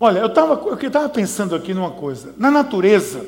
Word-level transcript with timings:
Olha, 0.00 0.20
eu 0.20 0.26
estava 0.26 1.08
pensando 1.08 1.54
aqui 1.54 1.74
numa 1.74 1.90
coisa. 1.90 2.34
Na 2.38 2.50
natureza, 2.50 3.24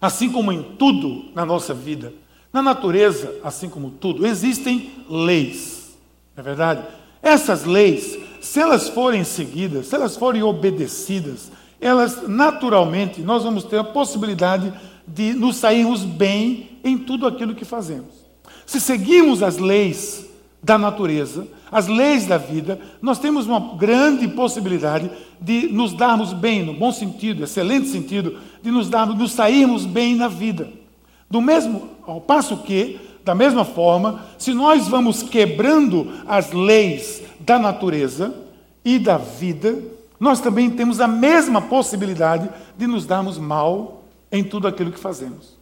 assim 0.00 0.30
como 0.30 0.52
em 0.52 0.62
tudo 0.62 1.26
na 1.34 1.46
nossa 1.46 1.72
vida, 1.72 2.12
na 2.52 2.60
natureza, 2.60 3.34
assim 3.42 3.68
como 3.68 3.90
tudo, 3.90 4.26
existem 4.26 4.92
leis. 5.08 5.96
Não 6.36 6.42
é 6.42 6.44
verdade? 6.44 6.84
Essas 7.22 7.64
leis, 7.64 8.18
se 8.40 8.60
elas 8.60 8.88
forem 8.88 9.22
seguidas, 9.24 9.86
se 9.86 9.94
elas 9.94 10.16
forem 10.16 10.42
obedecidas, 10.42 11.50
elas 11.80 12.26
naturalmente 12.28 13.20
nós 13.22 13.44
vamos 13.44 13.64
ter 13.64 13.78
a 13.78 13.84
possibilidade 13.84 14.72
de 15.06 15.32
nos 15.34 15.56
sairmos 15.56 16.02
bem 16.02 16.78
em 16.82 16.98
tudo 16.98 17.26
aquilo 17.26 17.54
que 17.54 17.64
fazemos. 17.64 18.24
Se 18.66 18.80
seguirmos 18.80 19.42
as 19.42 19.58
leis 19.58 20.26
da 20.62 20.78
natureza, 20.78 21.46
as 21.74 21.88
leis 21.88 22.24
da 22.24 22.38
vida, 22.38 22.78
nós 23.02 23.18
temos 23.18 23.48
uma 23.48 23.74
grande 23.76 24.28
possibilidade 24.28 25.10
de 25.40 25.66
nos 25.72 25.92
darmos 25.92 26.32
bem, 26.32 26.64
no 26.64 26.72
bom 26.72 26.92
sentido, 26.92 27.42
excelente 27.42 27.88
sentido, 27.88 28.38
de 28.62 28.70
nos, 28.70 28.88
darmos, 28.88 29.18
nos 29.18 29.32
sairmos 29.32 29.84
bem 29.84 30.14
na 30.14 30.28
vida. 30.28 30.68
Do 31.28 31.40
mesmo, 31.40 31.88
ao 32.06 32.20
passo 32.20 32.58
que, 32.58 33.00
da 33.24 33.34
mesma 33.34 33.64
forma, 33.64 34.20
se 34.38 34.54
nós 34.54 34.86
vamos 34.86 35.24
quebrando 35.24 36.12
as 36.28 36.52
leis 36.52 37.20
da 37.40 37.58
natureza 37.58 38.32
e 38.84 38.96
da 38.96 39.18
vida, 39.18 39.76
nós 40.20 40.40
também 40.40 40.70
temos 40.70 41.00
a 41.00 41.08
mesma 41.08 41.60
possibilidade 41.60 42.48
de 42.78 42.86
nos 42.86 43.04
darmos 43.04 43.36
mal 43.36 44.04
em 44.30 44.44
tudo 44.44 44.68
aquilo 44.68 44.92
que 44.92 45.00
fazemos. 45.00 45.58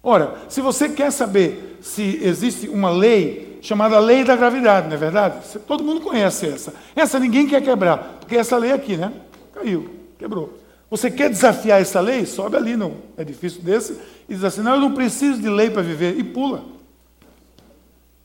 Ora, 0.00 0.36
se 0.48 0.60
você 0.60 0.88
quer 0.88 1.10
saber 1.10 1.80
se 1.80 2.20
existe 2.22 2.68
uma 2.68 2.88
lei 2.88 3.49
chamada 3.60 3.98
lei 3.98 4.24
da 4.24 4.36
gravidade, 4.36 4.88
não 4.88 4.94
é 4.94 4.98
verdade? 4.98 5.58
Todo 5.66 5.84
mundo 5.84 6.00
conhece 6.00 6.46
essa. 6.46 6.74
Essa 6.94 7.18
ninguém 7.18 7.46
quer 7.46 7.62
quebrar, 7.62 8.18
porque 8.20 8.36
essa 8.36 8.56
lei 8.56 8.72
aqui, 8.72 8.96
né? 8.96 9.12
Caiu, 9.52 9.90
quebrou. 10.18 10.58
Você 10.90 11.10
quer 11.10 11.30
desafiar 11.30 11.80
essa 11.80 12.00
lei? 12.00 12.26
Sobe 12.26 12.56
ali 12.56 12.76
num 12.76 12.94
edifício 13.16 13.62
desse 13.62 13.96
e 14.28 14.34
diz 14.34 14.42
assim: 14.42 14.60
não, 14.60 14.74
eu 14.74 14.80
não 14.80 14.92
preciso 14.92 15.40
de 15.40 15.48
lei 15.48 15.70
para 15.70 15.82
viver. 15.82 16.18
E 16.18 16.24
pula. 16.24 16.64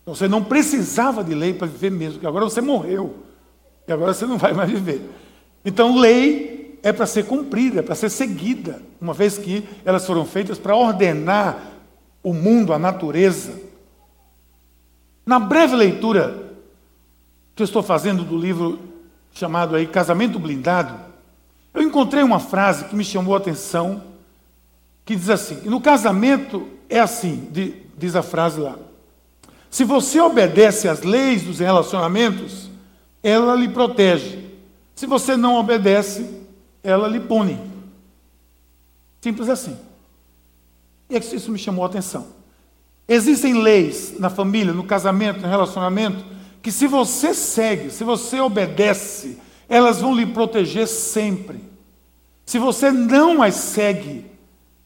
Você 0.05 0.27
não 0.27 0.43
precisava 0.43 1.23
de 1.23 1.33
lei 1.33 1.53
para 1.53 1.67
viver 1.67 1.91
mesmo, 1.91 2.13
porque 2.13 2.27
agora 2.27 2.45
você 2.45 2.61
morreu. 2.61 3.15
E 3.87 3.91
agora 3.91 4.13
você 4.13 4.25
não 4.25 4.37
vai 4.37 4.53
mais 4.53 4.69
viver. 4.69 5.01
Então, 5.63 5.97
lei 5.97 6.79
é 6.83 6.91
para 6.91 7.07
ser 7.07 7.25
cumprida, 7.25 7.79
é 7.79 7.83
para 7.83 7.95
ser 7.95 8.09
seguida, 8.09 8.79
uma 9.01 9.13
vez 9.13 9.37
que 9.39 9.67
elas 9.83 10.05
foram 10.05 10.23
feitas 10.23 10.59
para 10.59 10.75
ordenar 10.75 11.71
o 12.21 12.33
mundo, 12.33 12.73
a 12.73 12.79
natureza. 12.79 13.59
Na 15.25 15.39
breve 15.39 15.75
leitura 15.75 16.53
que 17.55 17.63
eu 17.63 17.65
estou 17.65 17.81
fazendo 17.81 18.23
do 18.23 18.37
livro 18.37 18.79
chamado 19.33 19.75
aí 19.75 19.87
Casamento 19.87 20.37
Blindado, 20.37 20.99
eu 21.73 21.81
encontrei 21.81 22.23
uma 22.23 22.39
frase 22.39 22.85
que 22.85 22.95
me 22.95 23.03
chamou 23.03 23.33
a 23.33 23.37
atenção, 23.37 24.03
que 25.03 25.15
diz 25.15 25.29
assim: 25.29 25.61
no 25.67 25.81
casamento 25.81 26.67
é 26.87 26.99
assim, 26.99 27.49
diz 27.97 28.15
a 28.15 28.21
frase 28.21 28.59
lá. 28.59 28.75
Se 29.69 29.83
você 29.83 30.21
obedece 30.21 30.87
às 30.87 31.01
leis 31.01 31.43
dos 31.43 31.59
relacionamentos, 31.59 32.69
ela 33.21 33.55
lhe 33.55 33.67
protege. 33.67 34.45
Se 34.95 35.05
você 35.05 35.35
não 35.35 35.55
obedece, 35.55 36.43
ela 36.81 37.07
lhe 37.07 37.19
pune. 37.19 37.59
Simples 39.19 39.49
assim. 39.49 39.77
E 41.09 41.15
é 41.15 41.19
isso 41.19 41.51
me 41.51 41.57
chamou 41.57 41.83
a 41.83 41.87
atenção. 41.87 42.34
Existem 43.07 43.53
leis 43.61 44.15
na 44.19 44.29
família, 44.29 44.73
no 44.73 44.83
casamento, 44.83 45.41
no 45.41 45.47
relacionamento, 45.47 46.25
que 46.61 46.71
se 46.71 46.87
você 46.87 47.33
segue, 47.33 47.91
se 47.91 48.03
você 48.03 48.39
obedece, 48.39 49.37
elas 49.69 50.01
vão 50.01 50.15
lhe 50.15 50.25
proteger 50.25 50.87
sempre. 50.87 51.61
Se 52.45 52.57
você 52.57 52.91
não 52.91 53.41
as 53.41 53.55
segue, 53.55 54.25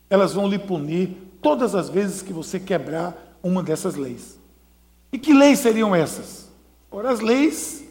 elas 0.09 0.34
vão 0.34 0.47
lhe 0.47 0.59
punir 0.59 1.16
todas 1.42 1.75
as 1.75 1.90
vezes 1.90 2.22
que 2.22 2.34
você 2.34 2.59
quebrar 2.59 3.38
uma 3.42 3.64
dessas 3.64 3.96
leis. 3.96 4.38
E 5.12 5.18
que 5.18 5.34
leis 5.34 5.59
seriam 5.59 5.96
essas? 5.96 6.50
Ora, 6.91 7.12
as 7.12 7.19
leis 7.19 7.84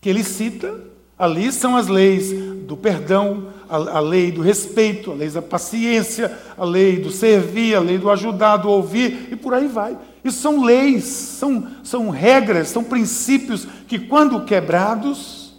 que 0.00 0.08
ele 0.08 0.22
cita 0.22 0.92
Ali 1.22 1.52
são 1.52 1.76
as 1.76 1.86
leis 1.86 2.32
do 2.66 2.76
perdão, 2.76 3.46
a, 3.72 3.96
a, 3.96 4.00
lei 4.00 4.30
do 4.30 4.42
respeito, 4.42 5.10
a 5.10 5.14
lei 5.14 5.30
da 5.30 5.40
paciência, 5.40 6.38
a 6.58 6.64
lei 6.64 6.98
do 6.98 7.10
servir, 7.10 7.74
a 7.74 7.80
lei 7.80 7.96
do 7.96 8.10
ajudar, 8.10 8.58
do 8.58 8.68
ouvir, 8.68 9.28
e 9.32 9.36
por 9.36 9.54
aí 9.54 9.66
vai. 9.66 9.96
Isso 10.22 10.42
são 10.42 10.62
leis, 10.62 11.04
são, 11.04 11.66
são 11.82 12.10
regras, 12.10 12.68
são 12.68 12.84
princípios 12.84 13.66
que, 13.88 13.98
quando 13.98 14.44
quebrados, 14.44 15.54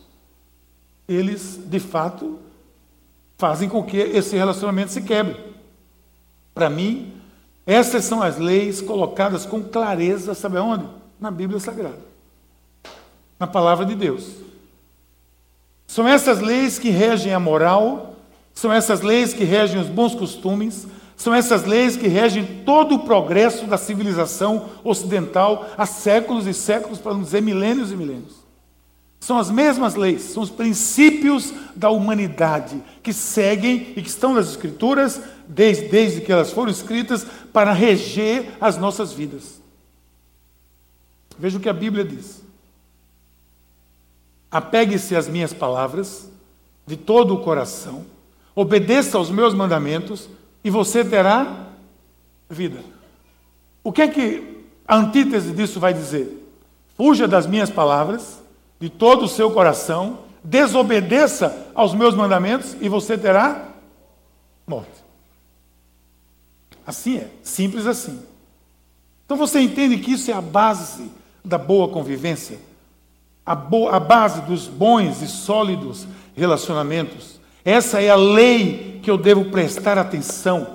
eles, 1.07 1.59
de 1.65 1.79
fato, 1.79 2.37
fazem 3.35 3.67
com 3.67 3.81
que 3.81 3.97
esse 3.97 4.35
relacionamento 4.35 4.91
se 4.91 5.01
quebre. 5.01 5.35
Para 6.53 6.69
mim, 6.69 7.13
essas 7.65 8.05
são 8.05 8.21
as 8.21 8.37
leis 8.37 8.79
colocadas 8.79 9.43
com 9.43 9.63
clareza, 9.63 10.35
sabe 10.35 10.57
aonde? 10.57 10.85
Na 11.19 11.31
Bíblia 11.31 11.59
Sagrada. 11.59 12.13
Na 13.39 13.47
palavra 13.47 13.87
de 13.87 13.95
Deus. 13.95 14.52
São 15.93 16.07
essas 16.07 16.39
leis 16.39 16.79
que 16.79 16.89
regem 16.89 17.35
a 17.35 17.39
moral, 17.39 18.15
são 18.51 18.73
essas 18.73 19.01
leis 19.01 19.31
que 19.31 19.43
regem 19.43 19.79
os 19.79 19.85
bons 19.85 20.15
costumes, 20.15 20.87
são 21.15 21.35
essas 21.35 21.65
leis 21.65 21.95
que 21.95 22.07
regem 22.07 22.63
todo 22.65 22.95
o 22.95 23.05
progresso 23.05 23.67
da 23.67 23.77
civilização 23.77 24.71
ocidental 24.83 25.69
há 25.77 25.85
séculos 25.85 26.47
e 26.47 26.53
séculos, 26.55 26.97
para 26.97 27.13
não 27.13 27.21
dizer 27.21 27.43
milênios 27.43 27.91
e 27.91 27.95
milênios. 27.95 28.33
São 29.19 29.37
as 29.37 29.51
mesmas 29.51 29.93
leis, 29.93 30.23
são 30.23 30.41
os 30.41 30.49
princípios 30.49 31.53
da 31.75 31.91
humanidade 31.91 32.81
que 33.03 33.13
seguem 33.13 33.93
e 33.95 34.01
que 34.01 34.09
estão 34.09 34.33
nas 34.33 34.49
Escrituras, 34.49 35.21
desde, 35.47 35.89
desde 35.89 36.21
que 36.21 36.31
elas 36.31 36.51
foram 36.51 36.71
escritas, 36.71 37.23
para 37.53 37.71
reger 37.71 38.49
as 38.59 38.77
nossas 38.77 39.13
vidas. 39.13 39.61
Veja 41.37 41.59
o 41.59 41.61
que 41.61 41.69
a 41.69 41.73
Bíblia 41.73 42.03
diz. 42.03 42.41
Apegue-se 44.53 45.15
às 45.15 45.27
minhas 45.27 45.51
palavras 45.51 46.29
de 46.85 46.95
todo 46.95 47.33
o 47.33 47.39
coração, 47.39 48.05
obedeça 48.53 49.17
aos 49.17 49.31
meus 49.31 49.51
mandamentos 49.51 50.29
e 50.63 50.69
você 50.69 51.03
terá 51.03 51.69
vida. 52.47 52.81
O 53.83 53.91
que 53.91 54.03
é 54.03 54.07
que 54.07 54.63
a 54.87 54.95
antítese 54.95 55.53
disso 55.53 55.79
vai 55.79 55.91
dizer? 55.91 56.39
Fuja 56.95 57.27
das 57.27 57.47
minhas 57.47 57.71
palavras 57.71 58.43
de 58.79 58.89
todo 58.89 59.25
o 59.25 59.27
seu 59.27 59.49
coração, 59.49 60.19
desobedeça 60.43 61.71
aos 61.73 61.95
meus 61.95 62.13
mandamentos 62.13 62.77
e 62.79 62.87
você 62.87 63.17
terá 63.17 63.69
morte. 64.67 65.03
Assim 66.85 67.17
é, 67.17 67.27
simples 67.41 67.87
assim. 67.87 68.21
Então 69.25 69.35
você 69.35 69.59
entende 69.61 69.97
que 69.97 70.11
isso 70.11 70.29
é 70.29 70.33
a 70.35 70.41
base 70.41 71.09
da 71.43 71.57
boa 71.57 71.87
convivência? 71.87 72.59
A, 73.45 73.51
a 73.53 73.99
base 73.99 74.41
dos 74.41 74.67
bons 74.67 75.21
e 75.21 75.27
sólidos 75.27 76.07
relacionamentos. 76.35 77.39
Essa 77.65 78.01
é 78.01 78.09
a 78.09 78.15
lei 78.15 78.99
que 79.01 79.09
eu 79.09 79.17
devo 79.17 79.45
prestar 79.45 79.97
atenção. 79.97 80.67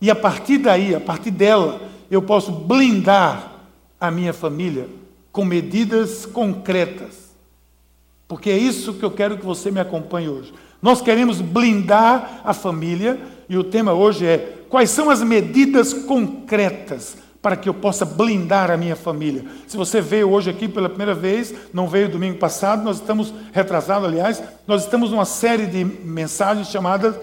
E 0.00 0.10
a 0.10 0.14
partir 0.14 0.58
daí, 0.58 0.94
a 0.94 1.00
partir 1.00 1.30
dela, 1.30 1.80
eu 2.10 2.22
posso 2.22 2.52
blindar 2.52 3.52
a 4.00 4.10
minha 4.10 4.32
família 4.32 4.88
com 5.32 5.44
medidas 5.44 6.26
concretas. 6.26 7.34
Porque 8.28 8.50
é 8.50 8.56
isso 8.56 8.94
que 8.94 9.04
eu 9.04 9.10
quero 9.10 9.38
que 9.38 9.44
você 9.44 9.70
me 9.70 9.80
acompanhe 9.80 10.28
hoje. 10.28 10.52
Nós 10.80 11.00
queremos 11.00 11.40
blindar 11.40 12.40
a 12.44 12.52
família 12.52 13.18
e 13.48 13.56
o 13.56 13.64
tema 13.64 13.92
hoje 13.92 14.26
é 14.26 14.64
quais 14.68 14.90
são 14.90 15.08
as 15.08 15.22
medidas 15.22 15.92
concretas 15.92 17.23
para 17.44 17.56
que 17.56 17.68
eu 17.68 17.74
possa 17.74 18.06
blindar 18.06 18.70
a 18.70 18.76
minha 18.78 18.96
família. 18.96 19.44
Se 19.66 19.76
você 19.76 20.00
veio 20.00 20.30
hoje 20.30 20.48
aqui 20.48 20.66
pela 20.66 20.88
primeira 20.88 21.14
vez, 21.14 21.54
não 21.74 21.86
veio 21.86 22.08
domingo 22.08 22.38
passado, 22.38 22.82
nós 22.82 22.96
estamos 22.96 23.34
retrasados, 23.52 24.08
aliás, 24.08 24.42
nós 24.66 24.84
estamos 24.84 25.10
numa 25.10 25.26
série 25.26 25.66
de 25.66 25.84
mensagens 25.84 26.70
chamadas 26.70 27.14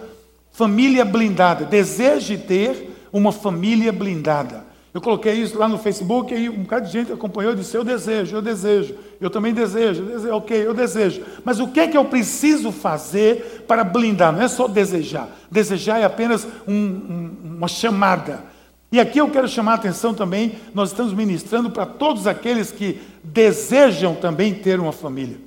Família 0.52 1.04
Blindada. 1.04 1.66
Deseje 1.66 2.38
ter 2.38 2.96
uma 3.12 3.32
família 3.32 3.92
blindada. 3.92 4.64
Eu 4.94 5.02
coloquei 5.02 5.34
isso 5.34 5.58
lá 5.58 5.68
no 5.68 5.80
Facebook 5.80 6.36
e 6.36 6.50
um 6.50 6.64
bocado 6.64 6.86
de 6.86 6.92
gente 6.92 7.12
acompanhou 7.12 7.54
e 7.54 7.56
disse: 7.56 7.76
Eu 7.76 7.84
desejo, 7.84 8.36
eu 8.36 8.42
desejo, 8.44 8.94
eu 9.20 9.30
também 9.32 9.56
desejo, 9.56 10.04
eu 10.04 10.08
desejo, 10.08 10.36
ok, 10.36 10.68
eu 10.68 10.74
desejo. 10.76 11.24
Mas 11.44 11.60
o 11.60 11.70
que 11.70 11.80
é 11.80 11.88
que 11.88 11.98
eu 11.98 12.06
preciso 12.06 12.72
fazer 12.72 13.66
para 13.68 13.84
blindar? 13.84 14.32
Não 14.32 14.44
é 14.44 14.48
só 14.48 14.68
desejar. 14.68 15.30
Desejar 15.50 16.00
é 16.00 16.04
apenas 16.04 16.46
um, 16.68 16.76
um, 16.76 17.32
uma 17.58 17.68
chamada. 17.68 18.52
E 18.92 19.00
aqui 19.00 19.20
eu 19.20 19.30
quero 19.30 19.48
chamar 19.48 19.74
a 19.74 19.76
atenção 19.76 20.14
também, 20.14 20.58
nós 20.74 20.90
estamos 20.90 21.14
ministrando 21.14 21.70
para 21.70 21.86
todos 21.86 22.28
aqueles 22.28 22.72
que 22.72 23.02
desejam 23.24 24.14
também 24.14 24.54
ter 24.54 24.80
uma 24.80 24.92
família. 24.92 25.38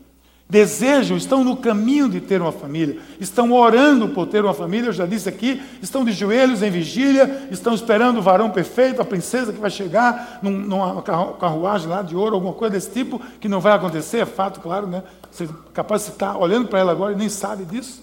Desejam, 0.48 1.16
estão 1.16 1.42
no 1.42 1.56
caminho 1.56 2.08
de 2.08 2.20
ter 2.20 2.40
uma 2.40 2.52
família, 2.52 2.98
estão 3.18 3.52
orando 3.52 4.08
por 4.08 4.26
ter 4.26 4.44
uma 4.44 4.54
família, 4.54 4.88
eu 4.88 4.92
já 4.92 5.04
disse 5.04 5.28
aqui, 5.28 5.60
estão 5.82 6.04
de 6.04 6.12
joelhos 6.12 6.62
em 6.62 6.70
vigília, 6.70 7.48
estão 7.50 7.74
esperando 7.74 8.18
o 8.18 8.22
varão 8.22 8.50
perfeito, 8.50 9.00
a 9.00 9.04
princesa 9.04 9.52
que 9.52 9.60
vai 9.60 9.70
chegar 9.70 10.38
num, 10.42 10.50
numa 10.50 11.02
carruagem 11.02 11.88
lá 11.88 12.02
de 12.02 12.14
ouro, 12.14 12.36
alguma 12.36 12.52
coisa 12.52 12.74
desse 12.74 12.90
tipo, 12.90 13.20
que 13.40 13.48
não 13.48 13.60
vai 13.60 13.72
acontecer, 13.72 14.18
é 14.18 14.26
fato, 14.26 14.60
claro, 14.60 14.86
né? 14.86 15.02
Você 15.30 15.44
é 15.44 15.48
capaz 15.72 16.04
de 16.04 16.12
estar 16.12 16.36
olhando 16.36 16.68
para 16.68 16.78
ela 16.78 16.92
agora 16.92 17.12
e 17.12 17.16
nem 17.16 17.28
sabe 17.28 17.64
disso. 17.64 18.02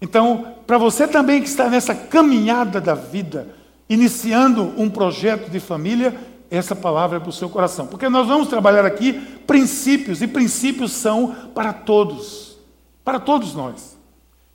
Então, 0.00 0.54
para 0.66 0.78
você 0.78 1.06
também 1.06 1.42
que 1.42 1.48
está 1.48 1.68
nessa 1.68 1.94
caminhada 1.94 2.80
da 2.80 2.94
vida, 2.94 3.59
iniciando 3.90 4.72
um 4.80 4.88
projeto 4.88 5.50
de 5.50 5.58
família, 5.58 6.16
essa 6.48 6.76
palavra 6.76 7.16
é 7.16 7.20
para 7.20 7.28
o 7.28 7.32
seu 7.32 7.50
coração. 7.50 7.88
Porque 7.88 8.08
nós 8.08 8.28
vamos 8.28 8.46
trabalhar 8.46 8.84
aqui 8.84 9.14
princípios, 9.48 10.22
e 10.22 10.28
princípios 10.28 10.92
são 10.92 11.34
para 11.52 11.72
todos, 11.72 12.56
para 13.04 13.18
todos 13.18 13.52
nós. 13.52 13.98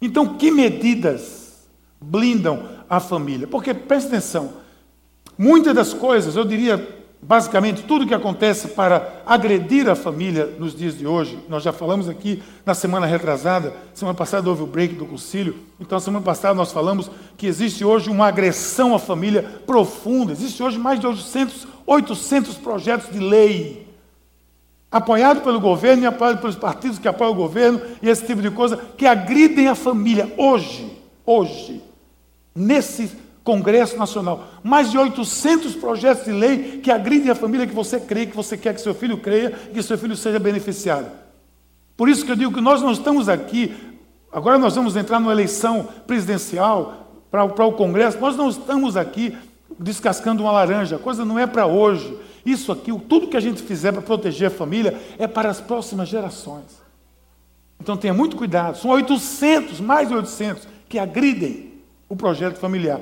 Então, 0.01 0.37
que 0.37 0.49
medidas 0.49 1.67
blindam 1.99 2.63
a 2.89 3.01
família? 3.01 3.45
Porque, 3.45 3.73
preste 3.73 4.07
atenção, 4.07 4.53
muitas 5.37 5.75
das 5.75 5.93
coisas, 5.93 6.37
eu 6.37 6.45
diria 6.45 7.04
basicamente 7.27 7.81
tudo 7.81 8.05
que 8.05 8.13
acontece 8.13 8.67
para 8.69 9.23
agredir 9.25 9.89
a 9.89 9.95
família 9.95 10.45
nos 10.59 10.75
dias 10.75 10.95
de 10.95 11.07
hoje, 11.07 11.39
nós 11.49 11.63
já 11.63 11.73
falamos 11.73 12.07
aqui 12.07 12.41
na 12.63 12.75
semana 12.75 13.07
retrasada, 13.07 13.73
semana 13.95 14.15
passada 14.15 14.47
houve 14.47 14.61
o 14.61 14.67
break 14.67 14.93
do 14.93 15.07
concílio, 15.07 15.55
então 15.79 15.99
semana 15.99 16.23
passada 16.23 16.53
nós 16.53 16.71
falamos 16.71 17.09
que 17.35 17.47
existe 17.47 17.83
hoje 17.83 18.11
uma 18.11 18.27
agressão 18.27 18.93
à 18.93 18.99
família 18.99 19.41
profunda, 19.65 20.33
existe 20.33 20.61
hoje 20.61 20.77
mais 20.77 20.99
de 20.99 21.07
800, 21.07 21.67
800 21.87 22.57
projetos 22.57 23.11
de 23.11 23.19
lei, 23.19 23.87
apoiado 24.91 25.41
pelo 25.41 25.59
governo 25.59 26.03
e 26.03 26.05
apoiado 26.05 26.39
pelos 26.39 26.55
partidos 26.55 26.99
que 26.99 27.07
apoiam 27.07 27.33
o 27.33 27.35
governo 27.35 27.81
e 28.03 28.09
esse 28.09 28.23
tipo 28.23 28.41
de 28.41 28.51
coisa, 28.51 28.77
que 28.95 29.07
agridem 29.07 29.67
a 29.67 29.73
família 29.73 30.31
hoje, 30.37 30.95
hoje, 31.25 31.81
nesse 32.53 33.24
Congresso 33.45 33.95
Nacional. 33.95 34.43
Mais 34.63 34.89
de 34.89 34.97
800 34.97 35.75
projetos 35.75 36.25
de 36.25 36.31
lei 36.31 36.79
que 36.79 36.91
agridem 36.91 37.29
a 37.29 37.35
família 37.35 37.67
que 37.67 37.73
você 37.73 37.99
crê, 37.99 38.25
que 38.25 38.35
você 38.35 38.57
quer 38.57 38.73
que 38.73 38.81
seu 38.81 38.95
filho 38.95 39.19
creia, 39.19 39.51
que 39.51 39.81
seu 39.83 39.97
filho 39.97 40.17
seja 40.17 40.39
beneficiado. 40.39 41.09
Por 41.95 42.09
isso 42.09 42.25
que 42.25 42.31
eu 42.31 42.35
digo 42.35 42.51
que 42.51 42.59
nós 42.59 42.81
não 42.81 42.91
estamos 42.91 43.29
aqui, 43.29 43.73
agora 44.33 44.57
nós 44.57 44.75
vamos 44.75 44.95
entrar 44.95 45.19
numa 45.19 45.31
eleição 45.31 45.87
presidencial 46.07 47.21
para, 47.29 47.47
para 47.47 47.65
o 47.65 47.73
Congresso, 47.73 48.19
nós 48.19 48.35
não 48.35 48.49
estamos 48.49 48.97
aqui 48.97 49.37
descascando 49.77 50.41
uma 50.41 50.51
laranja, 50.51 50.95
a 50.95 50.99
coisa 50.99 51.23
não 51.23 51.37
é 51.37 51.45
para 51.45 51.67
hoje. 51.67 52.17
Isso 52.43 52.71
aqui, 52.71 52.91
tudo 53.07 53.27
que 53.27 53.37
a 53.37 53.41
gente 53.41 53.61
fizer 53.61 53.91
para 53.91 54.01
proteger 54.01 54.47
a 54.47 54.51
família 54.51 54.99
é 55.19 55.27
para 55.27 55.49
as 55.49 55.61
próximas 55.61 56.09
gerações. 56.09 56.83
Então 57.79 57.95
tenha 57.95 58.13
muito 58.13 58.35
cuidado, 58.35 58.77
são 58.77 58.89
800, 58.89 59.79
mais 59.79 60.07
de 60.07 60.15
800, 60.15 60.67
que 60.89 60.97
agridem 60.97 61.73
o 62.09 62.15
projeto 62.15 62.57
familiar. 62.57 63.01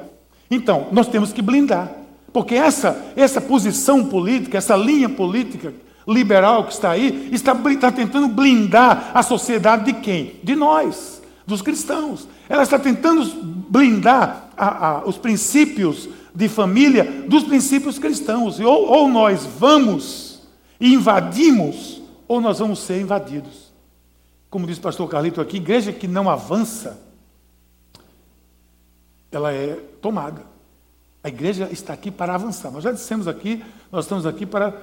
Então, 0.50 0.88
nós 0.92 1.08
temos 1.08 1.34
que 1.34 1.42
blindar. 1.42 1.92
Porque 2.32 2.56
essa, 2.56 3.14
essa 3.16 3.40
posição 3.40 4.06
política, 4.06 4.58
essa 4.58 4.76
linha 4.76 5.08
política 5.08 5.74
liberal 6.08 6.66
que 6.66 6.74
está 6.74 6.92
aí, 6.92 7.30
está, 7.32 7.54
está 7.70 7.92
tentando 7.92 8.28
blindar 8.28 9.12
a 9.14 9.22
sociedade 9.22 9.86
de 9.86 9.94
quem? 9.94 10.40
De 10.44 10.56
nós, 10.56 11.22
dos 11.46 11.62
cristãos. 11.62 12.28
Ela 12.50 12.64
está 12.64 12.80
tentando 12.80 13.24
blindar 13.70 14.50
a, 14.58 14.88
a, 14.88 15.06
os 15.06 15.18
princípios 15.18 16.10
de 16.34 16.50
família 16.50 17.26
dos 17.28 17.44
princípios 17.44 18.00
cristãos. 18.00 18.60
E 18.60 18.64
ou, 18.64 18.88
ou 18.90 19.08
nós 19.08 19.46
vamos 19.60 20.42
e 20.80 20.94
invadimos, 20.94 22.02
ou 22.28 22.42
nós 22.42 22.60
vamos 22.60 22.80
ser 22.80 23.00
invadidos. 23.00 23.72
Como 24.50 24.68
diz 24.68 24.78
o 24.78 24.82
pastor 24.82 25.08
Carlito 25.08 25.40
aqui, 25.40 25.58
igreja 25.58 25.94
que 25.94 26.08
não 26.08 26.30
avança, 26.30 27.00
ela 29.36 29.52
é 29.52 29.76
tomada. 30.02 30.42
A 31.24 31.30
igreja 31.30 31.70
está 31.72 31.94
aqui 31.94 32.12
para 32.12 32.36
avançar. 32.36 32.72
Nós 32.72 32.84
já 32.84 32.92
dissemos 32.92 33.28
aqui, 33.28 33.64
nós 33.92 34.06
estamos 34.06 34.26
aqui 34.26 34.46
para 34.46 34.74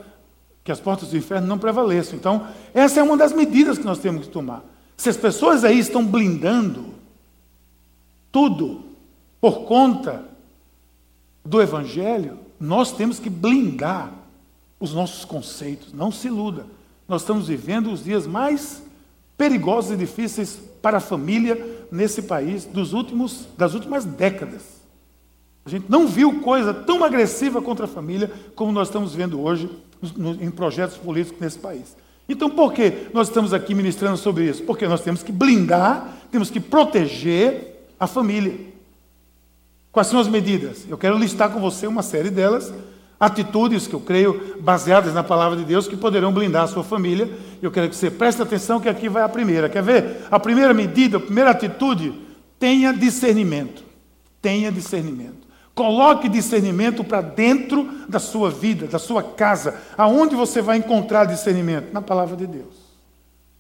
que 0.65 0.73
as 0.73 0.81
portas 0.81 1.11
do 1.11 1.17
inferno 1.17 1.47
não 1.47 1.59
prevaleçam. 1.59 2.17
Então, 2.17 2.47
essa 2.73 3.01
é 3.01 3.03
uma 3.03 3.17
das 3.17 3.33
medidas 3.33 3.79
que 3.79 3.85
nós 3.85 3.99
temos 3.99 4.27
que 4.27 4.33
tomar. 4.33 4.65
Se 4.97 5.09
as 5.09 5.17
pessoas 5.17 5.65
aí 5.65 5.79
estão 5.79 6.05
blindando 6.05 6.95
tudo 8.31 8.85
por 9.41 9.65
conta 9.65 10.25
do 11.45 11.61
evangelho, 11.61 12.39
nós 12.59 12.93
temos 12.93 13.19
que 13.19 13.31
blindar 13.31 14.13
os 14.79 14.95
nossos 14.95 15.25
conceitos. 15.25 15.93
Não 15.93 16.11
se 16.11 16.29
iluda. 16.29 16.67
Nós 17.09 17.23
estamos 17.23 17.49
vivendo 17.49 17.91
os 17.91 18.05
dias 18.05 18.27
mais 18.27 18.83
perigosos 19.37 19.93
e 19.93 19.97
difíceis 19.97 20.61
para 20.83 20.99
a 20.99 21.01
família 21.01 21.80
nesse 21.91 22.23
país 22.23 22.65
dos 22.65 22.93
últimos, 22.93 23.49
das 23.57 23.75
últimas 23.75 24.05
décadas. 24.05 24.81
A 25.65 25.71
gente 25.71 25.87
não 25.89 26.07
viu 26.07 26.41
coisa 26.41 26.73
tão 26.73 27.05
agressiva 27.05 27.61
contra 27.61 27.85
a 27.85 27.89
família 27.89 28.31
como 28.55 28.73
nós 28.73 28.89
estamos 28.89 29.15
vendo 29.15 29.41
hoje 29.41 29.69
em 30.41 30.51
projetos 30.51 30.97
políticos 30.97 31.41
nesse 31.41 31.59
país. 31.59 31.97
Então, 32.29 32.49
por 32.49 32.73
que 32.73 33.09
nós 33.13 33.29
estamos 33.29 33.53
aqui 33.53 33.75
ministrando 33.75 34.17
sobre 34.17 34.49
isso? 34.49 34.63
Porque 34.63 34.87
nós 34.87 35.03
temos 35.03 35.23
que 35.23 35.33
blindar, 35.33 36.17
temos 36.31 36.49
que 36.49 36.61
proteger 36.61 37.89
a 37.99 38.07
família. 38.07 38.57
Quais 39.91 40.07
são 40.07 40.21
as 40.21 40.29
medidas? 40.29 40.87
Eu 40.89 40.97
quero 40.97 41.19
listar 41.19 41.51
com 41.51 41.61
você 41.61 41.87
uma 41.87 42.03
série 42.03 42.31
delas, 42.31 42.73
atitudes 43.21 43.87
que 43.87 43.95
eu 43.95 44.01
creio 44.01 44.57
baseadas 44.61 45.13
na 45.13 45.23
palavra 45.23 45.59
de 45.59 45.65
Deus 45.65 45.87
que 45.87 45.97
poderão 45.97 46.33
blindar 46.33 46.65
a 46.65 46.67
sua 46.67 46.83
família. 46.83 47.31
Eu 47.61 47.71
quero 47.71 47.91
que 47.91 47.95
você 47.95 48.11
preste 48.11 48.41
atenção 48.41 48.81
que 48.81 48.89
aqui 48.89 49.11
vai 49.11 49.23
a 49.23 49.29
primeira. 49.29 49.69
Quer 49.69 49.83
ver? 49.83 50.27
A 50.31 50.41
primeira 50.41 50.73
medida, 50.73 51.19
a 51.19 51.21
primeira 51.21 51.51
atitude, 51.51 52.15
tenha 52.59 52.95
discernimento. 52.95 53.85
Tenha 54.41 54.73
discernimento. 54.73 55.47
Coloque 55.75 56.31
discernimento 56.31 57.05
para 57.05 57.21
dentro 57.21 57.91
da 58.09 58.19
sua 58.19 58.51
vida, 58.51 58.87
da 58.87 58.99
sua 58.99 59.23
casa. 59.23 59.79
Aonde 59.99 60.35
você 60.35 60.63
vai 60.63 60.79
encontrar 60.79 61.27
discernimento? 61.27 61.93
Na 61.93 62.01
palavra 62.01 62.37
de 62.37 62.47
Deus. 62.47 62.91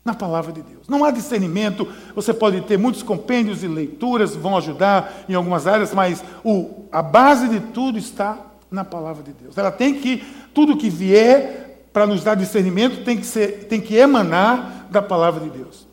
Na 0.02 0.14
palavra 0.14 0.52
de 0.52 0.62
Deus. 0.62 0.88
Não 0.88 1.04
há 1.04 1.10
discernimento, 1.10 1.86
você 2.14 2.32
pode 2.32 2.62
ter 2.62 2.78
muitos 2.78 3.02
compêndios 3.02 3.62
e 3.62 3.68
leituras, 3.68 4.34
vão 4.34 4.56
ajudar 4.56 5.24
em 5.28 5.34
algumas 5.34 5.66
áreas, 5.66 5.92
mas 5.92 6.24
o, 6.42 6.86
a 6.90 7.02
base 7.02 7.48
de 7.48 7.60
tudo 7.60 7.98
está 7.98 8.49
na 8.70 8.84
palavra 8.84 9.22
de 9.22 9.32
Deus. 9.32 9.56
Ela 9.58 9.70
tem 9.70 9.94
que, 9.94 10.24
tudo 10.54 10.76
que 10.76 10.88
vier 10.88 11.88
para 11.92 12.06
nos 12.06 12.22
dar 12.22 12.34
discernimento 12.34 13.04
tem 13.04 13.16
que, 13.16 13.26
ser, 13.26 13.64
tem 13.64 13.80
que 13.80 13.96
emanar 13.96 14.86
da 14.90 15.02
palavra 15.02 15.42
de 15.42 15.50
Deus. 15.50 15.86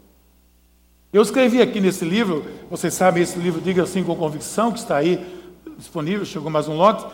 Eu 1.12 1.22
escrevi 1.22 1.62
aqui 1.62 1.80
nesse 1.80 2.06
livro, 2.06 2.46
vocês 2.70 2.94
sabem, 2.94 3.24
esse 3.24 3.40
livro, 3.40 3.62
diga 3.62 3.84
assim 3.84 4.04
com 4.04 4.16
convicção, 4.16 4.72
que 4.72 4.80
está 4.80 4.98
aí 4.98 5.26
disponível, 5.78 6.26
chegou 6.26 6.52
mais 6.52 6.68
um 6.68 6.76
lote. 6.76 7.06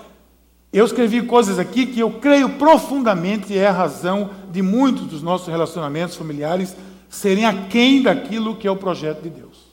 Eu 0.71 0.85
escrevi 0.85 1.21
coisas 1.21 1.59
aqui 1.59 1.85
que 1.85 1.99
eu 1.99 2.11
creio 2.11 2.57
profundamente 2.57 3.57
é 3.57 3.67
a 3.67 3.71
razão 3.71 4.31
de 4.51 4.61
muitos 4.61 5.05
dos 5.05 5.21
nossos 5.21 5.47
relacionamentos 5.47 6.15
familiares 6.15 6.75
serem 7.07 7.45
aquém 7.45 8.01
daquilo 8.01 8.55
que 8.55 8.67
é 8.67 8.71
o 8.71 8.75
projeto 8.75 9.21
de 9.21 9.29
Deus. 9.29 9.71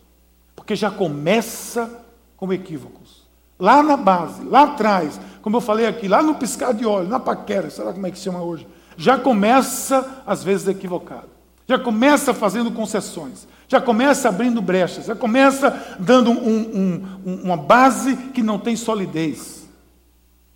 Porque 0.55 0.77
já 0.77 0.91
começa 0.91 2.05
com 2.37 2.53
equívocos. 2.53 3.27
Lá 3.59 3.83
na 3.83 3.97
base, 3.97 4.45
lá 4.45 4.65
atrás, 4.65 5.19
como 5.43 5.57
eu 5.57 5.61
falei 5.61 5.87
aqui, 5.87 6.09
lá 6.09 6.23
no 6.23 6.35
piscar 6.35 6.73
de 6.73 6.85
olho, 6.85 7.09
na 7.09 7.19
paquera, 7.19 7.71
sei 7.71 7.85
lá 7.85 7.93
como 7.93 8.07
é 8.07 8.11
que 8.11 8.19
chama 8.19 8.43
hoje, 8.43 8.67
já 8.97 9.19
começa, 9.19 10.23
às 10.27 10.45
vezes, 10.45 10.69
equivocado. 10.69 11.29
Já 11.67 11.79
começa 11.79 12.35
fazendo 12.35 12.71
concessões, 12.73 13.47
já 13.69 13.81
começa 13.81 14.29
abrindo 14.29 14.61
brechas, 14.61 15.07
já 15.07 15.15
começa 15.15 15.97
dando 16.01 16.33
um, 16.33 17.05
um, 17.25 17.35
uma 17.45 17.57
base 17.57 18.17
que 18.35 18.43
não 18.43 18.59
tem 18.59 18.75
solidez. 18.75 19.69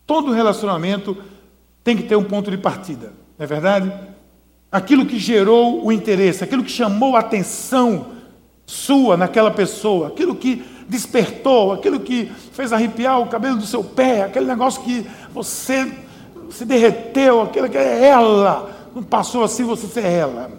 Todo 0.07 0.33
relacionamento 0.33 1.17
tem 1.85 1.97
que 1.97 2.03
ter 2.03 2.17
um 2.17 2.25
ponto 2.25 2.51
de 2.51 2.59
partida, 2.59 3.13
não 3.39 3.45
é 3.45 3.47
verdade? 3.47 3.93
Aquilo 4.73 5.07
que 5.07 5.19
gerou 5.19 5.87
o 5.87 5.93
interesse, 5.93 6.43
aquilo 6.43 6.65
que 6.65 6.71
chamou 6.71 7.15
a 7.15 7.21
atenção 7.21 8.09
sua 8.67 9.17
naquela 9.17 9.51
pessoa, 9.51 10.09
aquilo 10.09 10.35
que 10.35 10.65
despertou, 10.89 11.73
aquilo 11.73 12.01
que 12.01 12.31
fez 12.53 12.73
arrepiar 12.73 13.21
o 13.21 13.27
cabelo 13.27 13.57
do 13.57 13.67
seu 13.67 13.83
pé, 13.83 14.23
aquele 14.23 14.47
negócio 14.47 14.83
que 14.83 15.07
você 15.33 15.91
se 16.51 16.65
derreteu, 16.65 17.43
aquilo 17.43 17.69
que 17.69 17.79
é 17.79 18.07
ela, 18.07 18.71
não 18.95 19.03
passou 19.03 19.43
assim, 19.45 19.65
você 19.65 20.01
é 20.01 20.13
ela. 20.19 20.51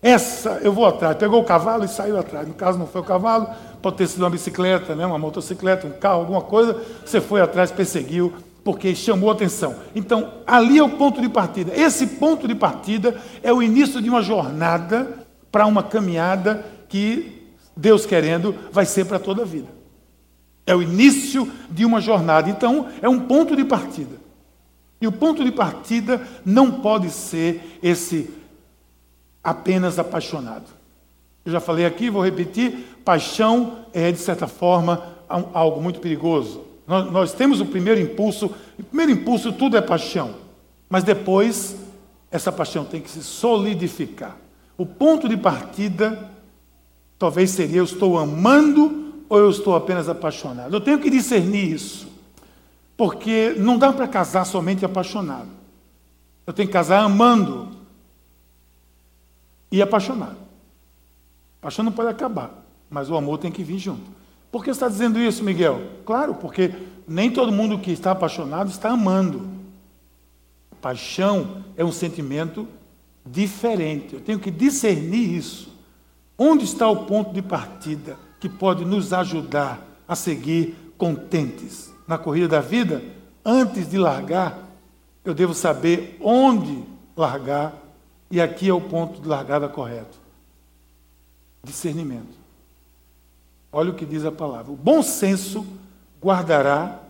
Essa 0.00 0.60
eu 0.62 0.72
vou 0.72 0.86
atrás. 0.86 1.16
Pegou 1.16 1.40
o 1.40 1.44
cavalo 1.44 1.84
e 1.84 1.88
saiu 1.88 2.18
atrás. 2.18 2.46
No 2.46 2.54
caso, 2.54 2.78
não 2.78 2.86
foi 2.86 3.00
o 3.00 3.04
cavalo, 3.04 3.48
pode 3.82 3.96
ter 3.96 4.06
sido 4.06 4.22
uma 4.22 4.30
bicicleta, 4.30 4.94
né? 4.94 5.04
uma 5.04 5.18
motocicleta, 5.18 5.86
um 5.86 5.90
carro, 5.90 6.20
alguma 6.20 6.40
coisa. 6.40 6.80
Você 7.04 7.20
foi 7.20 7.40
atrás, 7.40 7.72
perseguiu, 7.72 8.32
porque 8.62 8.94
chamou 8.94 9.30
atenção. 9.30 9.74
Então, 9.94 10.32
ali 10.46 10.78
é 10.78 10.82
o 10.82 10.90
ponto 10.90 11.20
de 11.20 11.28
partida. 11.28 11.72
Esse 11.74 12.06
ponto 12.06 12.46
de 12.46 12.54
partida 12.54 13.20
é 13.42 13.52
o 13.52 13.62
início 13.62 14.00
de 14.00 14.08
uma 14.08 14.22
jornada 14.22 15.26
para 15.50 15.66
uma 15.66 15.82
caminhada 15.82 16.64
que 16.88 17.37
Deus 17.78 18.04
querendo, 18.04 18.52
vai 18.72 18.84
ser 18.84 19.04
para 19.04 19.20
toda 19.20 19.42
a 19.42 19.44
vida. 19.44 19.68
É 20.66 20.74
o 20.74 20.82
início 20.82 21.48
de 21.70 21.84
uma 21.84 22.00
jornada. 22.00 22.50
Então, 22.50 22.88
é 23.00 23.08
um 23.08 23.20
ponto 23.20 23.54
de 23.54 23.64
partida. 23.64 24.16
E 25.00 25.06
o 25.06 25.12
ponto 25.12 25.44
de 25.44 25.52
partida 25.52 26.20
não 26.44 26.72
pode 26.80 27.08
ser 27.08 27.78
esse 27.80 28.28
apenas 29.44 29.96
apaixonado. 29.96 30.66
Eu 31.44 31.52
já 31.52 31.60
falei 31.60 31.86
aqui, 31.86 32.10
vou 32.10 32.24
repetir: 32.24 32.98
paixão 33.04 33.84
é, 33.94 34.10
de 34.10 34.18
certa 34.18 34.48
forma, 34.48 35.14
algo 35.28 35.80
muito 35.80 36.00
perigoso. 36.00 36.64
Nós, 36.84 37.32
temos 37.32 37.60
o 37.60 37.66
primeiro 37.66 38.00
impulso, 38.00 38.52
o 38.76 38.82
primeiro 38.82 39.12
impulso, 39.12 39.52
tudo 39.52 39.76
é 39.76 39.80
paixão. 39.80 40.34
Mas 40.90 41.04
depois, 41.04 41.76
essa 42.28 42.50
paixão 42.50 42.84
tem 42.84 43.00
que 43.00 43.10
se 43.10 43.22
solidificar. 43.22 44.36
O 44.76 44.84
ponto 44.84 45.28
de 45.28 45.36
partida 45.36 46.28
Talvez 47.18 47.50
seria 47.50 47.78
eu 47.78 47.84
estou 47.84 48.16
amando 48.16 49.14
ou 49.28 49.38
eu 49.38 49.50
estou 49.50 49.74
apenas 49.74 50.08
apaixonado? 50.08 50.74
Eu 50.74 50.80
tenho 50.80 51.00
que 51.00 51.10
discernir 51.10 51.72
isso. 51.72 52.08
Porque 52.96 53.54
não 53.58 53.78
dá 53.78 53.92
para 53.92 54.06
casar 54.08 54.44
somente 54.44 54.84
apaixonado. 54.84 55.48
Eu 56.46 56.52
tenho 56.52 56.68
que 56.68 56.72
casar 56.72 57.00
amando 57.00 57.68
e 59.70 59.82
apaixonado. 59.82 60.36
Paixão 61.60 61.84
não 61.84 61.92
pode 61.92 62.08
acabar, 62.08 62.64
mas 62.88 63.10
o 63.10 63.16
amor 63.16 63.38
tem 63.38 63.50
que 63.50 63.62
vir 63.62 63.78
junto. 63.78 64.10
Por 64.50 64.64
que 64.64 64.70
está 64.70 64.88
dizendo 64.88 65.18
isso, 65.18 65.44
Miguel? 65.44 65.82
Claro, 66.06 66.34
porque 66.34 66.72
nem 67.06 67.30
todo 67.30 67.52
mundo 67.52 67.78
que 67.78 67.90
está 67.90 68.12
apaixonado 68.12 68.70
está 68.70 68.90
amando. 68.90 69.48
Paixão 70.80 71.64
é 71.76 71.84
um 71.84 71.92
sentimento 71.92 72.66
diferente. 73.26 74.14
Eu 74.14 74.20
tenho 74.20 74.38
que 74.38 74.50
discernir 74.50 75.36
isso. 75.36 75.77
Onde 76.38 76.64
está 76.64 76.88
o 76.88 77.04
ponto 77.04 77.32
de 77.32 77.42
partida 77.42 78.16
que 78.38 78.48
pode 78.48 78.84
nos 78.84 79.12
ajudar 79.12 79.84
a 80.06 80.14
seguir 80.14 80.94
contentes 80.96 81.92
na 82.06 82.16
corrida 82.16 82.46
da 82.46 82.60
vida? 82.60 83.02
Antes 83.44 83.90
de 83.90 83.98
largar, 83.98 84.56
eu 85.24 85.34
devo 85.34 85.52
saber 85.52 86.16
onde 86.20 86.84
largar, 87.16 87.74
e 88.30 88.40
aqui 88.40 88.68
é 88.68 88.72
o 88.72 88.80
ponto 88.80 89.20
de 89.20 89.26
largada 89.26 89.68
correto. 89.68 90.16
Discernimento. 91.64 92.38
Olha 93.72 93.90
o 93.90 93.94
que 93.94 94.06
diz 94.06 94.24
a 94.24 94.30
palavra. 94.30 94.70
O 94.70 94.76
bom 94.76 95.02
senso 95.02 95.66
guardará, 96.22 97.00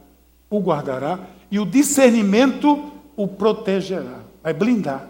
o 0.49 0.59
guardará, 0.59 1.21
e 1.51 1.59
o 1.59 1.67
discernimento 1.67 2.91
o 3.15 3.29
protegerá. 3.29 4.21
Vai 4.43 4.55
blindar. 4.55 5.07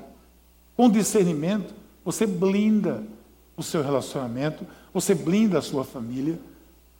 Com 0.76 0.90
discernimento, 0.90 1.72
você 2.04 2.26
blinda 2.26 3.02
o 3.58 3.62
seu 3.62 3.82
relacionamento, 3.82 4.64
você 4.94 5.14
blinda 5.14 5.58
a 5.58 5.62
sua 5.62 5.84
família. 5.84 6.38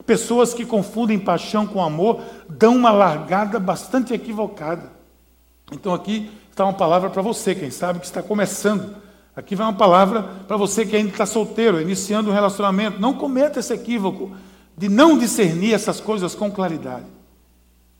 Pessoas 0.05 0.53
que 0.53 0.65
confundem 0.65 1.17
paixão 1.17 1.65
com 1.65 1.81
amor 1.81 2.21
dão 2.49 2.75
uma 2.75 2.91
largada 2.91 3.57
bastante 3.59 4.13
equivocada. 4.13 4.91
Então 5.71 5.93
aqui 5.93 6.29
está 6.51 6.65
uma 6.65 6.73
palavra 6.73 7.09
para 7.09 7.21
você, 7.21 7.55
quem 7.55 7.71
sabe 7.71 7.99
que 7.99 8.05
está 8.05 8.21
começando. 8.21 8.95
Aqui 9.35 9.55
vai 9.55 9.65
uma 9.65 9.73
palavra 9.73 10.23
para 10.47 10.57
você 10.57 10.85
que 10.85 10.95
ainda 10.95 11.11
está 11.11 11.25
solteiro, 11.25 11.79
iniciando 11.79 12.29
um 12.29 12.33
relacionamento. 12.33 12.99
Não 12.99 13.13
cometa 13.13 13.59
esse 13.59 13.73
equívoco 13.73 14.35
de 14.77 14.89
não 14.89 15.17
discernir 15.17 15.73
essas 15.73 16.01
coisas 16.01 16.35
com 16.35 16.51
claridade. 16.51 17.05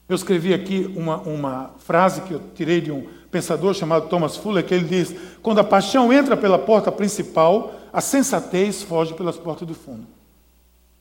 Eu 0.07 0.15
escrevi 0.15 0.53
aqui 0.53 0.91
uma, 0.97 1.17
uma 1.17 1.71
frase 1.77 2.21
que 2.21 2.33
eu 2.33 2.41
tirei 2.55 2.81
de 2.81 2.91
um 2.91 3.07
pensador 3.31 3.73
chamado 3.73 4.09
Thomas 4.09 4.35
Fuller, 4.35 4.65
que 4.65 4.73
ele 4.73 4.85
diz: 4.85 5.15
quando 5.41 5.59
a 5.59 5.63
paixão 5.63 6.11
entra 6.11 6.35
pela 6.35 6.57
porta 6.57 6.91
principal, 6.91 7.78
a 7.91 8.01
sensatez 8.01 8.83
foge 8.83 9.13
pelas 9.13 9.37
portas 9.37 9.67
do 9.67 9.73
fundo. 9.73 10.05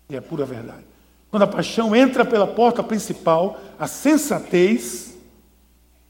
E 0.09 0.17
é 0.17 0.21
pura 0.21 0.45
verdade. 0.45 0.85
Quando 1.31 1.43
a 1.43 1.47
paixão 1.47 1.95
entra 1.95 2.25
pela 2.25 2.47
porta 2.47 2.83
principal, 2.83 3.61
a 3.79 3.87
sensatez 3.87 5.17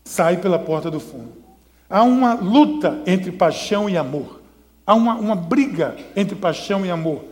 sai 0.04 0.36
pela 0.36 0.58
porta 0.58 0.90
do 0.90 1.00
fundo. 1.00 1.32
Há 1.90 2.02
uma 2.02 2.34
luta 2.34 3.02
entre 3.06 3.32
paixão 3.32 3.88
e 3.88 3.96
amor. 3.96 4.40
Há 4.86 4.94
uma, 4.94 5.14
uma 5.16 5.34
briga 5.34 5.96
entre 6.14 6.36
paixão 6.36 6.86
e 6.86 6.90
amor. 6.90 7.24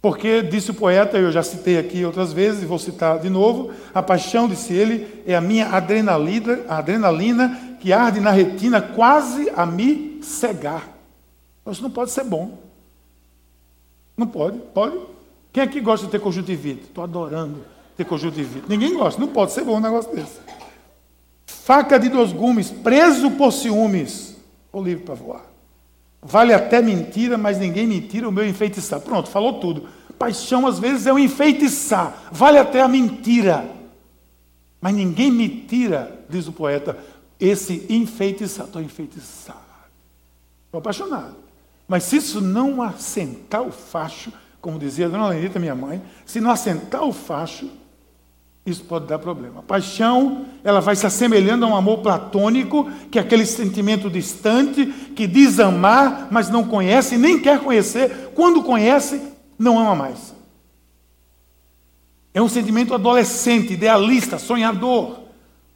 Porque, 0.00 0.42
disse 0.42 0.70
o 0.70 0.74
poeta, 0.74 1.18
eu 1.18 1.32
já 1.32 1.42
citei 1.42 1.76
aqui 1.76 2.04
outras 2.04 2.32
vezes, 2.32 2.62
e 2.62 2.66
vou 2.66 2.78
citar 2.78 3.18
de 3.18 3.28
novo, 3.28 3.72
a 3.92 4.00
paixão, 4.00 4.46
disse 4.46 4.72
ele, 4.72 5.22
é 5.26 5.34
a 5.34 5.40
minha 5.40 5.68
adrenalina, 5.70 6.60
a 6.68 6.78
adrenalina 6.78 7.76
que 7.80 7.92
arde 7.92 8.20
na 8.20 8.30
retina 8.30 8.80
quase 8.80 9.50
a 9.56 9.66
me 9.66 10.20
cegar. 10.22 10.97
Isso 11.72 11.82
não 11.82 11.90
pode 11.90 12.10
ser 12.10 12.24
bom. 12.24 12.58
Não 14.16 14.26
pode, 14.26 14.58
pode. 14.74 14.98
Quem 15.52 15.62
aqui 15.62 15.80
gosta 15.80 16.06
de 16.06 16.12
ter 16.12 16.20
conjuntivite? 16.20 16.82
Estou 16.84 17.04
adorando 17.04 17.64
ter 17.96 18.04
conjuntivite. 18.04 18.64
Ninguém 18.68 18.94
gosta, 18.94 19.20
não 19.20 19.28
pode 19.28 19.50
ser 19.50 19.64
bom 19.64 19.76
um 19.76 19.80
negócio 19.80 20.14
desse. 20.14 20.38
Faca 21.46 21.98
de 21.98 22.08
dois 22.08 22.32
gumes, 22.32 22.70
preso 22.70 23.32
por 23.32 23.52
ciúmes, 23.52 24.36
ou 24.72 24.82
livre 24.82 25.04
para 25.04 25.14
voar. 25.14 25.44
Vale 26.22 26.54
até 26.54 26.80
mentira, 26.80 27.36
mas 27.36 27.58
ninguém 27.58 27.86
mentira 27.86 28.28
o 28.28 28.32
meu 28.32 28.46
enfeitiçar. 28.46 29.00
Pronto, 29.00 29.28
falou 29.28 29.54
tudo. 29.54 29.88
Paixão 30.16 30.66
às 30.66 30.78
vezes 30.78 31.06
é 31.06 31.12
um 31.12 31.18
enfeitiçar. 31.18 32.28
Vale 32.30 32.58
até 32.58 32.80
a 32.80 32.88
mentira. 32.88 33.68
Mas 34.80 34.94
ninguém 34.94 35.30
me 35.30 35.48
tira, 35.48 36.24
diz 36.28 36.46
o 36.46 36.52
poeta, 36.52 36.96
esse 37.38 37.84
enfeitiçar. 37.88 38.66
Estou 38.66 38.80
enfeitiçado. 38.80 39.58
Estou 40.66 40.78
apaixonado. 40.78 41.47
Mas 41.88 42.04
se 42.04 42.18
isso 42.18 42.42
não 42.42 42.82
assentar 42.82 43.62
o 43.62 43.72
facho, 43.72 44.30
como 44.60 44.78
dizia 44.78 45.06
a 45.06 45.08
dona 45.08 45.28
Lenita, 45.28 45.58
minha 45.58 45.74
mãe, 45.74 46.02
se 46.26 46.38
não 46.38 46.50
assentar 46.50 47.02
o 47.02 47.12
facho, 47.14 47.70
isso 48.66 48.84
pode 48.84 49.06
dar 49.06 49.18
problema. 49.18 49.60
A 49.60 49.62
paixão, 49.62 50.44
ela 50.62 50.80
vai 50.80 50.94
se 50.94 51.06
assemelhando 51.06 51.64
a 51.64 51.68
um 51.68 51.74
amor 51.74 51.98
platônico, 51.98 52.90
que 53.10 53.18
é 53.18 53.22
aquele 53.22 53.46
sentimento 53.46 54.10
distante, 54.10 54.84
que 55.16 55.26
diz 55.26 55.58
amar, 55.58 56.28
mas 56.30 56.50
não 56.50 56.62
conhece, 56.64 57.16
nem 57.16 57.40
quer 57.40 57.60
conhecer. 57.60 58.32
Quando 58.34 58.62
conhece, 58.62 59.22
não 59.58 59.78
ama 59.78 59.94
mais. 59.94 60.34
É 62.34 62.42
um 62.42 62.48
sentimento 62.48 62.92
adolescente, 62.92 63.72
idealista, 63.72 64.38
sonhador, 64.38 65.27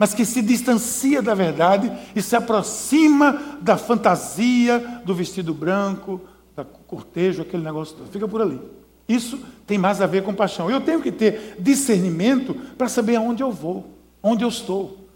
mas 0.03 0.15
que 0.15 0.25
se 0.25 0.43
distancia 0.43 1.23
da 1.23 1.33
verdade 1.33 1.93
e 2.13 2.21
se 2.21 2.35
aproxima 2.35 3.41
da 3.61 3.77
fantasia 3.77 5.01
do 5.05 5.15
vestido 5.15 5.55
branco, 5.55 6.21
da 6.57 6.65
cortejo, 6.65 7.43
aquele 7.43 7.63
negócio 7.63 7.97
todo. 7.97 8.11
Fica 8.11 8.27
por 8.27 8.43
ali. 8.43 8.61
Isso 9.09 9.39
tem 9.65 9.79
mais 9.79 10.01
a 10.01 10.07
ver 10.09 10.25
com 10.25 10.35
paixão. 10.35 10.69
Eu 10.69 10.81
tenho 10.81 11.01
que 11.01 11.13
ter 11.13 11.55
discernimento 11.57 12.53
para 12.77 12.89
saber 12.89 13.15
aonde 13.15 13.45
eu 13.45 13.53
vou, 13.53 13.91
onde 14.21 14.43
eu 14.43 14.49
estou 14.49 15.07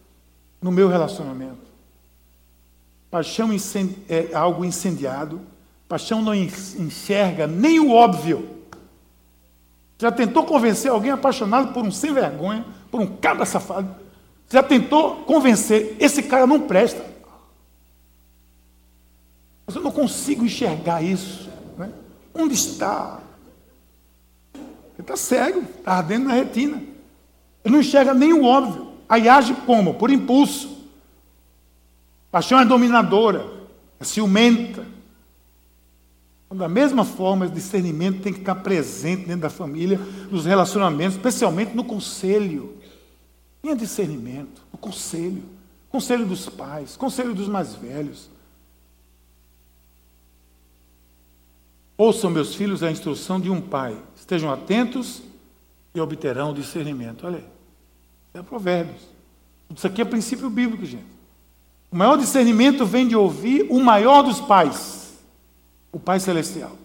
no 0.62 0.71
meu 0.71 0.87
relacionamento. 0.87 1.66
Paixão 3.11 3.50
é 4.09 4.33
algo 4.37 4.64
incendiado. 4.64 5.40
Paixão 5.88 6.23
não 6.23 6.33
enxerga 6.33 7.49
nem 7.49 7.81
o 7.81 7.90
óbvio. 7.90 8.49
Já 9.99 10.12
tentou 10.12 10.45
convencer 10.45 10.93
alguém 10.93 11.11
apaixonado 11.11 11.73
por 11.73 11.85
um 11.85 11.90
sem 11.90 12.14
vergonha, 12.14 12.64
por 12.88 13.00
um 13.00 13.16
cabra 13.16 13.45
safado? 13.45 14.05
Já 14.49 14.62
tentou 14.62 15.17
convencer, 15.25 15.97
esse 15.99 16.23
cara 16.23 16.47
não 16.47 16.61
presta. 16.61 17.05
Mas 19.67 19.75
eu 19.75 19.83
não 19.83 19.91
consigo 19.91 20.45
enxergar 20.45 21.03
isso. 21.03 21.50
Né? 21.76 21.91
Onde 22.33 22.55
está? 22.55 23.21
Ele 24.55 25.00
está 25.00 25.17
cego, 25.17 25.62
está 25.62 25.95
ardendo 25.95 26.26
na 26.26 26.35
retina. 26.35 26.76
Ele 27.65 27.75
não 27.75 27.81
enxerga 27.81 28.15
nem 28.15 28.33
o 28.33 28.45
óbvio. 28.45 28.93
Aí 29.09 29.29
age 29.29 29.55
como? 29.67 29.95
Por 29.95 30.11
impulso. 30.11 30.76
Paixão 32.31 32.61
é 32.61 32.65
dominadora, 32.65 33.45
é 33.99 34.05
ciumenta. 34.05 34.87
Então, 36.47 36.57
da 36.57 36.69
mesma 36.69 37.05
forma, 37.05 37.47
o 37.47 37.50
discernimento 37.50 38.23
tem 38.23 38.33
que 38.33 38.41
estar 38.41 38.55
presente 38.57 39.26
dentro 39.26 39.43
da 39.43 39.50
família, 39.50 39.99
nos 40.31 40.47
relacionamentos, 40.47 41.17
especialmente 41.17 41.75
no 41.75 41.83
conselho. 41.83 42.76
Tenha 43.66 43.75
discernimento, 43.75 44.62
no 44.73 44.78
conselho. 44.78 45.42
Conselho 45.90 46.25
dos 46.25 46.49
pais, 46.49 46.96
conselho 46.96 47.35
dos 47.35 47.49
mais 47.49 47.75
velhos. 47.75 48.30
Ouçam, 51.99 52.30
meus 52.30 52.54
filhos, 52.54 52.85
a 52.85 52.92
instrução 52.92 53.40
de 53.40 53.50
um 53.50 53.61
pai. 53.61 54.00
Estejam 54.16 54.52
atentos 54.52 55.20
e 55.92 56.00
obterão 56.00 56.54
discernimento. 56.54 57.26
Olha 57.26 57.38
aí. 57.38 57.44
É 58.35 58.40
provérbios. 58.40 59.02
Isso 59.75 59.85
aqui 59.85 60.00
é 60.00 60.04
princípio 60.04 60.49
bíblico, 60.49 60.87
gente. 60.87 61.06
O 61.90 61.96
maior 61.96 62.16
discernimento 62.16 62.87
vem 62.87 63.08
de 63.08 63.16
ouvir 63.16 63.66
o 63.68 63.80
maior 63.80 64.23
dos 64.23 64.40
pais, 64.40 65.12
o 65.90 65.99
Pai 65.99 66.20
Celestial. 66.20 66.76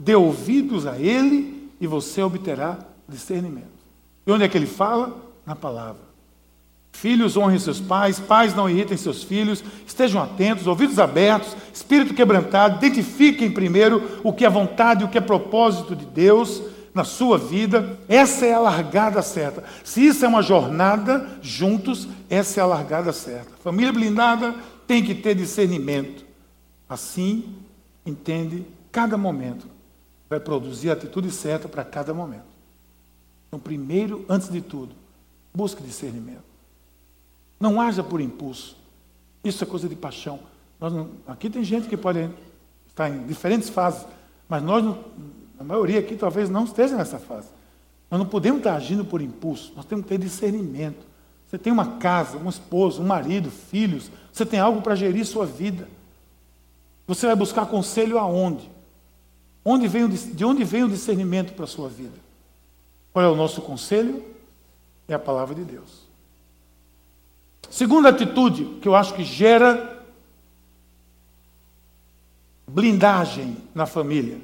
Dê 0.00 0.14
ouvidos 0.14 0.86
a 0.86 0.98
Ele 0.98 1.70
e 1.78 1.86
você 1.86 2.22
obterá 2.22 2.78
discernimento. 3.06 3.68
E 4.26 4.32
onde 4.32 4.44
é 4.44 4.48
que 4.48 4.56
ele 4.56 4.64
fala? 4.64 5.22
Na 5.44 5.54
palavra. 5.54 6.03
Filhos 6.94 7.36
honrem 7.36 7.58
seus 7.58 7.80
pais, 7.80 8.20
pais 8.20 8.54
não 8.54 8.70
irritem 8.70 8.96
seus 8.96 9.24
filhos, 9.24 9.62
estejam 9.84 10.22
atentos, 10.22 10.68
ouvidos 10.68 11.00
abertos, 11.00 11.54
espírito 11.72 12.14
quebrantado, 12.14 12.78
identifiquem 12.78 13.50
primeiro 13.50 14.20
o 14.22 14.32
que 14.32 14.44
é 14.44 14.48
vontade 14.48 15.04
o 15.04 15.08
que 15.08 15.18
é 15.18 15.20
propósito 15.20 15.94
de 15.94 16.06
Deus 16.06 16.62
na 16.94 17.02
sua 17.02 17.36
vida. 17.36 17.98
Essa 18.08 18.46
é 18.46 18.54
a 18.54 18.60
largada 18.60 19.20
certa. 19.22 19.64
Se 19.82 20.06
isso 20.06 20.24
é 20.24 20.28
uma 20.28 20.40
jornada 20.40 21.28
juntos, 21.42 22.08
essa 22.30 22.60
é 22.60 22.62
a 22.62 22.66
largada 22.66 23.12
certa. 23.12 23.50
Família 23.62 23.92
blindada 23.92 24.54
tem 24.86 25.04
que 25.04 25.16
ter 25.16 25.34
discernimento. 25.34 26.24
Assim, 26.88 27.56
entende 28.06 28.64
cada 28.92 29.18
momento. 29.18 29.66
Vai 30.30 30.38
produzir 30.38 30.90
a 30.90 30.92
atitude 30.92 31.30
certa 31.32 31.68
para 31.68 31.84
cada 31.84 32.14
momento. 32.14 32.54
Então, 33.48 33.58
primeiro, 33.58 34.24
antes 34.28 34.48
de 34.48 34.60
tudo, 34.60 34.94
busque 35.52 35.82
discernimento. 35.82 36.53
Não 37.64 37.80
haja 37.80 38.02
por 38.02 38.20
impulso. 38.20 38.76
Isso 39.42 39.64
é 39.64 39.66
coisa 39.66 39.88
de 39.88 39.96
paixão. 39.96 40.38
Não, 40.78 41.08
aqui 41.26 41.48
tem 41.48 41.64
gente 41.64 41.88
que 41.88 41.96
pode 41.96 42.28
estar 42.86 43.08
em 43.08 43.26
diferentes 43.26 43.70
fases, 43.70 44.06
mas 44.46 44.62
nós, 44.62 44.84
a 45.58 45.64
maioria 45.64 45.98
aqui 45.98 46.14
talvez 46.14 46.50
não 46.50 46.64
esteja 46.64 46.94
nessa 46.94 47.18
fase. 47.18 47.48
Nós 48.10 48.20
não 48.20 48.26
podemos 48.26 48.58
estar 48.58 48.74
agindo 48.74 49.02
por 49.02 49.22
impulso, 49.22 49.72
nós 49.74 49.86
temos 49.86 50.04
que 50.04 50.10
ter 50.10 50.18
discernimento. 50.18 51.06
Você 51.46 51.56
tem 51.56 51.72
uma 51.72 51.96
casa, 51.96 52.36
um 52.36 52.50
esposo, 52.50 53.00
um 53.00 53.06
marido, 53.06 53.50
filhos, 53.50 54.10
você 54.30 54.44
tem 54.44 54.60
algo 54.60 54.82
para 54.82 54.94
gerir 54.94 55.24
sua 55.24 55.46
vida. 55.46 55.88
Você 57.06 57.26
vai 57.26 57.34
buscar 57.34 57.64
conselho 57.64 58.18
aonde? 58.18 58.70
Onde 59.64 59.88
vem 59.88 60.04
o, 60.04 60.08
de 60.10 60.44
onde 60.44 60.64
vem 60.64 60.84
o 60.84 60.88
discernimento 60.90 61.54
para 61.54 61.64
a 61.64 61.68
sua 61.68 61.88
vida? 61.88 62.18
Qual 63.10 63.24
é 63.24 63.28
o 63.28 63.34
nosso 63.34 63.62
conselho? 63.62 64.22
É 65.08 65.14
a 65.14 65.18
palavra 65.18 65.54
de 65.54 65.64
Deus. 65.64 66.04
Segunda 67.70 68.08
atitude 68.08 68.64
que 68.80 68.88
eu 68.88 68.94
acho 68.94 69.14
que 69.14 69.24
gera 69.24 70.02
blindagem 72.66 73.56
na 73.74 73.86
família. 73.86 74.38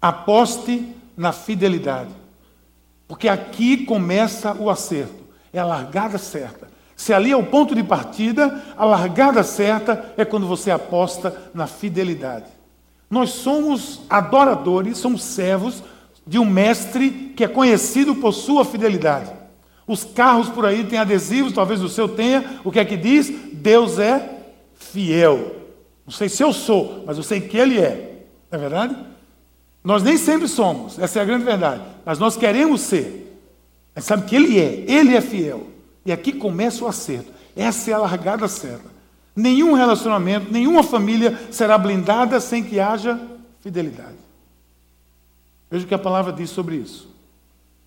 Aposte 0.00 0.94
na 1.16 1.32
fidelidade. 1.32 2.10
Porque 3.06 3.28
aqui 3.28 3.84
começa 3.84 4.54
o 4.54 4.70
acerto, 4.70 5.22
é 5.52 5.58
a 5.58 5.64
largada 5.64 6.16
certa. 6.16 6.68
Se 6.96 7.12
ali 7.12 7.30
é 7.30 7.36
o 7.36 7.46
ponto 7.46 7.74
de 7.74 7.82
partida, 7.82 8.62
a 8.76 8.84
largada 8.84 9.42
certa 9.42 10.12
é 10.16 10.24
quando 10.24 10.46
você 10.46 10.70
aposta 10.70 11.50
na 11.52 11.66
fidelidade. 11.66 12.46
Nós 13.10 13.30
somos 13.30 14.02
adoradores, 14.08 14.98
somos 14.98 15.24
servos 15.24 15.82
de 16.26 16.38
um 16.38 16.44
mestre 16.44 17.32
que 17.34 17.42
é 17.42 17.48
conhecido 17.48 18.14
por 18.14 18.32
sua 18.32 18.64
fidelidade. 18.64 19.39
Os 19.90 20.04
carros 20.04 20.48
por 20.48 20.64
aí 20.64 20.84
têm 20.84 21.00
adesivos, 21.00 21.52
talvez 21.52 21.82
o 21.82 21.88
seu 21.88 22.06
tenha. 22.06 22.60
O 22.62 22.70
que 22.70 22.78
é 22.78 22.84
que 22.84 22.96
diz? 22.96 23.28
Deus 23.52 23.98
é 23.98 24.38
fiel. 24.72 25.56
Não 26.06 26.12
sei 26.12 26.28
se 26.28 26.44
eu 26.44 26.52
sou, 26.52 27.02
mas 27.04 27.16
eu 27.16 27.24
sei 27.24 27.40
que 27.40 27.56
Ele 27.56 27.76
é. 27.80 28.22
Não 28.48 28.56
é 28.56 28.62
verdade? 28.62 28.96
Nós 29.82 30.04
nem 30.04 30.16
sempre 30.16 30.46
somos, 30.46 30.96
essa 30.96 31.18
é 31.18 31.22
a 31.22 31.24
grande 31.24 31.44
verdade. 31.44 31.82
Mas 32.04 32.20
nós 32.20 32.36
queremos 32.36 32.82
ser. 32.82 33.36
Mas 33.92 34.04
sabe 34.04 34.26
que 34.26 34.36
Ele 34.36 34.60
é, 34.60 34.84
Ele 34.86 35.16
é 35.16 35.20
fiel. 35.20 35.66
E 36.06 36.12
aqui 36.12 36.32
começa 36.32 36.84
o 36.84 36.86
acerto. 36.86 37.32
Essa 37.56 37.90
é 37.90 37.94
a 37.94 37.98
largada 37.98 38.46
certa. 38.46 38.88
Nenhum 39.34 39.72
relacionamento, 39.72 40.52
nenhuma 40.52 40.84
família 40.84 41.36
será 41.50 41.76
blindada 41.76 42.38
sem 42.38 42.62
que 42.62 42.78
haja 42.78 43.20
fidelidade. 43.58 44.18
Veja 45.68 45.84
o 45.84 45.88
que 45.88 45.94
a 45.94 45.98
palavra 45.98 46.32
diz 46.32 46.48
sobre 46.48 46.76
isso 46.76 47.09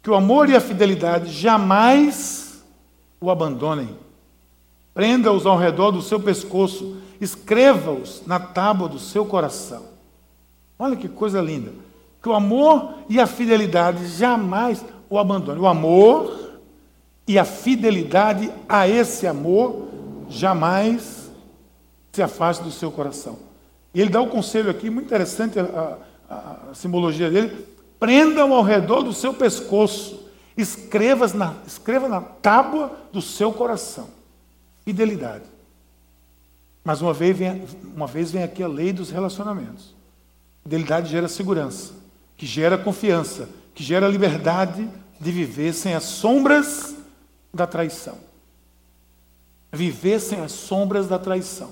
que 0.03 0.09
o 0.09 0.15
amor 0.15 0.49
e 0.49 0.55
a 0.55 0.59
fidelidade 0.59 1.31
jamais 1.31 2.61
o 3.21 3.31
abandonem. 3.31 3.97
Prenda-os 4.93 5.45
ao 5.45 5.57
redor 5.57 5.91
do 5.91 6.01
seu 6.01 6.19
pescoço, 6.19 6.97
escreva-os 7.21 8.21
na 8.27 8.37
tábua 8.37 8.89
do 8.89 8.99
seu 8.99 9.25
coração. 9.25 9.83
Olha 10.77 10.97
que 10.97 11.07
coisa 11.07 11.41
linda. 11.41 11.71
Que 12.21 12.27
o 12.27 12.33
amor 12.33 12.95
e 13.07 13.17
a 13.17 13.25
fidelidade 13.25 14.05
jamais 14.07 14.83
o 15.09 15.17
abandonem. 15.17 15.61
O 15.61 15.67
amor 15.67 16.59
e 17.25 17.39
a 17.39 17.45
fidelidade 17.45 18.51
a 18.67 18.85
esse 18.85 19.25
amor 19.25 19.87
jamais 20.29 21.31
se 22.11 22.21
afaste 22.21 22.61
do 22.61 22.71
seu 22.71 22.91
coração. 22.91 23.39
E 23.93 24.01
ele 24.01 24.09
dá 24.09 24.21
um 24.21 24.27
conselho 24.27 24.69
aqui, 24.69 24.89
muito 24.89 25.05
interessante 25.05 25.57
a, 25.57 25.97
a, 26.29 26.57
a 26.71 26.73
simbologia 26.73 27.29
dele 27.29 27.72
prendam 28.03 28.53
ao 28.53 28.61
redor 28.61 29.01
do 29.01 29.13
seu 29.13 29.33
pescoço, 29.33 30.27
escreva 30.57 31.25
na, 31.29 31.53
escreva 31.65 32.09
na 32.09 32.19
tábua 32.19 32.93
do 33.13 33.21
seu 33.21 33.53
coração. 33.53 34.09
Fidelidade. 34.83 35.45
Mas 36.83 37.01
uma 37.01 37.13
vez, 37.13 37.37
vem, 37.37 37.65
uma 37.95 38.05
vez 38.05 38.29
vem 38.29 38.43
aqui 38.43 38.61
a 38.61 38.67
lei 38.67 38.91
dos 38.91 39.09
relacionamentos. 39.09 39.95
Fidelidade 40.63 41.09
gera 41.09 41.29
segurança, 41.29 41.93
que 42.35 42.45
gera 42.45 42.77
confiança, 42.77 43.47
que 43.73 43.81
gera 43.81 44.09
liberdade 44.09 44.85
de 45.17 45.31
viver 45.31 45.71
sem 45.71 45.93
as 45.93 46.03
sombras 46.03 46.97
da 47.53 47.65
traição. 47.65 48.17
Viver 49.71 50.19
sem 50.19 50.41
as 50.41 50.51
sombras 50.51 51.07
da 51.07 51.17
traição. 51.17 51.71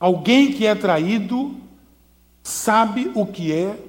Alguém 0.00 0.52
que 0.52 0.66
é 0.66 0.74
traído 0.74 1.54
sabe 2.42 3.12
o 3.14 3.24
que 3.24 3.52
é 3.52 3.86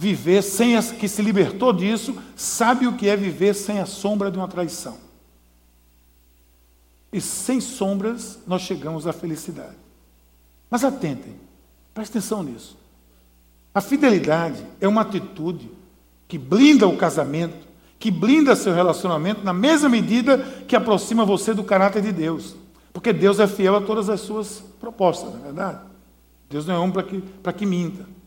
viver 0.00 0.40
sem 0.40 0.78
as, 0.78 0.90
que 0.90 1.06
se 1.06 1.20
libertou 1.20 1.74
disso, 1.74 2.16
sabe 2.34 2.86
o 2.86 2.96
que 2.96 3.06
é 3.06 3.14
viver 3.14 3.52
sem 3.52 3.80
a 3.80 3.84
sombra 3.84 4.30
de 4.30 4.38
uma 4.38 4.48
traição. 4.48 4.96
E 7.12 7.20
sem 7.20 7.60
sombras 7.60 8.38
nós 8.46 8.62
chegamos 8.62 9.06
à 9.06 9.12
felicidade. 9.12 9.76
Mas 10.70 10.84
atentem, 10.84 11.34
preste 11.92 12.12
atenção 12.12 12.42
nisso. 12.42 12.78
A 13.74 13.82
fidelidade 13.82 14.64
é 14.80 14.88
uma 14.88 15.02
atitude 15.02 15.70
que 16.26 16.38
blinda 16.38 16.88
o 16.88 16.96
casamento, 16.96 17.68
que 17.98 18.10
blinda 18.10 18.56
seu 18.56 18.72
relacionamento 18.72 19.44
na 19.44 19.52
mesma 19.52 19.90
medida 19.90 20.38
que 20.66 20.74
aproxima 20.74 21.26
você 21.26 21.52
do 21.52 21.62
caráter 21.62 22.00
de 22.00 22.10
Deus. 22.10 22.56
Porque 22.90 23.12
Deus 23.12 23.38
é 23.38 23.46
fiel 23.46 23.76
a 23.76 23.82
todas 23.82 24.08
as 24.08 24.22
suas 24.22 24.64
propostas, 24.80 25.30
não 25.30 25.40
é 25.40 25.42
verdade? 25.42 25.80
Deus 26.48 26.66
não 26.66 26.74
é 26.74 26.78
homem 26.78 26.92
para 27.42 27.52
que, 27.52 27.58
que 27.58 27.66
minta. 27.66 28.19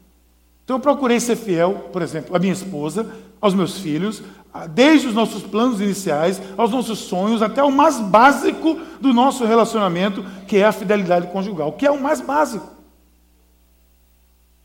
Então 0.63 0.77
eu 0.77 0.81
procurei 0.81 1.19
ser 1.19 1.35
fiel, 1.35 1.89
por 1.91 2.01
exemplo, 2.01 2.35
à 2.35 2.39
minha 2.39 2.53
esposa, 2.53 3.05
aos 3.41 3.53
meus 3.53 3.79
filhos, 3.79 4.23
desde 4.69 5.07
os 5.07 5.13
nossos 5.13 5.43
planos 5.43 5.81
iniciais, 5.81 6.41
aos 6.57 6.71
nossos 6.71 6.99
sonhos, 6.99 7.41
até 7.41 7.61
o 7.61 7.71
mais 7.71 7.99
básico 7.99 8.79
do 9.01 9.13
nosso 9.13 9.45
relacionamento, 9.45 10.23
que 10.47 10.57
é 10.57 10.65
a 10.65 10.71
fidelidade 10.71 11.27
conjugal, 11.27 11.73
que 11.73 11.85
é 11.85 11.91
o 11.91 12.01
mais 12.01 12.21
básico. 12.21 12.65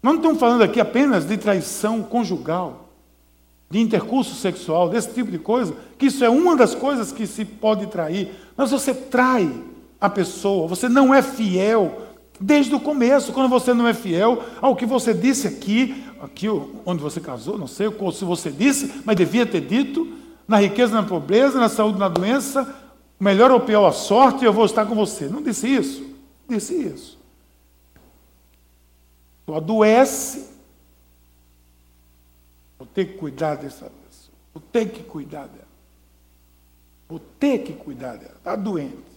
Nós 0.01 0.15
não 0.15 0.21
estamos 0.21 0.39
falando 0.39 0.63
aqui 0.63 0.81
apenas 0.81 1.27
de 1.27 1.37
traição 1.37 2.03
conjugal, 2.03 2.89
de 3.69 3.81
intercurso 3.81 4.35
sexual, 4.37 4.89
desse 4.89 5.13
tipo 5.13 5.31
de 5.31 5.39
coisa, 5.39 5.75
que 5.99 6.07
isso 6.07 6.25
é 6.25 6.31
uma 6.31 6.55
das 6.55 6.75
coisas 6.75 7.11
que 7.11 7.27
se 7.27 7.45
pode 7.45 7.89
trair, 7.89 8.31
mas 8.57 8.71
você 8.71 8.95
trai 8.95 9.53
a 10.01 10.09
pessoa, 10.09 10.69
você 10.69 10.89
não 10.89 11.13
é 11.13 11.21
fiel 11.21 12.08
Desde 12.41 12.75
o 12.75 12.81
começo, 12.81 13.33
quando 13.33 13.49
você 13.49 13.75
não 13.75 13.87
é 13.87 13.95
fiel 13.95 14.45
ao 14.61 14.77
que 14.77 14.87
você 14.87 15.13
disse 15.13 15.49
aqui, 15.49 16.05
aqui 16.21 16.47
onde 16.87 17.03
você 17.03 17.21
casou, 17.21 17.59
não 17.59 17.67
sei 17.67 17.89
se 18.13 18.25
você 18.25 18.51
disse, 18.51 19.03
mas 19.05 19.17
devia 19.17 19.45
ter 19.45 19.61
dito, 19.61 20.17
na 20.47 20.61
riqueza, 20.61 20.95
na 20.95 21.03
pobreza, 21.03 21.59
na 21.59 21.69
saúde, 21.69 21.99
na 21.99 22.09
doença, 22.09 22.75
melhor 23.19 23.51
ou 23.51 23.61
pior 23.61 23.87
a 23.87 23.93
sorte, 23.93 24.45
eu 24.45 24.53
vou 24.53 24.65
estar 24.65 24.87
com 24.87 24.95
você. 24.95 25.29
Não 25.29 25.43
disse 25.43 25.69
isso? 25.69 26.07
Disse 26.49 26.75
isso. 26.75 27.19
Tu 29.45 29.55
adoece, 29.55 30.49
vou 32.79 32.87
ter 32.87 33.07
que 33.07 33.15
cuidar 33.15 33.57
dessa 33.57 33.87
pessoa, 33.87 34.37
vou 34.55 34.63
ter 34.71 34.91
que 34.91 35.03
cuidar 35.03 35.47
dela. 35.47 35.69
Vou 37.09 37.19
ter 37.19 37.59
que 37.61 37.73
cuidar 37.73 38.17
dela, 38.17 38.35
está 38.37 38.55
doente. 38.55 39.08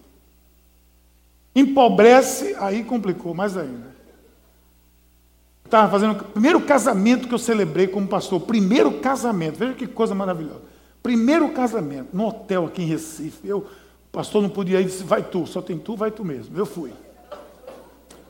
Empobrece, 1.54 2.56
aí 2.58 2.82
complicou 2.82 3.34
mais 3.34 3.56
ainda. 3.56 3.92
Estava 5.64 5.90
fazendo 5.90 6.12
o 6.12 6.24
primeiro 6.24 6.60
casamento 6.60 7.26
que 7.26 7.34
eu 7.34 7.38
celebrei 7.38 7.86
como 7.86 8.06
pastor. 8.06 8.40
Primeiro 8.40 9.00
casamento, 9.00 9.58
veja 9.58 9.72
que 9.74 9.86
coisa 9.86 10.14
maravilhosa. 10.14 10.60
Primeiro 11.02 11.48
casamento, 11.50 12.08
no 12.12 12.28
hotel 12.28 12.66
aqui 12.66 12.82
em 12.82 12.86
Recife. 12.86 13.48
Eu, 13.48 13.58
o 13.58 14.12
pastor 14.12 14.42
não 14.42 14.50
podia 14.50 14.80
ir, 14.80 14.84
disse, 14.84 15.02
vai 15.02 15.22
tu, 15.22 15.46
só 15.46 15.62
tem 15.62 15.78
tu, 15.78 15.96
vai 15.96 16.10
tu 16.10 16.24
mesmo. 16.24 16.56
Eu 16.56 16.66
fui. 16.66 16.92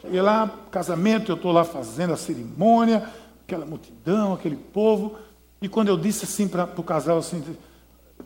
Cheguei 0.00 0.22
lá, 0.22 0.50
casamento, 0.70 1.30
eu 1.30 1.36
estou 1.36 1.52
lá 1.52 1.64
fazendo 1.64 2.12
a 2.12 2.16
cerimônia, 2.16 3.08
aquela 3.44 3.66
multidão, 3.66 4.32
aquele 4.32 4.56
povo. 4.56 5.16
E 5.60 5.68
quando 5.68 5.88
eu 5.88 5.96
disse 5.96 6.24
assim 6.24 6.48
para 6.48 6.68
o 6.76 6.82
casal, 6.82 7.18
assim, 7.18 7.42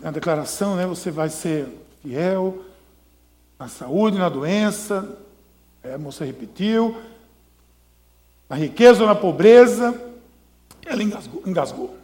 na 0.01 0.11
declaração, 0.11 0.77
né, 0.77 0.87
você 0.87 1.11
vai 1.11 1.29
ser 1.29 1.69
fiel, 2.03 2.59
na 3.59 3.69
saúde, 3.69 4.19
na 4.19 4.29
doença, 4.29 5.19
é, 5.83 5.95
a 5.95 5.99
moça 5.99 6.25
repetiu, 6.25 6.97
na 8.49 8.57
riqueza 8.57 9.03
ou 9.03 9.09
na 9.09 9.15
pobreza, 9.15 9.95
ela 10.85 11.03
engasgou, 11.03 11.43
engasgou. 11.47 11.97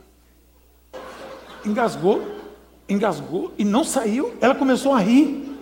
Engasgou, 1.64 2.22
engasgou 2.88 3.52
e 3.56 3.64
não 3.64 3.84
saiu. 3.84 4.34
Ela 4.40 4.54
começou 4.54 4.92
a 4.92 4.98
rir. 4.98 5.56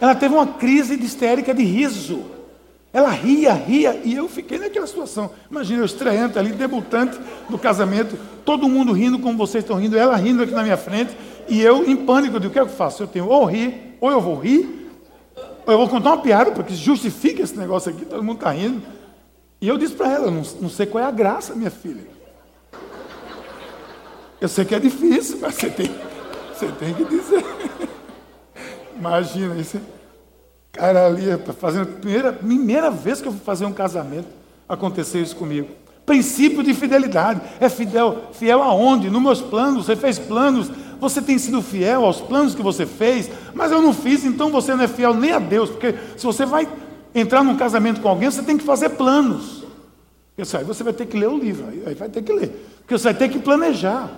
Ela 0.00 0.14
teve 0.14 0.34
uma 0.34 0.46
crise 0.46 0.96
de 0.96 1.06
histérica 1.06 1.54
de 1.54 1.62
riso. 1.62 2.24
Ela 2.92 3.10
ria, 3.10 3.52
ria, 3.52 4.00
e 4.04 4.14
eu 4.14 4.28
fiquei 4.28 4.58
naquela 4.58 4.86
situação. 4.86 5.30
Imagina 5.50 5.80
eu 5.80 5.84
estreante 5.84 6.38
ali, 6.38 6.52
debutante 6.52 7.18
do 7.48 7.58
casamento, 7.58 8.18
todo 8.44 8.68
mundo 8.68 8.92
rindo 8.92 9.18
como 9.18 9.36
vocês 9.36 9.62
estão 9.62 9.76
rindo, 9.76 9.96
ela 9.96 10.16
rindo 10.16 10.42
aqui 10.42 10.52
na 10.52 10.62
minha 10.62 10.76
frente, 10.76 11.14
e 11.48 11.60
eu 11.60 11.84
em 11.84 11.96
pânico, 11.96 12.36
eu 12.36 12.40
digo, 12.40 12.50
o 12.50 12.52
que 12.52 12.58
é 12.58 12.62
eu 12.62 12.68
faço? 12.68 13.02
Eu 13.02 13.06
tenho 13.06 13.28
ou 13.28 13.44
rir, 13.44 13.96
ou 14.00 14.10
eu 14.10 14.20
vou 14.20 14.36
rir, 14.38 14.87
eu 15.74 15.78
vou 15.78 15.88
contar 15.88 16.10
uma 16.10 16.22
piada, 16.22 16.50
porque 16.52 16.74
justifica 16.74 17.42
esse 17.42 17.56
negócio 17.56 17.90
aqui, 17.90 18.04
todo 18.04 18.22
mundo 18.22 18.38
está 18.38 18.50
rindo. 18.50 18.82
E 19.60 19.68
eu 19.68 19.76
disse 19.76 19.94
para 19.94 20.10
ela, 20.10 20.30
não, 20.30 20.42
não 20.60 20.68
sei 20.68 20.86
qual 20.86 21.02
é 21.02 21.06
a 21.06 21.10
graça, 21.10 21.54
minha 21.54 21.70
filha. 21.70 22.06
Eu 24.40 24.48
sei 24.48 24.64
que 24.64 24.74
é 24.74 24.78
difícil, 24.78 25.38
mas 25.40 25.54
você 25.54 25.68
tem, 25.68 25.90
você 26.54 26.68
tem 26.68 26.94
que 26.94 27.04
dizer. 27.04 27.44
Imagina 28.96 29.56
isso. 29.56 29.80
Cara 30.72 31.06
ali, 31.06 31.24
fazendo 31.58 31.86
primeira, 31.98 32.32
primeira 32.32 32.90
vez 32.90 33.20
que 33.20 33.26
eu 33.26 33.32
fui 33.32 33.40
fazer 33.40 33.64
um 33.64 33.72
casamento, 33.72 34.28
aconteceu 34.68 35.20
isso 35.20 35.34
comigo. 35.34 35.68
Princípio 36.06 36.62
de 36.62 36.72
fidelidade. 36.72 37.40
É 37.60 37.68
fidel, 37.68 38.28
fiel 38.32 38.62
aonde? 38.62 39.10
Nos 39.10 39.20
meus 39.20 39.40
planos. 39.42 39.86
Você 39.86 39.96
fez 39.96 40.18
planos. 40.18 40.70
Você 41.00 41.22
tem 41.22 41.38
sido 41.38 41.62
fiel 41.62 42.04
aos 42.04 42.20
planos 42.20 42.54
que 42.54 42.62
você 42.62 42.84
fez, 42.86 43.30
mas 43.54 43.70
eu 43.70 43.80
não 43.80 43.92
fiz, 43.92 44.24
então 44.24 44.50
você 44.50 44.74
não 44.74 44.84
é 44.84 44.88
fiel 44.88 45.14
nem 45.14 45.32
a 45.32 45.38
Deus, 45.38 45.70
porque 45.70 45.94
se 46.16 46.24
você 46.24 46.44
vai 46.44 46.68
entrar 47.14 47.44
num 47.44 47.56
casamento 47.56 48.00
com 48.00 48.08
alguém, 48.08 48.30
você 48.30 48.42
tem 48.42 48.58
que 48.58 48.64
fazer 48.64 48.90
planos. 48.90 49.64
Isso 50.36 50.56
aí 50.56 50.64
você 50.64 50.82
vai 50.84 50.92
ter 50.92 51.06
que 51.06 51.18
ler 51.18 51.28
o 51.28 51.38
livro, 51.38 51.66
aí 51.86 51.94
vai 51.94 52.08
ter 52.08 52.22
que 52.22 52.32
ler, 52.32 52.48
porque 52.78 52.96
você 52.96 53.04
vai 53.04 53.14
ter 53.14 53.28
que 53.28 53.38
planejar. 53.38 54.10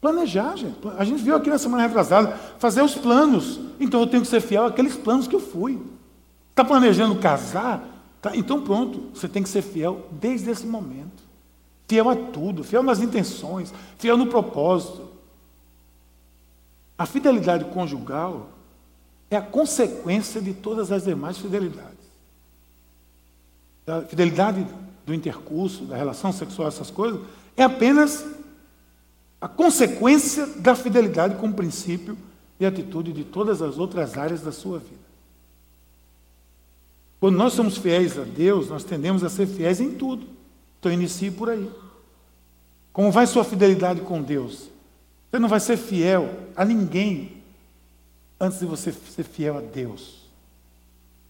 Planejar, 0.00 0.56
gente. 0.56 0.76
A 0.96 1.04
gente 1.04 1.22
viu 1.22 1.34
aqui 1.34 1.50
na 1.50 1.58
semana 1.58 1.82
retrasada, 1.82 2.38
fazer 2.58 2.82
os 2.82 2.94
planos. 2.94 3.58
Então 3.80 4.00
eu 4.00 4.06
tenho 4.06 4.22
que 4.22 4.28
ser 4.28 4.40
fiel 4.40 4.64
àqueles 4.64 4.94
planos 4.94 5.26
que 5.26 5.34
eu 5.34 5.40
fui. 5.40 5.80
Está 6.50 6.64
planejando 6.64 7.16
casar? 7.16 7.84
Tá, 8.20 8.36
então 8.36 8.60
pronto, 8.60 9.10
você 9.14 9.28
tem 9.28 9.42
que 9.42 9.48
ser 9.48 9.62
fiel 9.62 10.06
desde 10.12 10.50
esse 10.50 10.66
momento. 10.66 11.22
Fiel 11.88 12.08
a 12.08 12.16
tudo, 12.16 12.62
fiel 12.62 12.82
nas 12.82 13.00
intenções, 13.00 13.72
fiel 13.96 14.16
no 14.16 14.26
propósito. 14.26 15.07
A 16.98 17.06
fidelidade 17.06 17.64
conjugal 17.66 18.50
é 19.30 19.36
a 19.36 19.42
consequência 19.42 20.40
de 20.40 20.52
todas 20.52 20.90
as 20.90 21.04
demais 21.04 21.38
fidelidades. 21.38 21.96
A 23.86 24.02
fidelidade 24.02 24.66
do 25.06 25.14
intercurso, 25.14 25.84
da 25.84 25.96
relação 25.96 26.32
sexual, 26.32 26.66
essas 26.66 26.90
coisas, 26.90 27.20
é 27.56 27.62
apenas 27.62 28.26
a 29.40 29.46
consequência 29.46 30.44
da 30.46 30.74
fidelidade 30.74 31.36
como 31.36 31.54
princípio 31.54 32.18
e 32.58 32.66
atitude 32.66 33.12
de 33.12 33.24
todas 33.24 33.62
as 33.62 33.78
outras 33.78 34.18
áreas 34.18 34.42
da 34.42 34.50
sua 34.50 34.80
vida. 34.80 34.98
Quando 37.20 37.36
nós 37.36 37.52
somos 37.52 37.76
fiéis 37.76 38.18
a 38.18 38.24
Deus, 38.24 38.68
nós 38.68 38.84
tendemos 38.84 39.22
a 39.22 39.28
ser 39.28 39.46
fiéis 39.46 39.80
em 39.80 39.94
tudo. 39.94 40.26
Então 40.78 40.90
inicie 40.90 41.30
por 41.30 41.48
aí. 41.48 41.70
Como 42.92 43.10
vai 43.10 43.26
sua 43.26 43.44
fidelidade 43.44 44.00
com 44.00 44.22
Deus? 44.22 44.68
Você 45.30 45.38
não 45.38 45.48
vai 45.48 45.60
ser 45.60 45.76
fiel 45.76 46.28
a 46.56 46.64
ninguém 46.64 47.42
antes 48.40 48.58
de 48.58 48.66
você 48.66 48.92
ser 48.92 49.24
fiel 49.24 49.58
a 49.58 49.60
Deus. 49.60 50.18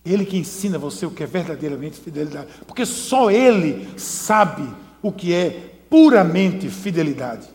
Ele 0.05 0.25
que 0.25 0.37
ensina 0.37 0.79
você 0.79 1.05
o 1.05 1.11
que 1.11 1.23
é 1.23 1.27
verdadeiramente 1.27 1.99
fidelidade. 1.99 2.49
Porque 2.67 2.87
só 2.87 3.31
Ele 3.31 3.89
sabe 3.99 4.69
o 5.03 5.11
que 5.11 5.35
é 5.35 5.75
puramente 5.91 6.69
fidelidade. 6.69 7.49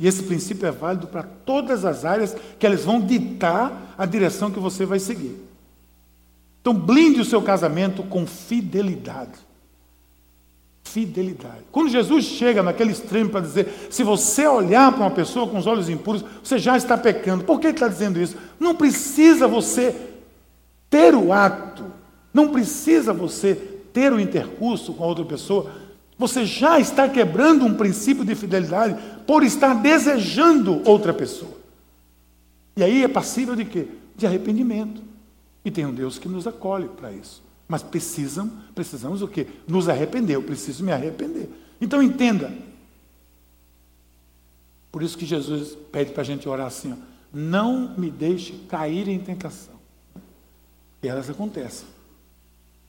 E 0.00 0.06
esse 0.06 0.22
princípio 0.22 0.66
é 0.66 0.70
válido 0.70 1.08
para 1.08 1.22
todas 1.22 1.84
as 1.84 2.04
áreas 2.04 2.34
que 2.58 2.64
elas 2.64 2.84
vão 2.84 3.00
ditar 3.00 3.94
a 3.98 4.06
direção 4.06 4.50
que 4.50 4.60
você 4.60 4.86
vai 4.86 4.98
seguir. 4.98 5.36
Então, 6.60 6.72
blinde 6.72 7.20
o 7.20 7.24
seu 7.24 7.42
casamento 7.42 8.02
com 8.04 8.26
fidelidade. 8.26 9.47
Fidelidade. 10.92 11.64
Quando 11.70 11.90
Jesus 11.90 12.24
chega 12.24 12.62
naquele 12.62 12.92
extremo 12.92 13.30
para 13.30 13.42
dizer: 13.42 13.88
se 13.90 14.02
você 14.02 14.46
olhar 14.46 14.90
para 14.92 15.02
uma 15.02 15.10
pessoa 15.10 15.46
com 15.46 15.58
os 15.58 15.66
olhos 15.66 15.88
impuros, 15.88 16.24
você 16.42 16.58
já 16.58 16.76
está 16.76 16.96
pecando. 16.96 17.44
Por 17.44 17.60
que 17.60 17.66
ele 17.66 17.74
está 17.76 17.88
dizendo 17.88 18.20
isso? 18.20 18.36
Não 18.58 18.74
precisa 18.74 19.46
você 19.46 19.94
ter 20.88 21.14
o 21.14 21.32
ato, 21.32 21.84
não 22.32 22.48
precisa 22.48 23.12
você 23.12 23.54
ter 23.92 24.12
o 24.12 24.18
intercurso 24.18 24.94
com 24.94 25.04
a 25.04 25.06
outra 25.06 25.24
pessoa. 25.24 25.70
Você 26.18 26.44
já 26.44 26.80
está 26.80 27.08
quebrando 27.08 27.64
um 27.64 27.74
princípio 27.74 28.24
de 28.24 28.34
fidelidade 28.34 28.96
por 29.26 29.44
estar 29.44 29.74
desejando 29.74 30.82
outra 30.88 31.12
pessoa. 31.12 31.52
E 32.76 32.82
aí 32.82 33.04
é 33.04 33.08
passível 33.08 33.54
de 33.54 33.64
quê? 33.64 33.88
De 34.16 34.26
arrependimento. 34.26 35.02
E 35.64 35.70
tem 35.70 35.84
um 35.84 35.92
Deus 35.92 36.18
que 36.18 36.28
nos 36.28 36.46
acolhe 36.46 36.88
para 36.88 37.12
isso. 37.12 37.42
Mas 37.68 37.82
precisam, 37.82 38.50
precisamos 38.74 39.20
o 39.20 39.28
quê? 39.28 39.46
Nos 39.66 39.88
arrepender. 39.88 40.36
Eu 40.36 40.42
preciso 40.42 40.82
me 40.82 40.90
arrepender. 40.90 41.50
Então 41.78 42.02
entenda. 42.02 42.50
Por 44.90 45.02
isso 45.02 45.18
que 45.18 45.26
Jesus 45.26 45.76
pede 45.92 46.12
para 46.12 46.22
a 46.22 46.24
gente 46.24 46.48
orar 46.48 46.66
assim: 46.66 46.92
ó, 46.92 46.96
não 47.32 47.94
me 47.96 48.10
deixe 48.10 48.54
cair 48.68 49.06
em 49.06 49.18
tentação. 49.18 49.74
E 51.02 51.08
elas 51.08 51.28
acontecem. 51.28 51.86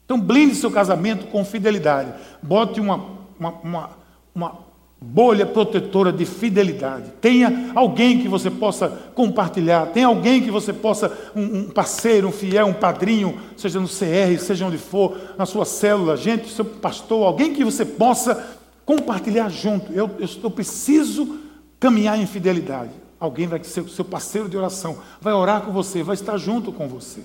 Então 0.04 0.18
blinde 0.18 0.54
seu 0.54 0.70
casamento 0.70 1.26
com 1.26 1.44
fidelidade. 1.44 2.12
Bote 2.42 2.80
uma, 2.80 2.96
uma, 3.38 3.50
uma, 3.60 3.90
uma 4.34 4.58
bolha 5.00 5.46
protetora 5.46 6.12
de 6.12 6.26
fidelidade. 6.26 7.10
Tenha 7.20 7.72
alguém 7.74 8.20
que 8.20 8.28
você 8.28 8.50
possa 8.50 8.88
compartilhar, 9.14 9.86
tenha 9.86 10.06
alguém 10.06 10.42
que 10.42 10.50
você 10.50 10.72
possa, 10.72 11.10
um, 11.34 11.60
um, 11.60 11.64
parceiro, 11.70 12.28
um 12.28 12.32
fiel, 12.32 12.66
um 12.66 12.74
padrinho, 12.74 13.40
seja 13.56 13.80
no 13.80 13.88
CR, 13.88 14.38
seja 14.38 14.66
onde 14.66 14.76
for, 14.76 15.16
na 15.38 15.46
sua 15.46 15.64
célula, 15.64 16.16
gente, 16.16 16.50
seu 16.50 16.64
pastor, 16.64 17.26
alguém 17.26 17.54
que 17.54 17.64
você 17.64 17.84
possa 17.84 18.58
compartilhar 18.84 19.48
junto. 19.48 19.90
Eu, 19.92 20.10
eu, 20.18 20.28
eu 20.42 20.50
preciso 20.50 21.38
caminhar 21.78 22.18
em 22.18 22.26
fidelidade. 22.26 22.90
Alguém 23.18 23.46
vai 23.46 23.62
ser 23.64 23.80
o 23.80 23.88
seu 23.88 24.04
parceiro 24.04 24.48
de 24.48 24.56
oração, 24.56 24.98
vai 25.20 25.32
orar 25.32 25.62
com 25.62 25.72
você, 25.72 26.02
vai 26.02 26.14
estar 26.14 26.36
junto 26.36 26.72
com 26.72 26.86
você. 26.88 27.20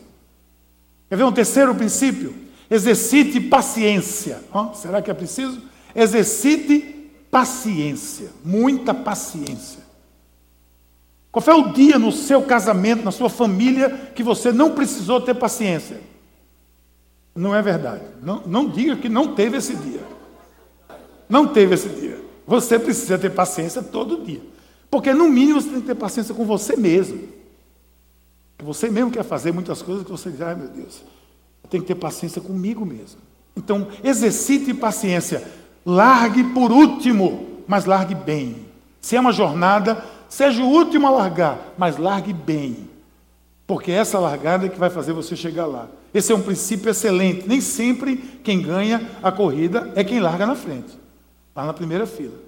Quer 1.09 1.17
ver 1.17 1.23
um 1.23 1.31
terceiro 1.31 1.75
princípio? 1.75 2.33
Exercite 2.69 3.39
paciência. 3.41 4.41
Será 4.73 5.01
que 5.01 5.11
é 5.11 5.13
preciso? 5.13 5.61
Exercite 5.93 6.79
paciência, 6.79 6.94
muita 8.43 8.93
paciência. 8.93 9.83
Qual 11.31 11.43
foi 11.43 11.53
o 11.53 11.73
dia 11.73 11.99
no 11.99 12.11
seu 12.11 12.41
casamento, 12.43 13.03
na 13.03 13.11
sua 13.11 13.29
família, 13.29 13.89
que 14.15 14.23
você 14.23 14.53
não 14.53 14.71
precisou 14.71 15.19
ter 15.19 15.33
paciência? 15.33 15.99
Não 17.35 17.53
é 17.53 17.61
verdade. 17.61 18.03
Não, 18.23 18.41
não 18.45 18.69
diga 18.69 18.95
que 18.95 19.09
não 19.09 19.35
teve 19.35 19.57
esse 19.57 19.75
dia. 19.75 19.99
Não 21.27 21.47
teve 21.47 21.75
esse 21.75 21.89
dia. 21.89 22.23
Você 22.47 22.79
precisa 22.79 23.17
ter 23.17 23.31
paciência 23.31 23.83
todo 23.83 24.23
dia. 24.23 24.41
Porque, 24.89 25.13
no 25.13 25.27
mínimo, 25.27 25.59
você 25.59 25.69
tem 25.69 25.81
que 25.81 25.87
ter 25.87 25.95
paciência 25.95 26.33
com 26.33 26.45
você 26.45 26.77
mesmo. 26.77 27.27
Você 28.63 28.89
mesmo 28.89 29.11
quer 29.11 29.23
fazer 29.23 29.51
muitas 29.51 29.81
coisas 29.81 30.05
que 30.05 30.11
você 30.11 30.31
diz, 30.31 30.41
ai 30.41 30.55
meu 30.55 30.69
Deus, 30.69 31.01
eu 31.63 31.69
tenho 31.69 31.83
que 31.83 31.87
ter 31.87 31.99
paciência 31.99 32.41
comigo 32.41 32.85
mesmo. 32.85 33.19
Então, 33.55 33.89
exercite 34.03 34.73
paciência. 34.73 35.45
Largue 35.85 36.43
por 36.45 36.71
último, 36.71 37.61
mas 37.67 37.85
largue 37.85 38.15
bem. 38.15 38.65
Se 38.99 39.15
é 39.15 39.19
uma 39.19 39.31
jornada, 39.31 40.03
seja 40.27 40.63
o 40.63 40.67
último 40.67 41.05
a 41.05 41.11
largar, 41.11 41.73
mas 41.77 41.97
largue 41.97 42.33
bem. 42.33 42.89
Porque 43.67 43.91
é 43.91 43.95
essa 43.95 44.19
largada 44.19 44.67
que 44.67 44.79
vai 44.79 44.89
fazer 44.89 45.13
você 45.13 45.35
chegar 45.35 45.65
lá. 45.65 45.87
Esse 46.13 46.31
é 46.31 46.35
um 46.35 46.41
princípio 46.41 46.89
excelente. 46.89 47.47
Nem 47.47 47.61
sempre 47.61 48.17
quem 48.43 48.61
ganha 48.61 49.09
a 49.21 49.31
corrida 49.31 49.91
é 49.95 50.03
quem 50.03 50.19
larga 50.19 50.45
na 50.45 50.55
frente, 50.55 50.97
lá 51.55 51.65
na 51.65 51.73
primeira 51.73 52.07
fila. 52.07 52.45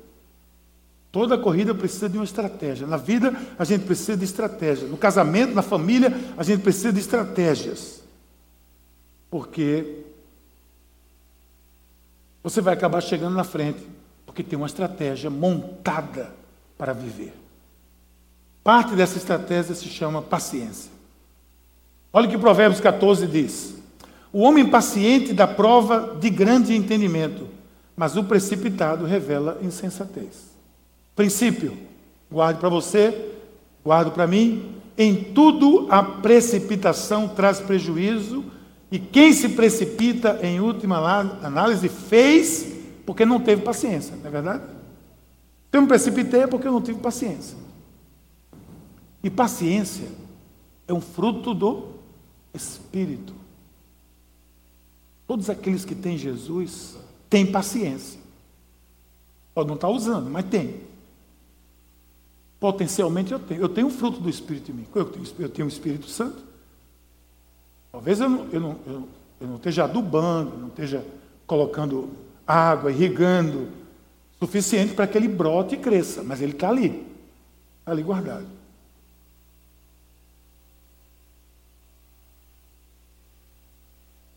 Toda 1.11 1.37
corrida 1.37 1.73
precisa 1.73 2.07
de 2.07 2.17
uma 2.17 2.23
estratégia. 2.23 2.85
Na 2.85 2.97
vida, 2.97 3.35
a 3.57 3.63
gente 3.63 3.85
precisa 3.85 4.15
de 4.15 4.25
estratégia. 4.25 4.87
No 4.87 4.97
casamento, 4.97 5.53
na 5.53 5.61
família, 5.61 6.15
a 6.37 6.43
gente 6.43 6.61
precisa 6.61 6.93
de 6.93 6.99
estratégias. 6.99 8.01
Porque 9.29 10.05
você 12.49 12.61
vai 12.61 12.73
acabar 12.73 13.01
chegando 13.01 13.35
na 13.35 13.43
frente, 13.43 13.85
porque 14.25 14.41
tem 14.41 14.55
uma 14.55 14.67
estratégia 14.67 15.29
montada 15.29 16.33
para 16.77 16.93
viver. 16.93 17.33
Parte 18.63 18.95
dessa 18.95 19.17
estratégia 19.17 19.75
se 19.75 19.89
chama 19.89 20.21
paciência. 20.21 20.89
Olha 22.13 22.25
o 22.25 22.31
que 22.31 22.37
Provérbios 22.37 22.79
14 22.79 23.27
diz: 23.27 23.75
O 24.31 24.39
homem 24.43 24.65
paciente 24.65 25.33
dá 25.33 25.45
prova 25.45 26.15
de 26.17 26.29
grande 26.29 26.73
entendimento, 26.73 27.49
mas 27.97 28.15
o 28.15 28.23
precipitado 28.23 29.03
revela 29.03 29.59
insensatez. 29.61 30.49
Princípio, 31.17 31.77
guarde 32.31 32.61
para 32.61 32.69
você, 32.69 33.29
guardo 33.83 34.11
para 34.11 34.25
mim. 34.25 34.73
Em 34.97 35.15
tudo 35.21 35.85
a 35.89 36.01
precipitação 36.01 37.27
traz 37.27 37.59
prejuízo 37.59 38.45
e 38.91 38.99
quem 38.99 39.33
se 39.33 39.49
precipita, 39.49 40.39
em 40.41 40.59
última 40.61 40.97
análise, 41.43 41.89
fez 41.89 42.73
porque 43.05 43.25
não 43.25 43.39
teve 43.39 43.61
paciência, 43.61 44.15
não 44.15 44.27
é 44.27 44.29
verdade? 44.29 44.63
Eu 45.71 45.81
me 45.81 45.87
precipitei 45.87 46.47
porque 46.47 46.67
eu 46.67 46.71
não 46.71 46.81
tive 46.81 46.99
paciência. 46.99 47.57
E 49.21 49.29
paciência 49.29 50.07
é 50.87 50.93
um 50.93 51.01
fruto 51.01 51.53
do 51.53 51.95
Espírito. 52.53 53.33
Todos 55.27 55.49
aqueles 55.49 55.83
que 55.83 55.93
têm 55.93 56.17
Jesus 56.17 56.97
têm 57.29 57.45
paciência. 57.45 58.19
Pode 59.53 59.67
não 59.67 59.75
estar 59.75 59.89
usando, 59.89 60.29
mas 60.29 60.45
tem. 60.45 60.81
Potencialmente 62.59 63.33
eu 63.33 63.39
tenho. 63.39 63.61
Eu 63.61 63.69
tenho 63.69 63.87
um 63.87 63.91
fruto 63.91 64.21
do 64.21 64.29
Espírito 64.29 64.71
em 64.71 64.75
mim. 64.75 64.87
Eu 65.37 65.49
tenho 65.49 65.67
o 65.67 65.71
Espírito 65.71 66.07
Santo. 66.07 66.46
Talvez 67.91 68.19
eu 68.19 68.29
não, 68.29 68.47
eu, 68.51 68.59
não, 68.59 68.75
eu, 68.85 69.07
eu 69.41 69.47
não 69.47 69.55
esteja 69.55 69.85
adubando, 69.85 70.57
não 70.57 70.67
esteja 70.67 71.03
colocando 71.45 72.09
água, 72.45 72.91
irrigando, 72.91 73.69
suficiente 74.39 74.93
para 74.93 75.07
que 75.07 75.17
ele 75.17 75.27
brote 75.27 75.75
e 75.75 75.77
cresça, 75.77 76.23
mas 76.23 76.41
ele 76.41 76.51
está 76.51 76.69
ali, 76.69 77.05
ali 77.85 78.03
guardado. 78.03 78.45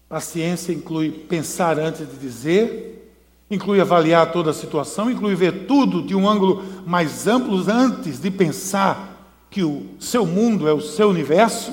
Paciência 0.08 0.72
inclui 0.72 1.12
pensar 1.12 1.78
antes 1.78 2.08
de 2.08 2.16
dizer, 2.16 3.14
inclui 3.48 3.80
avaliar 3.80 4.32
toda 4.32 4.50
a 4.50 4.54
situação, 4.54 5.08
inclui 5.08 5.36
ver 5.36 5.66
tudo 5.66 6.02
de 6.02 6.16
um 6.16 6.28
ângulo 6.28 6.64
mais 6.84 7.28
amplo 7.28 7.56
antes 7.70 8.20
de 8.20 8.30
pensar 8.30 9.08
que 9.48 9.62
o 9.62 9.86
seu 10.00 10.26
mundo 10.26 10.66
é 10.66 10.72
o 10.72 10.80
seu 10.80 11.08
universo. 11.08 11.72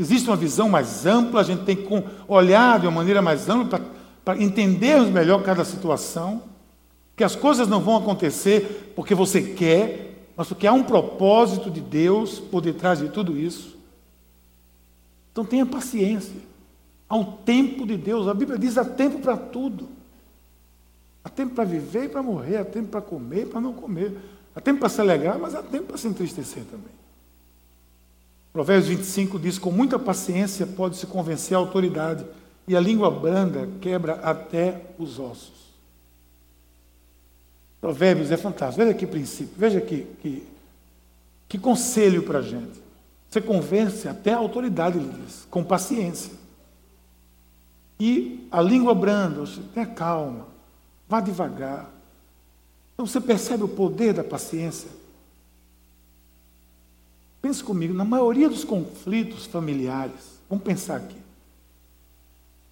Existe 0.00 0.30
uma 0.30 0.36
visão 0.36 0.66
mais 0.66 1.04
ampla, 1.04 1.42
a 1.42 1.44
gente 1.44 1.62
tem 1.62 1.76
que 1.76 2.04
olhar 2.26 2.80
de 2.80 2.86
uma 2.86 2.92
maneira 2.92 3.20
mais 3.20 3.50
ampla 3.50 3.78
para 4.24 4.42
entendermos 4.42 5.10
melhor 5.10 5.42
cada 5.42 5.62
situação. 5.62 6.42
Que 7.14 7.22
as 7.22 7.36
coisas 7.36 7.68
não 7.68 7.82
vão 7.82 7.98
acontecer 7.98 8.94
porque 8.96 9.14
você 9.14 9.42
quer, 9.42 10.30
mas 10.34 10.48
porque 10.48 10.66
há 10.66 10.72
um 10.72 10.82
propósito 10.82 11.70
de 11.70 11.82
Deus 11.82 12.40
por 12.40 12.62
detrás 12.62 13.00
de 13.00 13.10
tudo 13.10 13.36
isso. 13.36 13.76
Então 15.32 15.44
tenha 15.44 15.66
paciência. 15.66 16.40
Há 17.06 17.14
um 17.16 17.24
tempo 17.24 17.86
de 17.86 17.98
Deus. 17.98 18.26
A 18.26 18.32
Bíblia 18.32 18.58
diz 18.58 18.78
há 18.78 18.84
tempo 18.86 19.18
para 19.18 19.36
tudo. 19.36 19.86
Há 21.22 21.28
tempo 21.28 21.54
para 21.54 21.64
viver 21.64 22.04
e 22.04 22.08
para 22.08 22.22
morrer, 22.22 22.56
há 22.56 22.64
tempo 22.64 22.88
para 22.88 23.02
comer 23.02 23.42
e 23.42 23.46
para 23.50 23.60
não 23.60 23.74
comer. 23.74 24.16
Há 24.56 24.62
tempo 24.62 24.80
para 24.80 24.88
se 24.88 24.98
alegrar, 24.98 25.38
mas 25.38 25.54
há 25.54 25.62
tempo 25.62 25.88
para 25.88 25.98
se 25.98 26.08
entristecer 26.08 26.64
também. 26.64 26.99
Provérbios 28.52 28.88
25 28.88 29.38
diz: 29.38 29.58
Com 29.58 29.70
muita 29.70 29.98
paciência 29.98 30.66
pode-se 30.66 31.06
convencer 31.06 31.56
a 31.56 31.60
autoridade, 31.60 32.24
e 32.66 32.76
a 32.76 32.80
língua 32.80 33.10
branda 33.10 33.68
quebra 33.80 34.14
até 34.14 34.80
os 34.98 35.18
ossos. 35.18 35.70
Provérbios 37.80 38.30
é 38.30 38.36
fantástico. 38.36 38.84
Veja 38.84 38.94
que 38.94 39.06
princípio, 39.06 39.54
veja 39.56 39.80
que, 39.80 40.06
que, 40.20 40.46
que 41.48 41.58
conselho 41.58 42.22
para 42.22 42.40
a 42.40 42.42
gente. 42.42 42.80
Você 43.28 43.40
convence 43.40 44.08
até 44.08 44.32
a 44.32 44.38
autoridade, 44.38 44.98
ele 44.98 45.12
diz, 45.24 45.46
com 45.50 45.62
paciência. 45.62 46.32
E 47.98 48.46
a 48.50 48.60
língua 48.60 48.94
branda, 48.94 49.44
tenha 49.72 49.86
calma, 49.86 50.46
vá 51.08 51.20
devagar. 51.20 51.90
Então 52.94 53.06
você 53.06 53.20
percebe 53.20 53.62
o 53.62 53.68
poder 53.68 54.12
da 54.12 54.24
paciência. 54.24 54.90
Pense 57.40 57.64
comigo, 57.64 57.94
na 57.94 58.04
maioria 58.04 58.48
dos 58.48 58.64
conflitos 58.64 59.46
familiares, 59.46 60.40
vamos 60.48 60.64
pensar 60.64 60.96
aqui. 60.96 61.16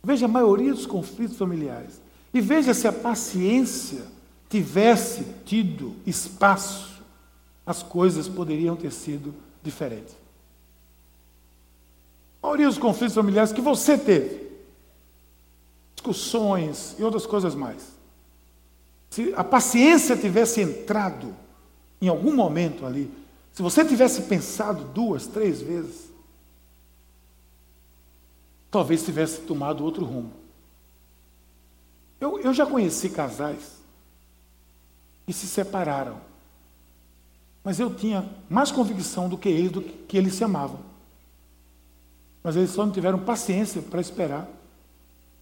Veja 0.03 0.27
a 0.27 0.29
maioria 0.29 0.73
dos 0.73 0.87
conflitos 0.87 1.37
familiares. 1.37 2.01
E 2.33 2.41
veja 2.41 2.75
se 2.75 2.87
a 2.87 2.93
paciência 2.93 4.03
tivesse 4.49 5.25
tido 5.45 5.97
espaço, 6.07 7.03
as 7.67 7.83
coisas 7.83 8.29
poderiam 8.29 8.77
ter 8.77 8.93
sido 8.93 9.35
diferentes. 9.63 10.15
A 12.43 12.47
maioria 12.47 12.69
dos 12.69 12.79
conflitos 12.79 13.15
familiares 13.15 13.53
que 13.53 13.61
você 13.61 13.99
teve, 13.99 14.49
discussões 15.95 16.95
e 16.99 17.03
outras 17.03 17.27
coisas 17.27 17.55
mais. 17.55 17.99
Se 19.11 19.33
a 19.35 19.43
paciência 19.43 20.17
tivesse 20.17 20.61
entrado 20.61 21.35
em 22.01 22.09
algum 22.09 22.35
momento 22.35 22.87
ali, 22.87 23.11
se 23.53 23.63
você 23.63 23.85
tivesse 23.85 24.23
pensado 24.23 24.85
duas, 24.85 25.27
três 25.27 25.61
vezes, 25.61 26.09
talvez 28.71 29.05
tivesse 29.05 29.41
tomado 29.43 29.85
outro 29.85 30.05
rumo. 30.05 30.33
Eu, 32.21 32.39
eu 32.41 32.53
já 32.53 32.67
conheci 32.67 33.11
casais 33.11 33.79
que 35.27 35.33
se 35.33 35.47
separaram, 35.47 36.21
mas 37.63 37.79
eu 37.79 37.95
tinha 37.95 38.29
mais 38.49 38.71
convicção 38.71 39.29
do 39.29 39.37
que 39.37 39.49
eles, 39.49 39.73
do 39.73 39.83
que, 39.83 39.93
que 39.93 40.17
eles 40.17 40.35
se 40.35 40.45
amavam. 40.45 40.81
Mas 42.43 42.57
eles 42.57 42.71
só 42.71 42.85
não 42.85 42.93
tiveram 42.93 43.19
paciência 43.19 43.83
para 43.83 44.01
esperar 44.01 44.49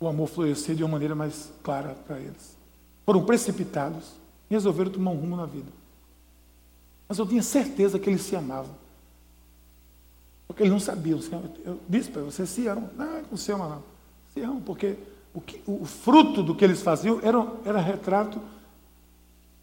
o 0.00 0.08
amor 0.08 0.28
florescer 0.28 0.74
de 0.74 0.82
uma 0.82 0.92
maneira 0.92 1.14
mais 1.14 1.50
clara 1.62 1.94
para 2.06 2.18
eles. 2.18 2.56
Foram 3.04 3.24
precipitados 3.24 4.04
e 4.50 4.54
resolveram 4.54 4.90
tomar 4.90 5.12
um 5.12 5.16
rumo 5.16 5.36
na 5.36 5.46
vida. 5.46 5.70
Mas 7.08 7.18
eu 7.18 7.26
tinha 7.26 7.42
certeza 7.42 7.98
que 7.98 8.08
eles 8.10 8.22
se 8.22 8.34
amavam. 8.34 8.74
Porque 10.46 10.62
eles 10.62 10.72
não 10.72 10.80
sabiam. 10.80 11.20
Eu 11.64 11.80
disse 11.88 12.10
para 12.10 12.22
você, 12.22 12.46
se 12.46 12.66
amam. 12.66 12.88
Não, 12.96 13.22
não 13.30 13.36
se 13.36 13.52
ama 13.52 13.68
não. 13.68 13.82
Se 14.32 14.40
amam, 14.40 14.60
porque 14.60 14.96
o, 15.34 15.40
que, 15.40 15.60
o 15.66 15.84
fruto 15.84 16.42
do 16.42 16.54
que 16.54 16.64
eles 16.64 16.82
faziam 16.82 17.20
era, 17.22 17.46
era 17.64 17.80
retrato 17.80 18.40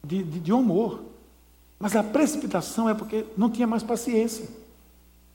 de, 0.06 0.24
de, 0.24 0.40
de. 0.40 0.52
Mas 1.80 1.96
a 1.96 2.04
precipitação 2.04 2.90
é 2.90 2.94
porque 2.94 3.26
não 3.38 3.50
tinha 3.50 3.68
mais 3.68 3.84
paciência 3.84 4.48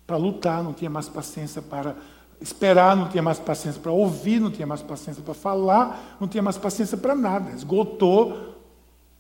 para 0.06 0.16
lutar, 0.16 0.62
não 0.62 0.72
tinha 0.72 0.88
mais 0.88 1.08
paciência 1.08 1.60
para 1.60 1.94
esperar, 2.40 2.96
não 2.96 3.08
tinha 3.08 3.22
mais 3.22 3.38
paciência 3.38 3.80
para 3.80 3.92
ouvir, 3.92 4.40
não 4.40 4.50
tinha 4.50 4.66
mais 4.66 4.80
paciência 4.80 5.22
para 5.22 5.34
falar, 5.34 6.16
não 6.20 6.28
tinha 6.28 6.42
mais 6.42 6.56
paciência 6.56 6.96
para 6.96 7.14
nada. 7.14 7.50
Esgotou 7.50 8.57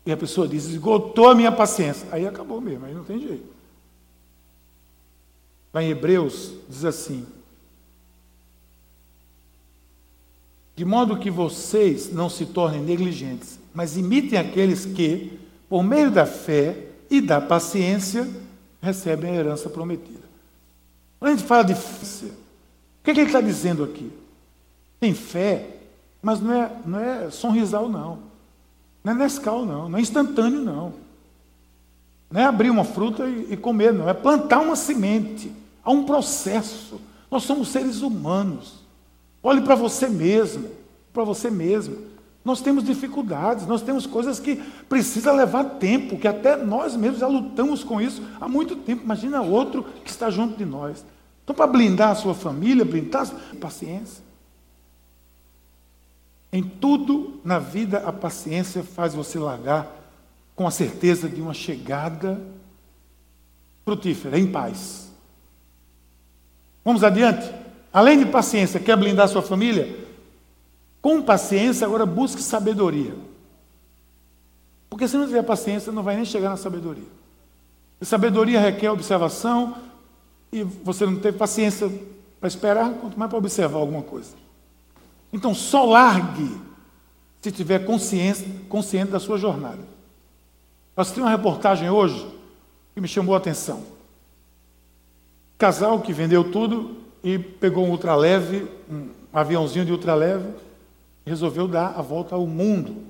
e 0.04 0.12
a 0.12 0.16
pessoa 0.16 0.48
diz: 0.48 0.66
esgotou 0.66 1.28
a 1.28 1.34
minha 1.34 1.52
paciência. 1.52 2.08
Aí 2.10 2.26
acabou 2.26 2.60
mesmo, 2.60 2.86
aí 2.86 2.94
não 2.94 3.04
tem 3.04 3.20
jeito. 3.20 3.46
Lá 5.72 5.82
em 5.82 5.90
Hebreus 5.90 6.52
diz 6.68 6.84
assim: 6.84 7.26
De 10.78 10.84
modo 10.84 11.18
que 11.18 11.30
vocês 11.30 12.12
não 12.12 12.30
se 12.30 12.46
tornem 12.46 12.80
negligentes, 12.80 13.58
mas 13.74 13.96
imitem 13.96 14.38
aqueles 14.38 14.86
que, 14.86 15.38
por 15.68 15.82
meio 15.82 16.10
da 16.10 16.24
fé 16.24 16.86
e 17.10 17.20
da 17.20 17.40
paciência, 17.40 18.28
recebem 18.80 19.32
a 19.32 19.34
herança 19.34 19.68
prometida. 19.68 20.20
Quando 21.18 21.32
a 21.32 21.36
gente 21.36 21.46
fala 21.46 21.64
de 21.64 21.74
fé, 21.74 22.26
o 22.26 22.30
que, 23.02 23.10
é 23.10 23.14
que 23.14 23.20
ele 23.20 23.28
está 23.28 23.40
dizendo 23.40 23.82
aqui? 23.82 24.10
Tem 25.00 25.12
fé, 25.12 25.78
mas 26.22 26.40
não 26.40 26.52
é, 26.52 26.72
não 26.86 27.00
é 27.00 27.30
sonrisal, 27.30 27.88
não. 27.88 28.27
Não 29.02 29.12
é 29.12 29.16
Nescau, 29.16 29.64
não. 29.64 29.88
Não 29.88 29.98
é 29.98 30.00
instantâneo, 30.00 30.60
não. 30.60 30.92
Não 32.30 32.40
é 32.40 32.44
abrir 32.44 32.70
uma 32.70 32.84
fruta 32.84 33.26
e, 33.26 33.56
comer, 33.56 33.92
não. 33.92 34.08
É 34.08 34.14
plantar 34.14 34.60
uma 34.60 34.76
semente. 34.76 35.50
Há 35.82 35.90
um 35.90 36.04
processo. 36.04 37.00
Nós 37.30 37.44
somos 37.44 37.68
seres 37.68 38.02
humanos. 38.02 38.84
Olhe 39.42 39.60
para 39.62 39.74
você 39.74 40.08
mesmo. 40.08 40.68
Para 41.12 41.24
você 41.24 41.50
mesmo. 41.50 41.96
Nós 42.44 42.60
temos 42.60 42.84
dificuldades, 42.84 43.66
nós 43.66 43.82
temos 43.82 44.06
coisas 44.06 44.40
que 44.40 44.56
precisa 44.88 45.32
levar 45.32 45.64
tempo, 45.64 46.16
que 46.16 46.26
até 46.26 46.56
nós 46.56 46.96
mesmos 46.96 47.20
já 47.20 47.26
lutamos 47.26 47.84
com 47.84 48.00
isso 48.00 48.22
há 48.40 48.48
muito 48.48 48.76
tempo. 48.76 49.04
Imagina 49.04 49.42
outro 49.42 49.84
que 50.04 50.10
está 50.10 50.30
junto 50.30 50.56
de 50.56 50.64
nós. 50.64 51.04
Então, 51.44 51.54
para 51.54 51.66
blindar 51.66 52.10
a 52.10 52.14
sua 52.14 52.34
família, 52.34 52.84
blindar, 52.84 53.26
paciência. 53.60 54.22
Em 56.52 56.62
tudo 56.62 57.40
na 57.44 57.58
vida, 57.58 57.98
a 57.98 58.12
paciência 58.12 58.82
faz 58.82 59.14
você 59.14 59.38
largar 59.38 59.86
com 60.56 60.66
a 60.66 60.70
certeza 60.70 61.28
de 61.28 61.40
uma 61.40 61.54
chegada 61.54 62.40
frutífera, 63.84 64.38
em 64.38 64.50
paz. 64.50 65.10
Vamos 66.84 67.04
adiante? 67.04 67.52
Além 67.92 68.18
de 68.18 68.26
paciência, 68.26 68.80
quer 68.80 68.96
blindar 68.96 69.28
sua 69.28 69.42
família? 69.42 70.06
Com 71.00 71.22
paciência, 71.22 71.86
agora 71.86 72.04
busque 72.04 72.42
sabedoria. 72.42 73.14
Porque 74.90 75.06
se 75.06 75.16
não 75.16 75.26
tiver 75.26 75.42
paciência, 75.42 75.92
não 75.92 76.02
vai 76.02 76.16
nem 76.16 76.24
chegar 76.24 76.48
na 76.48 76.56
sabedoria. 76.56 77.06
E 78.00 78.06
sabedoria 78.06 78.60
requer 78.60 78.90
observação, 78.90 79.76
e 80.52 80.62
você 80.62 81.04
não 81.04 81.16
tem 81.16 81.32
paciência 81.32 81.90
para 82.40 82.48
esperar, 82.48 82.90
quanto 82.94 83.18
mais 83.18 83.28
para 83.28 83.38
observar 83.38 83.78
alguma 83.78 84.02
coisa. 84.02 84.30
Então, 85.32 85.54
só 85.54 85.84
largue 85.84 86.60
se 87.40 87.52
tiver 87.52 87.84
consciência, 87.84 88.46
consciente 88.68 89.12
da 89.12 89.20
sua 89.20 89.38
jornada. 89.38 89.82
Eu 90.96 91.00
assisti 91.00 91.20
uma 91.20 91.30
reportagem 91.30 91.88
hoje 91.88 92.26
que 92.94 93.00
me 93.00 93.08
chamou 93.08 93.34
a 93.34 93.38
atenção. 93.38 93.82
Casal 95.56 96.00
que 96.00 96.12
vendeu 96.12 96.50
tudo 96.50 96.96
e 97.22 97.38
pegou 97.38 97.86
um 97.86 97.90
ultraleve, 97.90 98.68
um 98.90 99.10
aviãozinho 99.32 99.84
de 99.84 99.92
ultraleve, 99.92 100.48
e 101.24 101.30
resolveu 101.30 101.68
dar 101.68 101.94
a 101.96 102.02
volta 102.02 102.34
ao 102.34 102.46
mundo. 102.46 103.04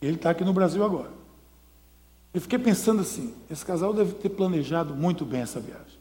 Ele 0.00 0.16
está 0.16 0.30
aqui 0.30 0.44
no 0.44 0.52
Brasil 0.52 0.84
agora. 0.84 1.10
Eu 2.32 2.40
fiquei 2.40 2.58
pensando 2.58 3.00
assim: 3.00 3.34
esse 3.50 3.64
casal 3.64 3.94
deve 3.94 4.12
ter 4.12 4.28
planejado 4.28 4.94
muito 4.94 5.24
bem 5.24 5.40
essa 5.40 5.58
viagem. 5.58 5.98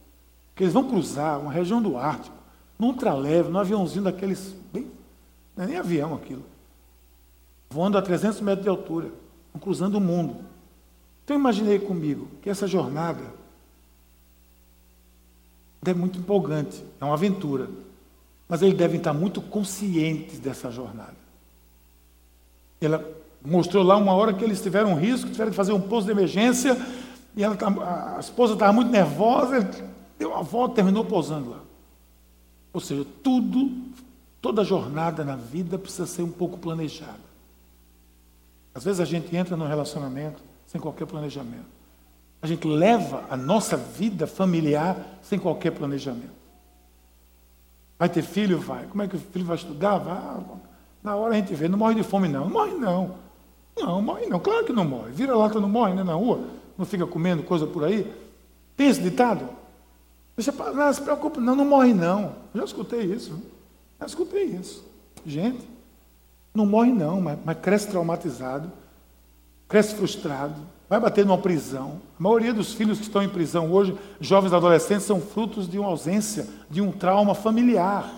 Porque 0.49 0.63
eles 0.63 0.73
vão 0.73 0.87
cruzar 0.87 1.39
uma 1.39 1.51
região 1.51 1.81
do 1.81 1.97
Ártico 1.97 2.44
num 2.77 2.87
ultraleve, 2.87 3.49
num 3.49 3.59
aviãozinho 3.59 4.03
daqueles, 4.03 4.55
bem, 4.73 4.87
não 5.55 5.63
é 5.63 5.67
nem 5.67 5.77
avião 5.77 6.13
aquilo, 6.13 6.43
voando 7.69 7.97
a 7.97 8.01
300 8.01 8.41
metros 8.41 8.63
de 8.63 8.69
altura, 8.69 9.09
cruzando 9.61 9.95
o 9.95 10.01
mundo. 10.01 10.43
Então 11.23 11.37
imaginei 11.37 11.79
comigo 11.79 12.27
que 12.41 12.49
essa 12.49 12.67
jornada 12.67 13.23
é 15.85 15.93
muito 15.93 16.19
empolgante, 16.19 16.83
é 16.99 17.05
uma 17.05 17.13
aventura, 17.13 17.69
mas 18.47 18.61
eles 18.61 18.77
devem 18.77 18.97
estar 18.97 19.13
muito 19.13 19.41
conscientes 19.41 20.39
dessa 20.39 20.69
jornada. 20.69 21.15
Ela 22.81 23.03
mostrou 23.43 23.83
lá 23.83 23.95
uma 23.95 24.13
hora 24.13 24.33
que 24.33 24.43
eles 24.43 24.61
tiveram 24.61 24.91
um 24.91 24.95
risco, 24.95 25.29
tiveram 25.29 25.51
que 25.51 25.57
fazer 25.57 25.73
um 25.73 25.81
pouso 25.81 26.05
de 26.05 26.11
emergência, 26.11 26.77
e 27.35 27.43
ela, 27.43 27.57
a 28.15 28.19
esposa 28.19 28.53
estava 28.53 28.73
muito 28.73 28.91
nervosa, 28.91 29.69
deu 30.17 30.31
uma 30.31 30.43
volta 30.43 30.75
terminou 30.75 31.05
pousando 31.05 31.51
lá. 31.51 31.59
Ou 32.75 32.81
seja, 32.81 33.05
tudo, 33.23 33.71
toda 34.41 34.61
jornada 34.65 35.23
na 35.23 35.37
vida 35.37 35.79
precisa 35.79 36.05
ser 36.05 36.23
um 36.23 36.29
pouco 36.29 36.57
planejada. 36.57 37.23
Às 38.73 38.83
vezes 38.83 38.99
a 38.99 39.05
gente 39.05 39.33
entra 39.33 39.55
num 39.55 39.65
relacionamento 39.65 40.43
sem 40.67 40.81
qualquer 40.81 41.05
planejamento. 41.05 41.63
A 42.41 42.47
gente 42.47 42.67
leva 42.67 43.23
a 43.29 43.37
nossa 43.37 43.77
vida 43.77 44.27
familiar 44.27 44.97
sem 45.21 45.39
qualquer 45.39 45.71
planejamento. 45.71 46.33
Vai 47.97 48.09
ter 48.09 48.23
filho? 48.23 48.59
Vai. 48.59 48.85
Como 48.87 49.01
é 49.01 49.07
que 49.07 49.15
o 49.15 49.19
filho 49.19 49.45
vai 49.45 49.55
estudar? 49.55 49.97
Vai. 49.99 50.43
Na 51.01 51.15
hora 51.15 51.33
a 51.33 51.37
gente 51.37 51.55
vê, 51.55 51.69
não 51.69 51.77
morre 51.77 51.95
de 51.95 52.03
fome, 52.03 52.27
não. 52.27 52.41
Não 52.41 52.51
morre, 52.51 52.73
não. 52.73 53.15
Não, 53.77 54.01
morre 54.01 54.25
não. 54.25 54.41
Claro 54.41 54.65
que 54.65 54.73
não 54.73 54.83
morre. 54.83 55.11
Vira 55.11 55.33
lata 55.33 55.61
não 55.61 55.69
morre, 55.69 55.93
né? 55.93 56.03
Na 56.03 56.15
rua. 56.15 56.41
Não 56.77 56.85
fica 56.85 57.07
comendo 57.07 57.41
coisa 57.41 57.65
por 57.65 57.85
aí. 57.85 58.13
Tem 58.75 58.89
esse 58.89 59.01
ditado? 59.01 59.47
Deixa, 60.35 60.51
não 60.51 60.93
se 60.93 61.01
preocupe, 61.01 61.39
não, 61.39 61.55
não 61.55 61.65
morre, 61.65 61.93
não. 61.93 62.35
Já 62.53 62.63
escutei 62.63 63.01
isso. 63.01 63.41
Já 63.99 64.05
escutei 64.05 64.43
isso. 64.45 64.83
Gente, 65.25 65.67
não 66.53 66.65
morre, 66.65 66.91
não, 66.91 67.21
mas, 67.21 67.39
mas 67.43 67.57
cresce 67.59 67.87
traumatizado, 67.87 68.71
cresce 69.67 69.95
frustrado, 69.95 70.55
vai 70.89 70.99
bater 70.99 71.25
numa 71.25 71.37
prisão. 71.37 72.01
A 72.19 72.23
maioria 72.23 72.53
dos 72.53 72.73
filhos 72.73 72.97
que 72.97 73.05
estão 73.05 73.23
em 73.23 73.29
prisão 73.29 73.71
hoje, 73.71 73.97
jovens 74.19 74.53
adolescentes, 74.53 75.05
são 75.05 75.21
frutos 75.21 75.69
de 75.69 75.79
uma 75.79 75.89
ausência, 75.89 76.47
de 76.69 76.81
um 76.81 76.91
trauma 76.91 77.33
familiar. 77.33 78.13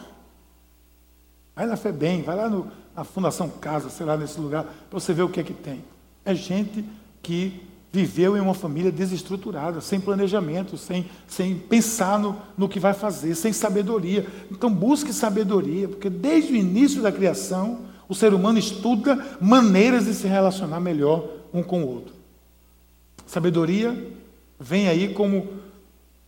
Vai 1.55 1.65
na 1.65 1.77
FEBEM, 1.77 2.23
vai 2.23 2.35
lá 2.35 2.49
no, 2.49 2.71
na 2.95 3.03
Fundação 3.03 3.49
Casa, 3.49 3.89
sei 3.89 4.05
lá, 4.05 4.17
nesse 4.17 4.39
lugar, 4.39 4.63
para 4.63 4.99
você 4.99 5.13
ver 5.13 5.23
o 5.23 5.29
que 5.29 5.39
é 5.39 5.43
que 5.43 5.53
tem. 5.53 5.83
É 6.25 6.35
gente 6.35 6.83
que 7.21 7.66
viveu 7.97 8.37
em 8.37 8.39
uma 8.39 8.53
família 8.53 8.91
desestruturada, 8.91 9.81
sem 9.81 9.99
planejamento, 9.99 10.77
sem, 10.77 11.09
sem 11.27 11.57
pensar 11.57 12.19
no, 12.19 12.37
no 12.55 12.69
que 12.69 12.79
vai 12.79 12.93
fazer, 12.93 13.33
sem 13.33 13.51
sabedoria. 13.51 14.23
Então 14.51 14.71
busque 14.71 15.11
sabedoria, 15.11 15.87
porque 15.87 16.07
desde 16.07 16.53
o 16.53 16.55
início 16.55 17.01
da 17.01 17.11
criação, 17.11 17.79
o 18.07 18.13
ser 18.13 18.35
humano 18.35 18.59
estuda 18.59 19.37
maneiras 19.41 20.05
de 20.05 20.13
se 20.13 20.27
relacionar 20.27 20.79
melhor 20.79 21.27
um 21.51 21.63
com 21.63 21.81
o 21.81 21.87
outro. 21.87 22.13
Sabedoria 23.25 24.13
vem 24.59 24.87
aí 24.87 25.11
como 25.15 25.47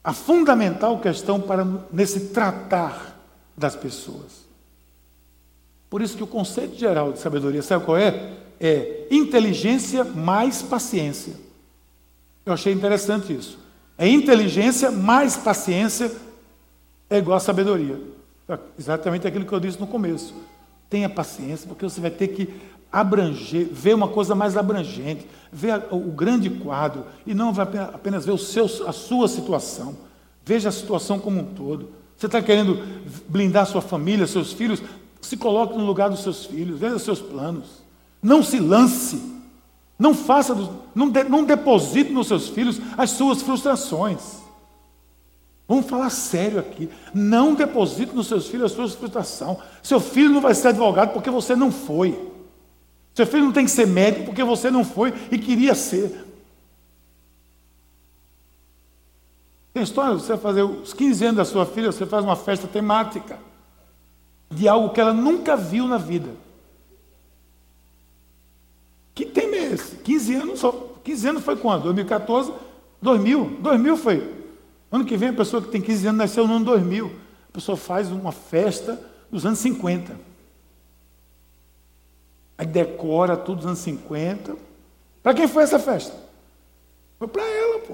a 0.03 0.11
fundamental 0.11 0.99
questão 0.99 1.39
para 1.39 1.67
nesse 1.93 2.31
tratar 2.31 3.15
das 3.55 3.75
pessoas. 3.75 4.49
Por 5.87 6.01
isso 6.01 6.17
que 6.17 6.23
o 6.23 6.27
conceito 6.27 6.75
geral 6.75 7.11
de 7.11 7.19
sabedoria, 7.19 7.61
sabe 7.61 7.85
qual 7.85 7.97
é? 7.97 8.33
É 8.59 9.07
inteligência 9.11 10.03
mais 10.03 10.63
paciência. 10.63 11.48
Eu 12.49 12.55
achei 12.55 12.73
interessante 12.73 13.31
isso. 13.31 13.59
É 13.97 14.07
inteligência 14.07 14.89
mais 14.89 15.37
paciência 15.37 16.11
é 17.09 17.17
igual 17.17 17.37
a 17.37 17.39
sabedoria. 17.39 17.99
Exatamente 18.77 19.27
aquilo 19.27 19.45
que 19.45 19.53
eu 19.53 19.59
disse 19.59 19.79
no 19.79 19.85
começo. 19.85 20.33
Tenha 20.89 21.07
paciência, 21.07 21.67
porque 21.67 21.83
você 21.83 22.01
vai 22.01 22.09
ter 22.09 22.29
que 22.29 22.49
abranger, 22.91 23.67
ver 23.71 23.93
uma 23.93 24.07
coisa 24.07 24.33
mais 24.33 24.57
abrangente, 24.57 25.27
ver 25.51 25.83
o 25.91 25.99
grande 25.99 26.49
quadro, 26.49 27.05
e 27.25 27.35
não 27.35 27.53
vai 27.53 27.67
apenas 27.93 28.25
ver 28.25 28.31
o 28.31 28.37
seu, 28.37 28.65
a 28.87 28.91
sua 28.91 29.27
situação. 29.27 29.95
Veja 30.43 30.69
a 30.69 30.71
situação 30.71 31.19
como 31.19 31.39
um 31.39 31.45
todo. 31.45 31.89
Você 32.17 32.25
está 32.25 32.41
querendo 32.41 32.83
blindar 33.27 33.67
sua 33.67 33.81
família, 33.81 34.25
seus 34.25 34.53
filhos? 34.53 34.81
Se 35.21 35.37
coloque 35.37 35.77
no 35.77 35.85
lugar 35.85 36.09
dos 36.09 36.23
seus 36.23 36.45
filhos, 36.45 36.79
veja 36.79 36.97
seus 36.97 37.21
planos. 37.21 37.83
Não 38.23 38.41
se 38.41 38.59
lance. 38.59 39.38
Não 39.99 40.15
faça, 40.15 40.55
não, 40.95 41.09
de, 41.09 41.25
não 41.25 41.43
deposite 41.43 42.11
nos 42.13 42.27
seus 42.27 42.47
filhos 42.47 42.79
as 42.97 43.09
suas 43.11 43.41
frustrações. 43.41 44.39
Vamos 45.67 45.87
falar 45.87 46.09
sério 46.09 46.57
aqui. 46.57 46.89
Não 47.13 47.53
deposite 47.53 48.15
nos 48.15 48.27
seus 48.27 48.47
filhos 48.47 48.71
a 48.71 48.75
sua 48.75 48.89
frustração. 48.89 49.61
Seu 49.83 49.99
filho 49.99 50.29
não 50.31 50.41
vai 50.41 50.55
ser 50.55 50.69
advogado 50.69 51.11
porque 51.13 51.29
você 51.29 51.55
não 51.55 51.69
foi. 51.71 52.17
Seu 53.13 53.27
filho 53.27 53.43
não 53.43 53.51
tem 53.51 53.65
que 53.65 53.71
ser 53.71 53.85
médico 53.85 54.27
porque 54.27 54.43
você 54.43 54.71
não 54.71 54.85
foi 54.85 55.13
e 55.29 55.37
queria 55.37 55.75
ser. 55.75 56.25
Tem 59.73 59.83
história, 59.83 60.13
você 60.13 60.37
fazer 60.37 60.63
os 60.63 60.93
15 60.93 61.25
anos 61.25 61.37
da 61.37 61.45
sua 61.45 61.65
filha, 61.65 61.91
você 61.91 62.05
faz 62.05 62.23
uma 62.23 62.35
festa 62.35 62.67
temática 62.67 63.37
de 64.49 64.67
algo 64.67 64.89
que 64.89 64.99
ela 64.99 65.13
nunca 65.13 65.55
viu 65.55 65.87
na 65.87 65.97
vida. 65.97 66.29
Que 69.13 69.25
tema 69.25 69.55
é 69.55 69.73
esse? 69.73 69.98
15 70.09 70.35
anos 70.35 70.59
só. 70.59 70.71
15 71.03 71.27
anos 71.27 71.43
foi 71.43 71.55
quando? 71.55 71.83
2014? 71.83 72.51
2000? 72.99 73.57
2000 73.59 73.97
foi. 73.97 74.33
Ano 74.91 75.05
que 75.05 75.15
vem 75.15 75.29
a 75.29 75.33
pessoa 75.33 75.61
que 75.61 75.69
tem 75.69 75.79
15 75.79 76.07
anos 76.07 76.17
nasceu 76.17 76.47
no 76.47 76.55
ano 76.55 76.65
2000. 76.65 77.05
A 77.47 77.51
pessoa 77.53 77.77
faz 77.77 78.11
uma 78.11 78.31
festa 78.31 78.99
dos 79.29 79.45
anos 79.45 79.59
50. 79.59 80.19
Aí 82.57 82.65
decora 82.65 83.37
tudo 83.37 83.57
dos 83.57 83.67
anos 83.67 83.79
50. 83.79 84.55
Para 85.21 85.35
quem 85.35 85.47
foi 85.47 85.61
essa 85.61 85.77
festa? 85.77 86.15
Foi 87.19 87.27
para 87.27 87.43
ela, 87.43 87.79
pô. 87.79 87.93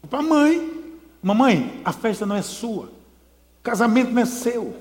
Foi 0.00 0.08
para 0.08 0.18
a 0.20 0.22
mãe. 0.22 0.94
Mamãe, 1.22 1.82
a 1.84 1.92
festa 1.92 2.24
não 2.24 2.36
é 2.36 2.40
sua. 2.40 2.86
O 2.86 3.62
casamento 3.62 4.10
não 4.10 4.22
é 4.22 4.24
seu. 4.24 4.74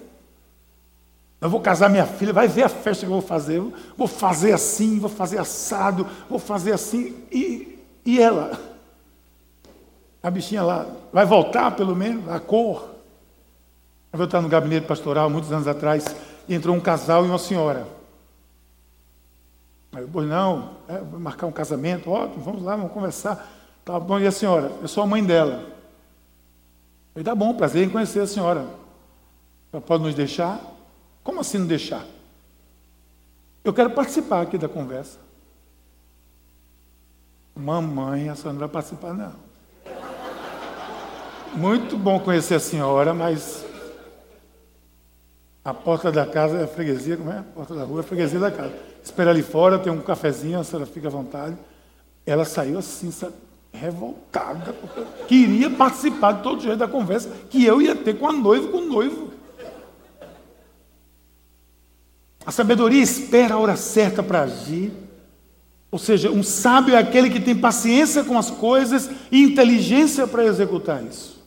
Eu 1.42 1.50
vou 1.50 1.62
casar 1.62 1.90
minha 1.90 2.06
filha, 2.06 2.34
vai 2.34 2.48
ver 2.48 2.64
a 2.64 2.70
festa 2.70 3.06
que 3.06 3.12
eu 3.12 3.20
vou 3.20 3.22
fazer. 3.22 3.62
Vou 3.98 4.08
fazer 4.08 4.52
assim, 4.52 5.00
vou 5.00 5.10
fazer 5.10 5.38
assado, 5.38 6.06
vou 6.30 6.40
fazer 6.40 6.74
assim. 6.74 7.16
E, 7.32 7.80
e 8.06 8.22
ela? 8.22 8.60
A 10.22 10.30
bichinha 10.30 10.62
lá, 10.62 10.86
vai 11.14 11.26
voltar 11.26 11.72
pelo 11.72 11.96
menos, 11.96 12.28
a 12.28 12.40
cor. 12.40 12.90
Eu 14.12 14.26
estava 14.26 14.42
no 14.42 14.50
gabinete 14.50 14.86
pastoral 14.86 15.30
muitos 15.30 15.52
anos 15.52 15.68
atrás 15.68 16.04
e 16.48 16.54
entrou 16.54 16.76
um 16.76 16.80
casal 16.80 17.24
e 17.26 17.30
uma 17.30 17.38
senhora. 17.38 17.88
Aí 19.94 20.02
eu, 20.02 20.10
pois 20.12 20.28
não, 20.28 20.72
é, 20.88 20.98
vou 20.98 21.20
marcar 21.20 21.48
um 21.48 21.52
casamento, 21.52 22.12
ótimo, 22.12 22.44
vamos 22.44 22.64
lá, 22.64 22.76
vamos 22.76 22.92
conversar. 22.92 23.50
Tá 23.86 24.00
bom, 24.00 24.20
e 24.20 24.28
a 24.28 24.32
senhora? 24.32 24.72
Eu 24.82 24.88
sou 24.88 25.04
a 25.04 25.08
mãe 25.08 25.24
dela. 25.24 25.64
Eu 27.16 27.24
tá 27.24 27.34
bom, 27.34 27.54
prazer 27.54 27.86
em 27.86 27.90
conhecer 27.90 28.20
a 28.20 28.28
senhora. 28.28 28.66
Ela 29.72 29.82
pode 29.82 30.04
nos 30.04 30.14
deixar? 30.14 30.60
Como 31.30 31.42
assim 31.42 31.60
não 31.60 31.68
deixar? 31.68 32.08
Eu 33.64 33.72
quero 33.72 33.92
participar 33.92 34.42
aqui 34.42 34.58
da 34.58 34.68
conversa. 34.68 35.20
Mamãe, 37.56 38.30
a 38.30 38.34
senhora 38.34 38.54
não 38.54 38.60
vai 38.62 38.68
participar, 38.68 39.14
não. 39.14 39.34
Muito 41.54 41.96
bom 42.00 42.20
conhecer 42.20 42.56
a 42.56 42.60
senhora, 42.60 43.14
mas 43.14 43.64
a 45.64 45.72
porta 45.72 46.12
da 46.12 46.26
casa 46.26 46.58
é 46.58 46.64
a 46.64 46.68
freguesia, 46.68 47.16
como 47.16 47.32
é? 47.32 47.38
A 47.38 47.44
porta 47.44 47.76
da 47.76 47.84
rua 47.84 48.00
é 48.00 48.04
a 48.04 48.08
freguesia 48.08 48.40
da 48.40 48.50
casa. 48.50 48.74
Espera 49.04 49.30
ali 49.30 49.44
fora, 49.44 49.78
tem 49.78 49.94
um 49.94 50.02
cafezinho, 50.02 50.60
a 50.60 50.64
senhora 50.64 50.88
fica 50.88 51.10
à 51.10 51.12
vontade. 51.12 51.56
Ela 52.26 52.44
saiu 52.44 52.80
assim, 52.80 53.12
revoltada, 53.72 54.74
porque 54.74 55.06
queria 55.28 55.70
participar 55.70 56.32
de 56.32 56.42
todo 56.42 56.60
jeito 56.60 56.80
da 56.80 56.88
conversa 56.88 57.30
que 57.52 57.64
eu 57.64 57.80
ia 57.80 57.96
ter 57.96 58.18
com 58.18 58.28
a 58.28 58.34
noiva 58.34 58.68
com 58.70 58.78
o 58.78 58.88
noivo. 58.88 59.29
A 62.46 62.52
sabedoria 62.52 63.02
espera 63.02 63.56
a 63.56 63.58
hora 63.60 63.76
certa 63.76 64.24
para 64.24 64.44
agir. 64.44 64.92
Ou 65.92 66.00
seja, 66.00 66.30
um 66.30 66.44
sábio 66.44 66.96
é 66.96 67.00
aquele 67.00 67.30
que 67.30 67.40
tem 67.40 67.56
paciência 67.56 68.24
com 68.24 68.38
as 68.38 68.50
coisas 68.52 69.10
e 69.32 69.44
inteligência 69.44 70.28
para 70.28 70.46
executar 70.46 71.04
isso. 71.04 71.44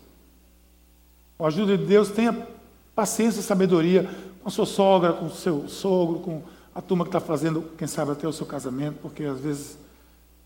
Com 1.39 1.45
a 1.45 1.49
ajuda 1.49 1.77
de 1.77 1.85
Deus, 1.85 2.09
tenha 2.11 2.37
paciência 2.95 3.41
e 3.41 3.43
sabedoria 3.43 4.09
com 4.43 4.49
a 4.49 4.51
sua 4.51 4.67
sogra, 4.67 5.13
com 5.13 5.27
o 5.27 5.31
seu 5.31 5.69
sogro, 5.69 6.21
com 6.21 6.43
a 6.75 6.81
turma 6.81 7.05
que 7.05 7.09
está 7.09 7.21
fazendo, 7.21 7.71
quem 7.79 7.87
sabe, 7.87 8.13
até 8.13 8.27
o 8.27 8.33
seu 8.33 8.47
casamento, 8.47 8.99
porque 9.01 9.25
às 9.25 9.39
vezes 9.39 9.79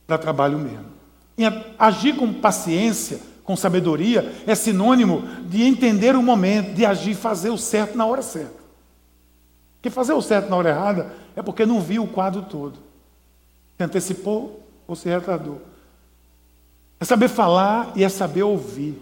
dá 0.07 0.19
trabalho 0.19 0.59
mesmo. 0.59 0.87
E 1.39 1.45
agir 1.79 2.17
com 2.17 2.33
paciência, 2.33 3.21
com 3.45 3.57
sabedoria, 3.57 4.35
é 4.47 4.55
sinônimo 4.55 5.23
de 5.49 5.63
entender 5.63 6.17
o 6.17 6.23
momento, 6.23 6.75
de 6.75 6.85
agir, 6.85 7.15
fazer 7.15 7.51
o 7.51 7.59
certo 7.59 7.97
na 7.97 8.05
hora 8.05 8.23
certa. 8.23 8.66
Fazer 9.91 10.13
o 10.13 10.23
certo 10.23 10.49
na 10.49 10.57
hora 10.57 10.71
errada 10.71 11.13
é 11.35 11.43
porque 11.43 11.67
não 11.67 11.81
viu 11.81 12.05
o 12.05 12.09
quadro 12.09 12.43
todo. 12.43 12.79
Se 13.77 13.85
antecipou 13.85 14.63
ou 14.87 14.97
se 14.97 15.09
retardou. 15.09 15.61
É 16.99 17.05
saber 17.05 17.29
falar 17.29 17.93
e 17.95 18.05
é 18.05 18.09
saber 18.09 18.43
ouvir. 18.43 19.01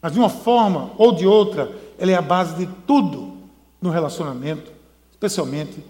Mas 0.00 0.12
de 0.12 0.18
uma 0.18 0.28
forma 0.28 0.92
ou 0.96 1.12
de 1.12 1.26
outra, 1.26 1.70
ela 1.98 2.10
é 2.10 2.14
a 2.14 2.22
base 2.22 2.54
de 2.56 2.66
tudo 2.86 3.36
no 3.80 3.90
relacionamento, 3.90 4.72
especialmente 5.10 5.84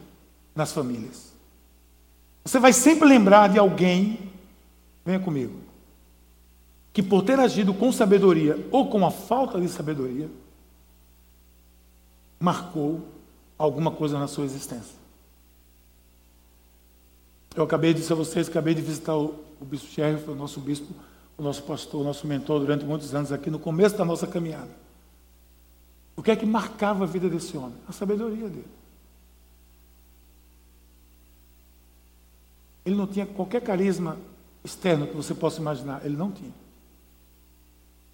nas 0.54 0.72
famílias. 0.72 1.32
Você 2.44 2.58
vai 2.58 2.72
sempre 2.72 3.08
lembrar 3.08 3.48
de 3.48 3.58
alguém, 3.58 4.30
venha 5.04 5.20
comigo, 5.20 5.60
que 6.92 7.02
por 7.02 7.22
ter 7.22 7.38
agido 7.38 7.72
com 7.72 7.92
sabedoria 7.92 8.66
ou 8.70 8.90
com 8.90 9.06
a 9.06 9.10
falta 9.10 9.60
de 9.60 9.68
sabedoria, 9.68 10.28
marcou 12.38 13.00
alguma 13.64 13.92
coisa 13.92 14.18
na 14.18 14.26
sua 14.26 14.44
existência. 14.44 14.96
Eu 17.54 17.64
acabei 17.64 17.94
de 17.94 18.00
dizer 18.00 18.14
a 18.14 18.16
vocês, 18.16 18.48
acabei 18.48 18.74
de 18.74 18.82
visitar 18.82 19.16
o, 19.16 19.34
o 19.60 19.64
bispo 19.64 19.88
Sheriff, 19.88 20.28
o 20.28 20.34
nosso 20.34 20.58
bispo, 20.58 20.92
o 21.38 21.42
nosso 21.42 21.62
pastor, 21.62 22.00
o 22.00 22.04
nosso 22.04 22.26
mentor 22.26 22.60
durante 22.60 22.84
muitos 22.84 23.14
anos 23.14 23.30
aqui 23.30 23.50
no 23.50 23.58
começo 23.58 23.96
da 23.96 24.04
nossa 24.04 24.26
caminhada. 24.26 24.70
O 26.16 26.22
que 26.22 26.30
é 26.30 26.36
que 26.36 26.44
marcava 26.44 27.04
a 27.04 27.06
vida 27.06 27.28
desse 27.28 27.56
homem? 27.56 27.76
A 27.88 27.92
sabedoria 27.92 28.48
dele. 28.48 28.66
Ele 32.84 32.96
não 32.96 33.06
tinha 33.06 33.26
qualquer 33.26 33.62
carisma 33.62 34.18
externo 34.64 35.06
que 35.06 35.14
você 35.14 35.34
possa 35.34 35.60
imaginar. 35.60 36.04
Ele 36.04 36.16
não 36.16 36.32
tinha. 36.32 36.52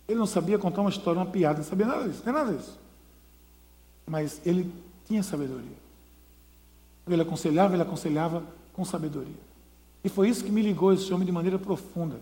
Ele 0.07 0.19
não 0.19 0.27
sabia 0.27 0.59
contar 0.59 0.83
uma 0.83 0.91
história, 0.91 1.19
uma 1.19 1.31
piada, 1.31 1.59
não 1.59 1.65
sabia 1.65 1.87
nada 1.87 2.07
disso, 2.07 2.23
não 2.25 2.33
é 2.33 2.37
nada 2.45 2.57
disso. 2.57 2.79
Mas 4.07 4.41
ele 4.45 4.71
tinha 5.09 5.23
sabedoria. 5.23 5.77
Ele 7.09 7.23
aconselhava, 7.23 7.75
ele 7.75 7.83
aconselhava 7.83 8.43
com 8.75 8.85
sabedoria. 8.85 9.49
E 10.05 10.09
foi 10.09 10.29
isso 10.29 10.45
que 10.45 10.53
me 10.53 10.63
ligou 10.63 10.93
esse 10.93 11.13
homem 11.13 11.25
de 11.25 11.33
maneira 11.33 11.59
profunda. 11.59 12.17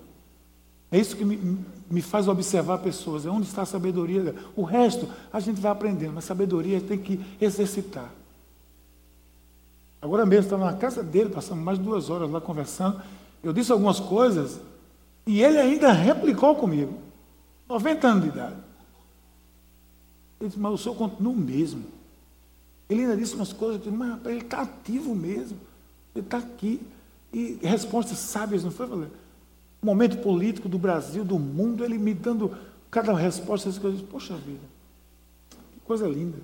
É 0.91 0.99
isso 0.99 1.17
que 1.17 1.25
me, 1.25 1.59
me 1.91 2.01
faz 2.01 2.29
observar 2.29 2.79
pessoas. 2.79 3.27
É 3.27 3.31
onde 3.31 3.47
está 3.47 3.63
a 3.63 3.67
sabedoria. 3.67 4.35
O 4.55 4.63
resto 4.63 5.09
a 5.33 5.41
gente 5.41 5.61
vai 5.61 5.73
aprendendo, 5.73 6.15
mas 6.15 6.25
sabedoria 6.25 6.81
tem 6.81 6.97
que 6.97 7.21
exercitar. 7.41 8.11
Agora 10.01 10.25
mesmo, 10.25 10.45
estava 10.45 10.65
na 10.65 10.77
casa 10.77 11.03
dele, 11.03 11.31
passamos 11.31 11.65
mais 11.65 11.79
de 11.79 11.85
duas 11.85 12.09
horas 12.09 12.31
lá 12.31 12.41
conversando. 12.41 13.03
Eu 13.43 13.53
disse 13.53 13.73
algumas 13.73 13.99
coisas 13.99 14.61
e 15.27 15.43
ele 15.43 15.59
ainda 15.59 15.91
replicou 15.91 16.55
comigo. 16.55 16.95
90 17.69 18.07
anos 18.07 18.23
de 18.23 18.29
idade. 18.29 18.57
Ele 20.41 20.49
disse, 20.49 20.61
mas 20.61 20.73
o 20.73 20.79
senhor 20.79 20.95
continua 20.95 21.33
o 21.33 21.37
mesmo. 21.37 21.96
Ele 22.89 23.03
ainda 23.03 23.17
disse 23.17 23.35
umas 23.35 23.53
coisas, 23.53 23.77
eu 23.77 23.91
disse, 23.91 23.97
mas 23.97 24.25
ele 24.27 24.41
está 24.41 24.63
ativo 24.63 25.15
mesmo. 25.15 25.59
Ele 26.15 26.25
está 26.25 26.39
aqui. 26.39 26.81
E 27.33 27.59
respostas 27.63 28.19
sábias, 28.19 28.65
não 28.65 28.71
foi, 28.71 28.87
Valério? 28.87 29.27
momento 29.87 30.19
político 30.19 30.69
do 30.69 30.79
Brasil, 30.79 31.25
do 31.25 31.39
mundo, 31.39 31.85
ele 31.85 31.97
me 31.97 32.13
dando 32.13 32.51
cada 32.91 33.15
resposta, 33.15 33.69
essas 33.69 33.81
coisas. 33.81 34.03
Poxa 34.03 34.35
vida, 34.35 34.61
que 35.73 35.81
coisa 35.85 36.09
linda. 36.09 36.39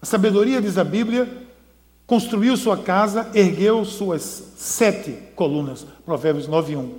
A 0.00 0.06
sabedoria, 0.06 0.62
diz 0.62 0.78
a 0.78 0.84
Bíblia, 0.84 1.28
construiu 2.06 2.56
sua 2.56 2.78
casa, 2.78 3.30
ergueu 3.34 3.84
suas 3.84 4.22
sete 4.56 5.12
colunas. 5.36 5.86
Provérbios 6.06 6.48
9, 6.48 6.76
1. 6.76 6.94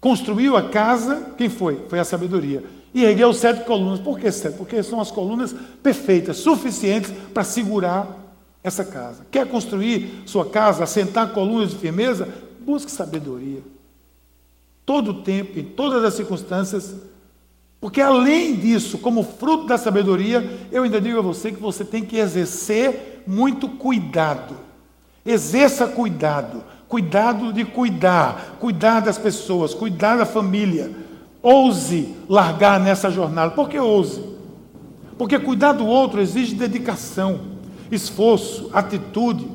Construiu 0.00 0.56
a 0.56 0.68
casa, 0.68 1.34
quem 1.38 1.48
foi? 1.48 1.86
Foi 1.88 2.00
a 2.00 2.04
sabedoria. 2.04 2.64
E 2.92 3.04
ergueu 3.04 3.32
sete 3.32 3.64
colunas. 3.64 4.00
Por 4.00 4.18
que 4.18 4.30
sete? 4.30 4.56
Porque 4.56 4.82
são 4.82 5.00
as 5.00 5.10
colunas 5.10 5.54
perfeitas, 5.82 6.38
suficientes 6.38 7.12
para 7.32 7.44
segurar 7.44 8.16
essa 8.62 8.84
casa. 8.84 9.26
Quer 9.30 9.46
construir 9.46 10.22
sua 10.26 10.46
casa, 10.46 10.84
assentar 10.84 11.32
colunas 11.32 11.70
de 11.70 11.76
firmeza? 11.76 12.28
Busque 12.60 12.90
sabedoria 12.90 13.60
todo 14.90 15.12
o 15.12 15.22
tempo, 15.22 15.56
em 15.56 15.62
todas 15.62 16.02
as 16.02 16.14
circunstâncias, 16.14 16.96
porque 17.80 18.00
além 18.00 18.56
disso, 18.56 18.98
como 18.98 19.22
fruto 19.22 19.68
da 19.68 19.78
sabedoria, 19.78 20.44
eu 20.72 20.82
ainda 20.82 21.00
digo 21.00 21.20
a 21.20 21.22
você 21.22 21.52
que 21.52 21.60
você 21.60 21.84
tem 21.84 22.04
que 22.04 22.18
exercer 22.18 23.22
muito 23.24 23.68
cuidado. 23.68 24.56
Exerça 25.24 25.86
cuidado, 25.86 26.64
cuidado 26.88 27.52
de 27.52 27.64
cuidar, 27.64 28.56
cuidar 28.58 28.98
das 28.98 29.16
pessoas, 29.16 29.72
cuidar 29.72 30.16
da 30.16 30.26
família. 30.26 30.90
Ouse 31.42 32.14
largar 32.28 32.78
nessa 32.78 33.10
jornada. 33.10 33.54
Por 33.54 33.68
que 33.68 33.78
ouse? 33.78 34.22
Porque 35.16 35.38
cuidar 35.38 35.72
do 35.72 35.86
outro 35.86 36.20
exige 36.20 36.54
dedicação, 36.54 37.58
esforço, 37.90 38.70
atitude, 38.72 39.46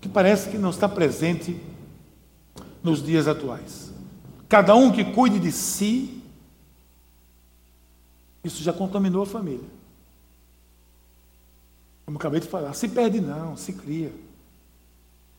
que 0.00 0.08
parece 0.08 0.50
que 0.50 0.58
não 0.58 0.70
está 0.70 0.88
presente 0.88 1.60
nos 2.82 3.02
dias 3.02 3.26
atuais. 3.26 3.92
Cada 4.48 4.74
um 4.74 4.92
que 4.92 5.04
cuide 5.04 5.38
de 5.38 5.50
si, 5.50 6.22
isso 8.42 8.62
já 8.62 8.72
contaminou 8.72 9.22
a 9.22 9.26
família. 9.26 9.74
Como 12.04 12.18
acabei 12.18 12.40
de 12.40 12.48
falar, 12.48 12.74
se 12.74 12.88
perde 12.88 13.20
não, 13.20 13.56
se 13.56 13.72
cria. 13.72 14.12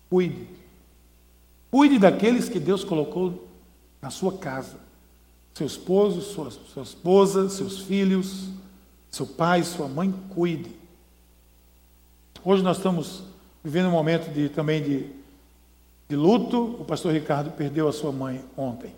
Cuide. 0.10 0.48
Cuide 1.70 2.00
daqueles 2.00 2.50
que 2.50 2.60
Deus 2.60 2.84
colocou 2.84 3.48
na 4.02 4.10
sua 4.10 4.38
casa. 4.38 4.84
Seu 5.56 5.66
esposo, 5.66 6.22
sua, 6.22 6.51
sua 6.51 6.84
esposa, 6.84 7.49
seus 7.49 7.80
filhos, 7.80 8.49
seu 9.10 9.26
pai, 9.26 9.64
sua 9.64 9.88
mãe, 9.88 10.14
cuide. 10.30 10.70
Hoje 12.43 12.62
nós 12.62 12.78
estamos 12.78 13.24
vivendo 13.64 13.88
um 13.88 13.91
momento 13.91 14.32
de, 14.32 14.49
também 14.49 14.84
de 14.84 15.16
de 16.08 16.16
luto, 16.16 16.64
o 16.80 16.86
pastor 16.86 17.14
Ricardo 17.14 17.51
perdeu 17.51 17.88
a 17.88 17.93
sua 17.93 18.12
mãe 18.12 18.43
ontem. 18.56 18.93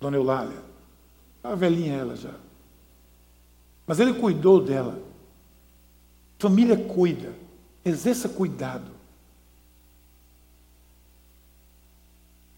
Dona 0.00 0.16
Eulália. 0.16 0.58
Estava 1.36 1.56
velhinha 1.56 1.94
ela 1.94 2.16
já. 2.16 2.34
Mas 3.86 4.00
ele 4.00 4.14
cuidou 4.14 4.62
dela. 4.62 4.98
Família 6.38 6.76
cuida. 6.76 7.32
Exerça 7.84 8.28
cuidado. 8.28 8.90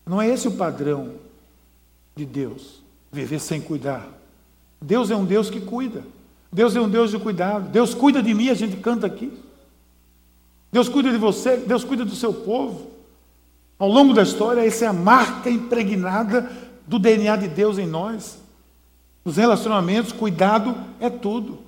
Não 0.05 0.23
é 0.23 0.29
esse 0.29 0.47
o 0.47 0.57
padrão 0.57 1.17
de 2.17 2.25
Deus, 2.25 2.83
viver 3.13 3.39
sem 3.39 3.61
cuidar. 3.61 4.09
Deus 4.81 5.11
é 5.11 5.17
um 5.17 5.25
Deus 5.27 5.51
que 5.51 5.61
cuida. 5.61 6.03
Deus 6.51 6.75
é 6.75 6.81
um 6.81 6.89
Deus 6.89 7.11
de 7.11 7.19
cuidado. 7.19 7.69
Deus 7.69 7.95
cuida 7.95 8.23
de 8.23 8.33
mim, 8.33 8.49
a 8.49 8.55
gente 8.55 8.79
canta 8.79 9.07
aqui. 9.07 9.31
Deus 10.73 10.89
cuida 10.89 11.11
de 11.11 11.19
você, 11.19 11.59
Deus 11.59 11.85
cuida 11.85 12.07
do 12.07 12.15
seu 12.15 12.33
povo. 12.33 12.91
Ao 13.79 13.89
longo 13.89 14.15
da 14.15 14.23
história, 14.23 14.67
essa 14.67 14.87
é 14.87 14.89
a 14.89 14.93
marca 14.95 15.51
impregnada 15.51 16.51
do 16.87 16.99
DNA 16.99 17.37
de 17.37 17.49
Deus 17.49 17.77
em 17.77 17.87
nós. 17.87 18.39
Os 19.23 19.37
relacionamentos, 19.37 20.13
cuidado 20.13 20.75
é 20.99 21.11
tudo. 21.11 21.59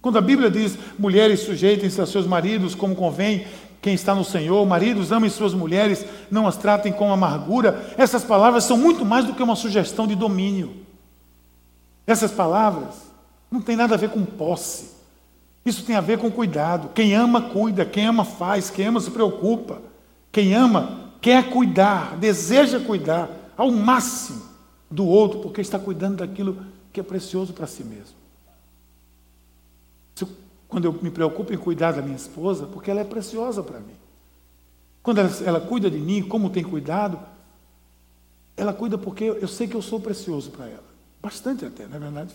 Quando 0.00 0.18
a 0.18 0.20
Bíblia 0.22 0.48
diz, 0.48 0.78
mulheres 0.96 1.40
sujeitem-se 1.40 2.00
a 2.00 2.06
seus 2.06 2.26
maridos 2.26 2.72
como 2.72 2.94
convém, 2.94 3.46
quem 3.80 3.94
está 3.94 4.14
no 4.14 4.24
Senhor, 4.24 4.66
maridos 4.66 5.12
amem 5.12 5.30
suas 5.30 5.54
mulheres, 5.54 6.04
não 6.30 6.46
as 6.46 6.56
tratem 6.56 6.92
com 6.92 7.12
amargura, 7.12 7.94
essas 7.96 8.24
palavras 8.24 8.64
são 8.64 8.76
muito 8.76 9.04
mais 9.04 9.24
do 9.24 9.34
que 9.34 9.42
uma 9.42 9.54
sugestão 9.54 10.06
de 10.06 10.14
domínio. 10.14 10.74
Essas 12.06 12.32
palavras 12.32 12.94
não 13.50 13.60
têm 13.60 13.76
nada 13.76 13.94
a 13.94 13.98
ver 13.98 14.10
com 14.10 14.24
posse. 14.24 14.96
Isso 15.64 15.84
tem 15.84 15.94
a 15.94 16.00
ver 16.00 16.18
com 16.18 16.30
cuidado. 16.30 16.90
Quem 16.94 17.14
ama, 17.14 17.42
cuida. 17.42 17.84
Quem 17.84 18.06
ama, 18.06 18.24
faz. 18.24 18.70
Quem 18.70 18.86
ama, 18.86 19.00
se 19.00 19.10
preocupa. 19.10 19.82
Quem 20.32 20.54
ama, 20.54 21.10
quer 21.20 21.50
cuidar, 21.50 22.16
deseja 22.16 22.80
cuidar 22.80 23.28
ao 23.56 23.70
máximo 23.70 24.42
do 24.90 25.06
outro, 25.06 25.40
porque 25.40 25.60
está 25.60 25.78
cuidando 25.78 26.16
daquilo 26.16 26.56
que 26.92 27.00
é 27.00 27.02
precioso 27.02 27.52
para 27.52 27.66
si 27.66 27.84
mesmo. 27.84 28.16
Quando 30.68 30.84
eu 30.84 30.92
me 30.92 31.10
preocupo 31.10 31.52
em 31.52 31.56
cuidar 31.56 31.92
da 31.92 32.02
minha 32.02 32.16
esposa, 32.16 32.66
porque 32.66 32.90
ela 32.90 33.00
é 33.00 33.04
preciosa 33.04 33.62
para 33.62 33.80
mim. 33.80 33.96
Quando 35.02 35.18
ela, 35.18 35.30
ela, 35.44 35.60
cuida 35.60 35.90
de 35.90 35.98
mim, 35.98 36.22
como 36.22 36.50
tem 36.50 36.62
cuidado, 36.62 37.18
ela 38.56 38.72
cuida 38.72 38.98
porque 38.98 39.24
eu, 39.24 39.48
sei 39.48 39.66
que 39.66 39.74
eu 39.74 39.80
sou 39.80 39.98
precioso 39.98 40.50
para 40.50 40.66
ela. 40.66 40.84
Bastante 41.22 41.64
até, 41.64 41.86
não 41.86 41.96
é 41.96 41.98
verdade? 41.98 42.34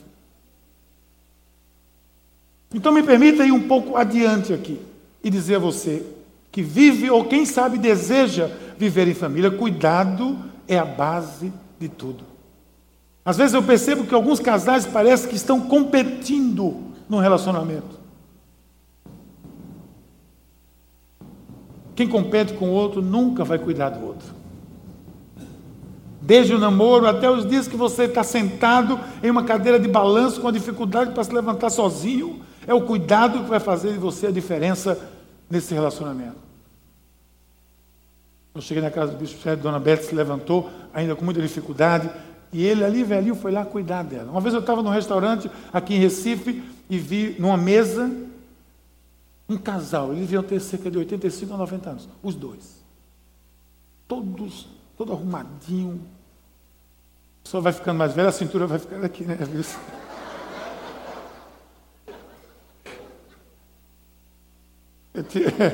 Então 2.74 2.92
me 2.92 3.04
permita 3.04 3.46
ir 3.46 3.52
um 3.52 3.68
pouco 3.68 3.96
adiante 3.96 4.52
aqui 4.52 4.82
e 5.24 5.30
dizer 5.30 5.56
a 5.56 5.60
você 5.60 6.04
que 6.52 6.64
vive 6.64 7.10
ou 7.10 7.26
quem 7.26 7.46
sabe 7.46 7.78
deseja 7.78 8.50
viver 8.78 9.08
em 9.08 9.14
família, 9.14 9.52
cuidado 9.52 10.38
é 10.68 10.78
a 10.78 10.86
base 10.86 11.54
de 11.80 11.88
tudo. 11.88 12.24
Às 13.26 13.38
vezes 13.38 13.54
eu 13.54 13.64
percebo 13.64 14.06
que 14.06 14.14
alguns 14.14 14.40
casais 14.40 14.86
parecem 14.86 15.30
que 15.30 15.36
estão 15.36 15.62
competindo 15.62 16.92
no 17.08 17.20
relacionamento. 17.20 18.03
Quem 21.96 22.08
compete 22.08 22.54
com 22.54 22.70
o 22.70 22.72
outro 22.72 23.02
nunca 23.02 23.44
vai 23.44 23.60
cuidar 23.60 23.90
do 23.90 24.06
outro. 24.06 24.28
Desde 26.22 26.54
o 26.54 26.58
namoro 26.58 27.06
até 27.06 27.30
os 27.30 27.48
dias 27.48 27.68
que 27.68 27.76
você 27.76 28.04
está 28.04 28.24
sentado 28.24 29.00
em 29.22 29.30
uma 29.30 29.44
cadeira 29.44 29.78
de 29.80 29.88
balanço 29.88 30.40
com 30.40 30.48
a 30.48 30.52
dificuldade 30.52 31.12
para 31.12 31.24
se 31.24 31.34
levantar 31.34 31.70
sozinho, 31.70 32.42
é 32.66 32.74
o 32.74 32.82
cuidado 32.82 33.44
que 33.44 33.50
vai 33.50 33.60
fazer 33.60 33.92
de 33.92 34.00
você 34.00 34.28
a 34.28 34.32
diferença 34.32 34.98
nesse 35.50 35.74
relacionamento. 35.74 36.38
Eu 38.56 38.62
cheguei 38.62 38.82
na 38.82 38.92
casa 38.92 39.12
do 39.12 39.18
bispo 39.18 39.42
Sérgio, 39.42 39.64
Dona 39.64 39.80
Beth 39.80 40.04
se 40.04 40.16
levantou, 40.16 40.70
ainda 40.94 41.16
com 41.16 41.26
muita 41.26 41.42
dificuldade, 41.42 42.10
e 42.54 42.64
ele 42.64 42.86
ali, 42.86 43.04
velhinho, 43.04 43.36
foi 43.36 43.52
lá 43.52 43.66
cuidar 43.66 44.04
dela. 44.04 44.32
Uma 44.32 44.40
vez 44.40 44.54
eu 44.54 44.62
estava 44.62 44.82
num 44.84 44.92
restaurante 44.92 45.50
aqui 45.74 45.96
em 45.96 46.00
Recife 46.00 46.64
e 46.90 46.98
vi 46.98 47.36
numa 47.40 47.58
mesa 47.58 48.10
um 49.54 49.58
casal, 49.58 50.12
eles 50.12 50.22
deviam 50.22 50.44
ter 50.44 50.60
cerca 50.60 50.90
de 50.90 50.98
85 50.98 51.54
a 51.54 51.58
90 51.58 51.90
anos, 51.90 52.10
os 52.22 52.36
dois. 52.36 52.84
Todos, 54.08 54.68
todo 54.98 55.14
arrumadinho. 55.14 56.02
Só 57.44 57.60
vai 57.60 57.74
ficando 57.74 57.98
mais 57.98 58.14
velho, 58.14 58.30
a 58.30 58.32
cintura 58.32 58.66
vai 58.68 58.80
ficando 58.80 59.06
aqui, 59.06 59.24
né? 59.24 59.38
Eu 65.14 65.22
é 65.24 65.70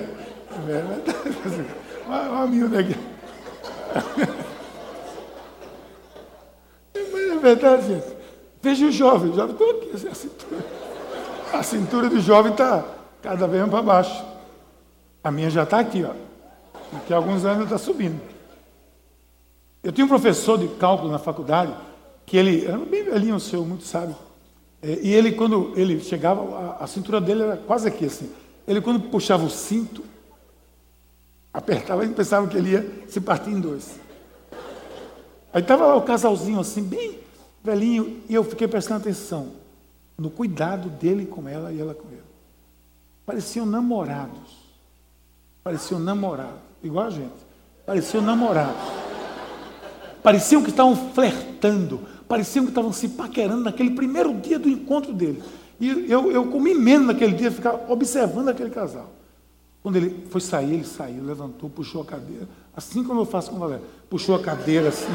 verdade. 0.65 1.65
Olha 2.07 2.43
a 2.43 2.47
miúda 2.47 2.79
aqui. 2.79 2.95
Mas 6.93 7.31
é 7.31 7.37
verdade, 7.37 7.87
gente. 7.87 8.17
Veja 8.61 8.85
o 8.87 8.91
jovem, 8.91 9.31
o 9.31 9.35
jovem 9.35 9.55
está 9.55 9.63
aqui, 9.63 9.91
assim, 9.95 10.09
a 10.09 10.13
cintura. 10.13 10.65
A 11.53 11.63
cintura 11.63 12.09
do 12.09 12.19
jovem 12.19 12.51
está 12.51 12.83
cada 13.21 13.47
vez 13.47 13.61
mais 13.61 13.71
para 13.71 13.81
baixo. 13.81 14.25
A 15.23 15.31
minha 15.31 15.49
já 15.49 15.63
está 15.63 15.79
aqui, 15.79 16.03
ó. 16.03 16.13
Daqui 16.91 17.13
a 17.13 17.17
alguns 17.17 17.45
anos 17.45 17.65
está 17.65 17.77
subindo. 17.77 18.19
Eu 19.83 19.91
tinha 19.91 20.05
um 20.05 20.09
professor 20.09 20.57
de 20.57 20.67
cálculo 20.67 21.11
na 21.11 21.19
faculdade, 21.19 21.73
que 22.25 22.35
ele 22.35 22.65
era 22.65 22.77
bem 22.77 23.03
velhinho, 23.03 23.35
o 23.35 23.39
senhor, 23.39 23.65
muito 23.65 23.83
sábio. 23.83 24.15
É, 24.81 24.99
e 25.01 25.13
ele, 25.13 25.33
quando 25.33 25.73
ele 25.75 25.99
chegava, 25.99 26.41
a, 26.57 26.83
a, 26.83 26.87
cintura 26.87 27.19
dele 27.19 27.43
era 27.43 27.57
quase 27.57 27.87
aqui, 27.87 28.05
assim. 28.05 28.31
Ele, 28.67 28.81
quando 28.81 29.09
puxava 29.09 29.45
o 29.45 29.49
cinto, 29.49 30.03
apertava, 31.53 32.03
ele 32.03 32.13
pensava 32.13 32.47
que 32.47 32.57
ele 32.57 32.71
ia 32.71 33.05
se 33.07 33.19
partir 33.19 33.51
em 33.51 33.59
dois. 33.59 33.99
Aí 35.53 35.61
estava 35.61 35.85
lá 35.85 35.95
o 35.95 36.01
casalzinho, 36.01 36.59
assim, 36.59 36.83
bem 36.83 37.19
velhinho, 37.63 38.21
e 38.29 38.33
eu 38.33 38.43
fiquei 38.43 38.67
prestando 38.67 39.01
atenção 39.01 39.51
no 40.17 40.29
cuidado 40.29 40.89
dele 40.89 41.25
com 41.25 41.47
ela 41.47 41.71
e 41.71 41.79
ela 41.79 41.93
com 41.93 42.07
ele. 42.09 42.28
Pareciam 43.29 43.63
namorados. 43.63 44.57
Pareciam 45.63 45.99
namorados, 45.99 46.61
igual 46.83 47.05
a 47.05 47.09
gente. 47.11 47.45
Pareciam 47.85 48.23
namorados. 48.23 48.81
Pareciam 50.23 50.63
que 50.63 50.71
estavam 50.71 50.95
flertando. 51.13 51.99
Pareciam 52.27 52.65
que 52.65 52.71
estavam 52.71 52.91
se 52.91 53.09
paquerando 53.09 53.65
naquele 53.65 53.91
primeiro 53.91 54.33
dia 54.33 54.57
do 54.57 54.67
encontro 54.67 55.13
dele. 55.13 55.43
E 55.79 56.11
eu, 56.11 56.31
eu 56.31 56.47
comi 56.47 56.73
menos 56.73 57.05
naquele 57.05 57.33
dia, 57.33 57.51
ficar 57.51 57.75
observando 57.87 58.49
aquele 58.49 58.71
casal. 58.71 59.11
Quando 59.83 59.97
ele 59.97 60.25
foi 60.31 60.41
sair, 60.41 60.73
ele 60.73 60.83
saiu, 60.83 61.23
levantou, 61.23 61.69
puxou 61.69 62.01
a 62.01 62.05
cadeira. 62.05 62.49
Assim 62.75 63.03
como 63.03 63.21
eu 63.21 63.25
faço 63.25 63.51
com 63.51 63.57
a 63.57 63.59
Valéria. 63.59 63.85
Puxou 64.09 64.33
a 64.33 64.39
cadeira 64.39 64.89
assim, 64.89 65.05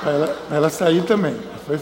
para 0.00 0.12
ela, 0.12 0.46
ela 0.50 0.70
sair 0.70 1.04
também. 1.04 1.34
Foi... 1.66 1.78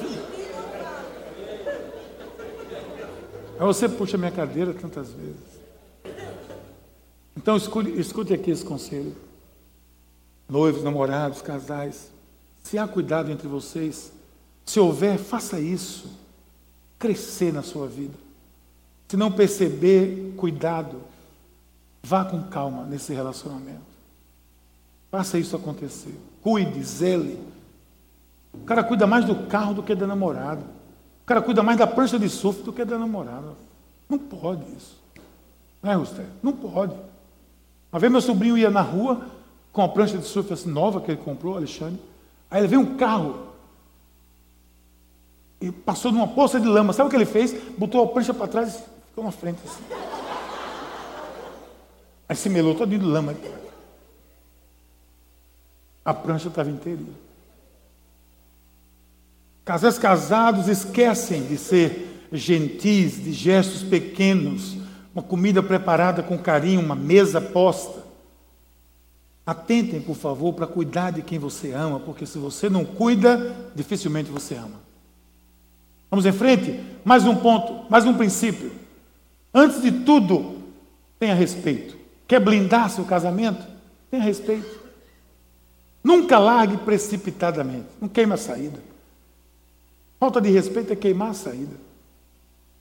Aí 3.60 3.66
você 3.66 3.86
puxa 3.86 4.16
minha 4.16 4.30
cadeira 4.30 4.72
tantas 4.72 5.12
vezes. 5.12 5.60
Então 7.36 7.58
escute, 7.58 7.90
escute 8.00 8.32
aqui 8.32 8.50
esse 8.50 8.64
conselho. 8.64 9.14
Noivos, 10.48 10.82
namorados, 10.82 11.42
casais. 11.42 12.10
Se 12.62 12.78
há 12.78 12.88
cuidado 12.88 13.30
entre 13.30 13.46
vocês, 13.46 14.12
se 14.64 14.80
houver, 14.80 15.18
faça 15.18 15.60
isso. 15.60 16.10
Crescer 16.98 17.52
na 17.52 17.62
sua 17.62 17.86
vida. 17.86 18.14
Se 19.08 19.16
não 19.18 19.30
perceber, 19.30 20.32
cuidado. 20.38 21.02
Vá 22.02 22.24
com 22.24 22.42
calma 22.44 22.86
nesse 22.86 23.12
relacionamento. 23.12 23.82
Faça 25.10 25.38
isso 25.38 25.54
acontecer. 25.54 26.18
Cuide, 26.40 26.82
zele. 26.82 27.38
O 28.54 28.64
cara 28.64 28.82
cuida 28.82 29.06
mais 29.06 29.26
do 29.26 29.46
carro 29.48 29.74
do 29.74 29.82
que 29.82 29.94
da 29.94 30.06
namorada. 30.06 30.79
Cara 31.30 31.42
cuida 31.42 31.62
mais 31.62 31.78
da 31.78 31.86
prancha 31.86 32.18
de 32.18 32.28
surf 32.28 32.60
do 32.64 32.72
que 32.72 32.84
da 32.84 32.98
namorada. 32.98 33.52
Não 34.08 34.18
pode 34.18 34.64
isso. 34.76 35.00
Não 35.80 35.92
é, 35.92 35.94
Rusté? 35.94 36.26
Não 36.42 36.52
pode. 36.52 36.92
Uma 37.92 38.00
vez 38.00 38.10
meu 38.10 38.20
sobrinho 38.20 38.58
ia 38.58 38.68
na 38.68 38.80
rua 38.80 39.28
com 39.72 39.80
a 39.80 39.88
prancha 39.88 40.18
de 40.18 40.24
surf 40.24 40.52
assim, 40.52 40.68
nova 40.68 41.00
que 41.00 41.12
ele 41.12 41.20
comprou, 41.22 41.56
Alexandre. 41.56 42.00
Aí 42.50 42.60
ele 42.60 42.66
veio 42.66 42.80
um 42.80 42.96
carro 42.96 43.46
e 45.60 45.70
passou 45.70 46.10
numa 46.10 46.26
poça 46.26 46.58
de 46.58 46.66
lama. 46.66 46.92
Sabe 46.92 47.06
o 47.06 47.10
que 47.10 47.16
ele 47.16 47.24
fez? 47.24 47.54
Botou 47.78 48.02
a 48.02 48.08
prancha 48.08 48.34
para 48.34 48.48
trás 48.48 48.74
e 48.74 48.82
ficou 49.10 49.22
na 49.22 49.30
frente 49.30 49.60
assim. 49.64 49.84
Aí 52.28 52.34
se 52.34 52.48
melou 52.48 52.74
todo 52.74 52.90
de 52.90 52.98
lama. 52.98 53.36
A 56.04 56.12
prancha 56.12 56.48
estava 56.48 56.68
inteirinha. 56.68 57.29
Casais 59.70 60.00
casados 60.00 60.66
esquecem 60.66 61.44
de 61.44 61.56
ser 61.56 62.26
gentis, 62.32 63.22
de 63.22 63.32
gestos 63.32 63.84
pequenos, 63.84 64.76
uma 65.14 65.22
comida 65.22 65.62
preparada 65.62 66.24
com 66.24 66.36
carinho, 66.36 66.80
uma 66.80 66.96
mesa 66.96 67.40
posta. 67.40 68.02
Atentem, 69.46 70.00
por 70.00 70.16
favor, 70.16 70.54
para 70.54 70.66
cuidar 70.66 71.12
de 71.12 71.22
quem 71.22 71.38
você 71.38 71.70
ama, 71.70 72.00
porque 72.00 72.26
se 72.26 72.36
você 72.36 72.68
não 72.68 72.84
cuida, 72.84 73.70
dificilmente 73.72 74.28
você 74.28 74.56
ama. 74.56 74.80
Vamos 76.10 76.26
em 76.26 76.32
frente? 76.32 76.80
Mais 77.04 77.24
um 77.24 77.36
ponto, 77.36 77.88
mais 77.88 78.04
um 78.04 78.14
princípio. 78.14 78.72
Antes 79.54 79.80
de 79.82 79.92
tudo, 79.92 80.62
tenha 81.16 81.32
respeito. 81.36 81.96
Quer 82.26 82.40
blindar 82.40 82.90
seu 82.90 83.04
casamento? 83.04 83.64
Tenha 84.10 84.24
respeito. 84.24 84.80
Nunca 86.02 86.40
largue 86.40 86.76
precipitadamente. 86.78 87.86
Não 88.00 88.08
queima 88.08 88.34
a 88.34 88.36
saída. 88.36 88.89
Falta 90.20 90.38
de 90.38 90.50
respeito 90.50 90.92
é 90.92 90.96
queimar 90.96 91.30
a 91.30 91.34
saída. 91.34 91.74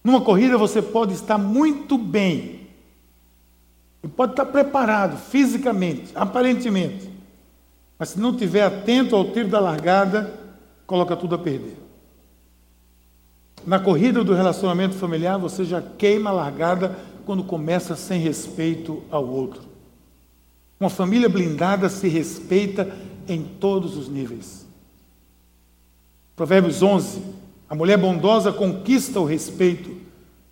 Numa 0.04 0.20
corrida 0.20 0.58
você 0.58 0.82
pode 0.82 1.14
estar 1.14 1.38
muito 1.38 1.98
bem. 1.98 2.68
E 4.04 4.08
pode 4.10 4.34
estar 4.34 4.46
preparado 4.46 5.18
fisicamente, 5.18 6.12
aparentemente. 6.14 7.10
Mas 7.98 8.10
se 8.10 8.20
não 8.20 8.32
estiver 8.32 8.64
atento 8.64 9.16
ao 9.16 9.32
tiro 9.32 9.48
da 9.48 9.60
largada, 9.60 10.38
coloca 10.86 11.16
tudo 11.16 11.36
a 11.36 11.40
perder. 11.40 11.78
Na 13.66 13.80
corrida 13.80 14.22
do 14.22 14.34
relacionamento 14.34 14.96
familiar, 14.96 15.38
você 15.38 15.64
já 15.64 15.82
queima 15.82 16.32
a 16.32 16.34
largada 16.34 17.00
quando 17.26 17.44
começa 17.44 17.96
sem 17.96 18.20
respeito 18.20 19.02
ao 19.10 19.26
outro. 19.26 19.62
Uma 20.78 20.90
família 20.90 21.30
blindada 21.30 21.88
se 21.88 22.10
respeita 22.10 22.98
em 23.28 23.44
todos 23.44 23.96
os 23.96 24.10
níveis. 24.10 24.69
Provérbios 26.40 26.82
11. 26.82 27.22
A 27.70 27.76
mulher 27.76 27.98
bondosa 27.98 28.54
conquista 28.54 29.20
o 29.20 29.26
respeito, 29.26 29.94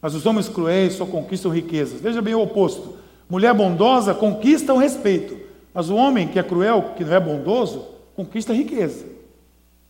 mas 0.02 0.14
os 0.14 0.26
homens 0.26 0.50
cruéis 0.50 0.96
só 0.96 1.06
conquistam 1.06 1.50
riquezas. 1.50 2.02
Veja 2.02 2.22
bem 2.22 2.36
o 2.36 2.42
oposto. 2.42 2.98
Mulher 3.30 3.54
bondosa 3.54 4.14
conquista 4.14 4.74
o 4.74 4.78
respeito, 4.78 5.40
mas 5.74 5.90
o 5.90 5.96
homem 5.96 6.28
que 6.28 6.38
é 6.38 6.44
cruel, 6.44 6.94
que 6.98 7.06
não 7.06 7.14
é 7.14 7.20
bondoso, 7.22 7.86
conquista 8.18 8.52
a 8.52 8.56
riqueza. 8.58 9.06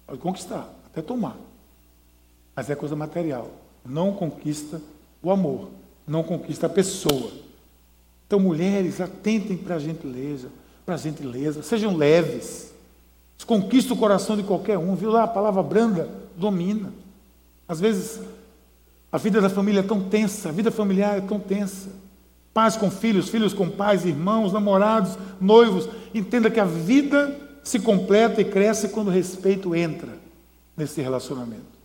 Pode 0.05 0.19
conquistar, 0.19 0.71
até 0.85 1.01
tomar. 1.01 1.35
Mas 2.55 2.69
é 2.69 2.75
coisa 2.75 2.95
material. 2.95 3.49
Não 3.83 4.13
conquista 4.13 4.79
o 5.23 5.31
amor, 5.31 5.71
não 6.05 6.21
conquista 6.21 6.67
a 6.67 6.69
pessoa. 6.69 7.31
Então, 8.27 8.39
mulheres, 8.39 9.01
atentem 9.01 9.57
para 9.57 9.77
a 9.77 9.79
gentileza, 9.79 10.49
para 10.85 10.93
a 10.93 10.99
gentileza, 10.99 11.63
sejam 11.63 11.97
leves. 11.97 12.71
Conquista 13.45 13.93
o 13.93 13.97
coração 13.97 14.35
de 14.35 14.43
qualquer 14.43 14.77
um, 14.77 14.95
viu 14.95 15.11
lá? 15.11 15.23
A 15.23 15.27
palavra 15.27 15.63
branda 15.63 16.09
domina. 16.35 16.91
Às 17.67 17.79
vezes, 17.79 18.21
a 19.11 19.17
vida 19.17 19.39
da 19.39 19.49
família 19.49 19.79
é 19.79 19.83
tão 19.83 20.01
tensa, 20.01 20.49
a 20.49 20.51
vida 20.51 20.71
familiar 20.71 21.17
é 21.17 21.21
tão 21.21 21.39
tensa. 21.39 21.89
Pais 22.53 22.75
com 22.75 22.89
filhos, 22.89 23.29
filhos 23.29 23.53
com 23.53 23.69
pais, 23.69 24.05
irmãos, 24.05 24.51
namorados, 24.51 25.17
noivos. 25.39 25.87
Entenda 26.13 26.49
que 26.49 26.59
a 26.59 26.65
vida 26.65 27.35
se 27.63 27.79
completa 27.79 28.41
e 28.41 28.45
cresce 28.45 28.89
quando 28.89 29.07
o 29.09 29.11
respeito 29.11 29.75
entra 29.75 30.09
nesse 30.75 31.01
relacionamento. 31.01 31.77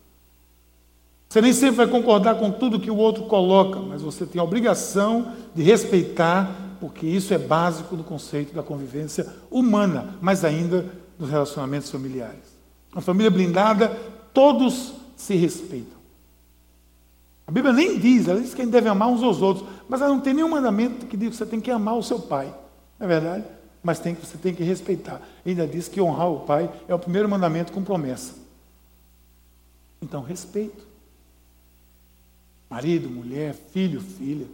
Você 1.29 1.41
nem 1.41 1.53
sempre 1.53 1.77
vai 1.77 1.87
concordar 1.87 2.35
com 2.35 2.51
tudo 2.51 2.79
que 2.79 2.91
o 2.91 2.97
outro 2.97 3.25
coloca, 3.25 3.81
mas 3.81 4.03
você 4.03 4.27
tem 4.27 4.41
a 4.41 4.45
obrigação 4.45 5.33
de 5.55 5.63
respeitar, 5.63 6.55
porque 6.79 7.07
isso 7.07 7.33
é 7.33 7.39
básico 7.39 7.97
no 7.97 8.05
conceito 8.05 8.55
da 8.55 8.63
convivência 8.63 9.27
humana, 9.51 10.17
mas 10.21 10.45
ainda 10.45 10.85
nos 11.23 11.31
relacionamentos 11.31 11.89
familiares. 11.89 12.53
Uma 12.93 13.01
família 13.01 13.31
blindada, 13.31 13.89
todos 14.35 14.93
se 15.17 15.37
respeitam. 15.37 16.03
A 17.47 17.53
Bíblia 17.53 17.73
nem 17.73 17.97
diz, 17.97 18.27
ela 18.27 18.41
diz 18.41 18.53
que 18.53 18.61
a 18.61 18.65
gente 18.65 18.73
deve 18.73 18.89
amar 18.89 19.09
uns 19.09 19.23
aos 19.23 19.41
outros, 19.41 19.69
mas 19.89 20.01
ela 20.01 20.11
não 20.11 20.21
tem 20.21 20.35
nenhum 20.35 20.49
mandamento 20.49 21.07
que 21.07 21.17
diga 21.17 21.31
que 21.31 21.37
você 21.37 21.47
tem 21.47 21.61
que 21.61 21.71
amar 21.71 21.97
o 21.97 22.03
seu 22.03 22.19
pai. 22.19 22.47
Não 22.99 23.07
é 23.07 23.09
verdade? 23.09 23.45
Mas 23.85 24.01
tem, 24.01 24.15
você 24.15 24.37
tem 24.37 24.53
que 24.53 24.65
respeitar. 24.65 25.23
Ainda 25.47 25.65
diz 25.65 25.87
que 25.87 26.01
honrar 26.01 26.29
o 26.29 26.41
pai 26.41 26.69
é 26.89 26.95
o 26.95 26.99
primeiro 26.99 27.29
mandamento 27.29 27.73
com 27.73 27.85
promessa. 27.85 28.35
Então, 30.01 30.23
respeito. 30.23 30.85
Marido, 32.69 33.09
mulher, 33.09 33.55
filho, 33.55 34.01
filha. 34.01 34.47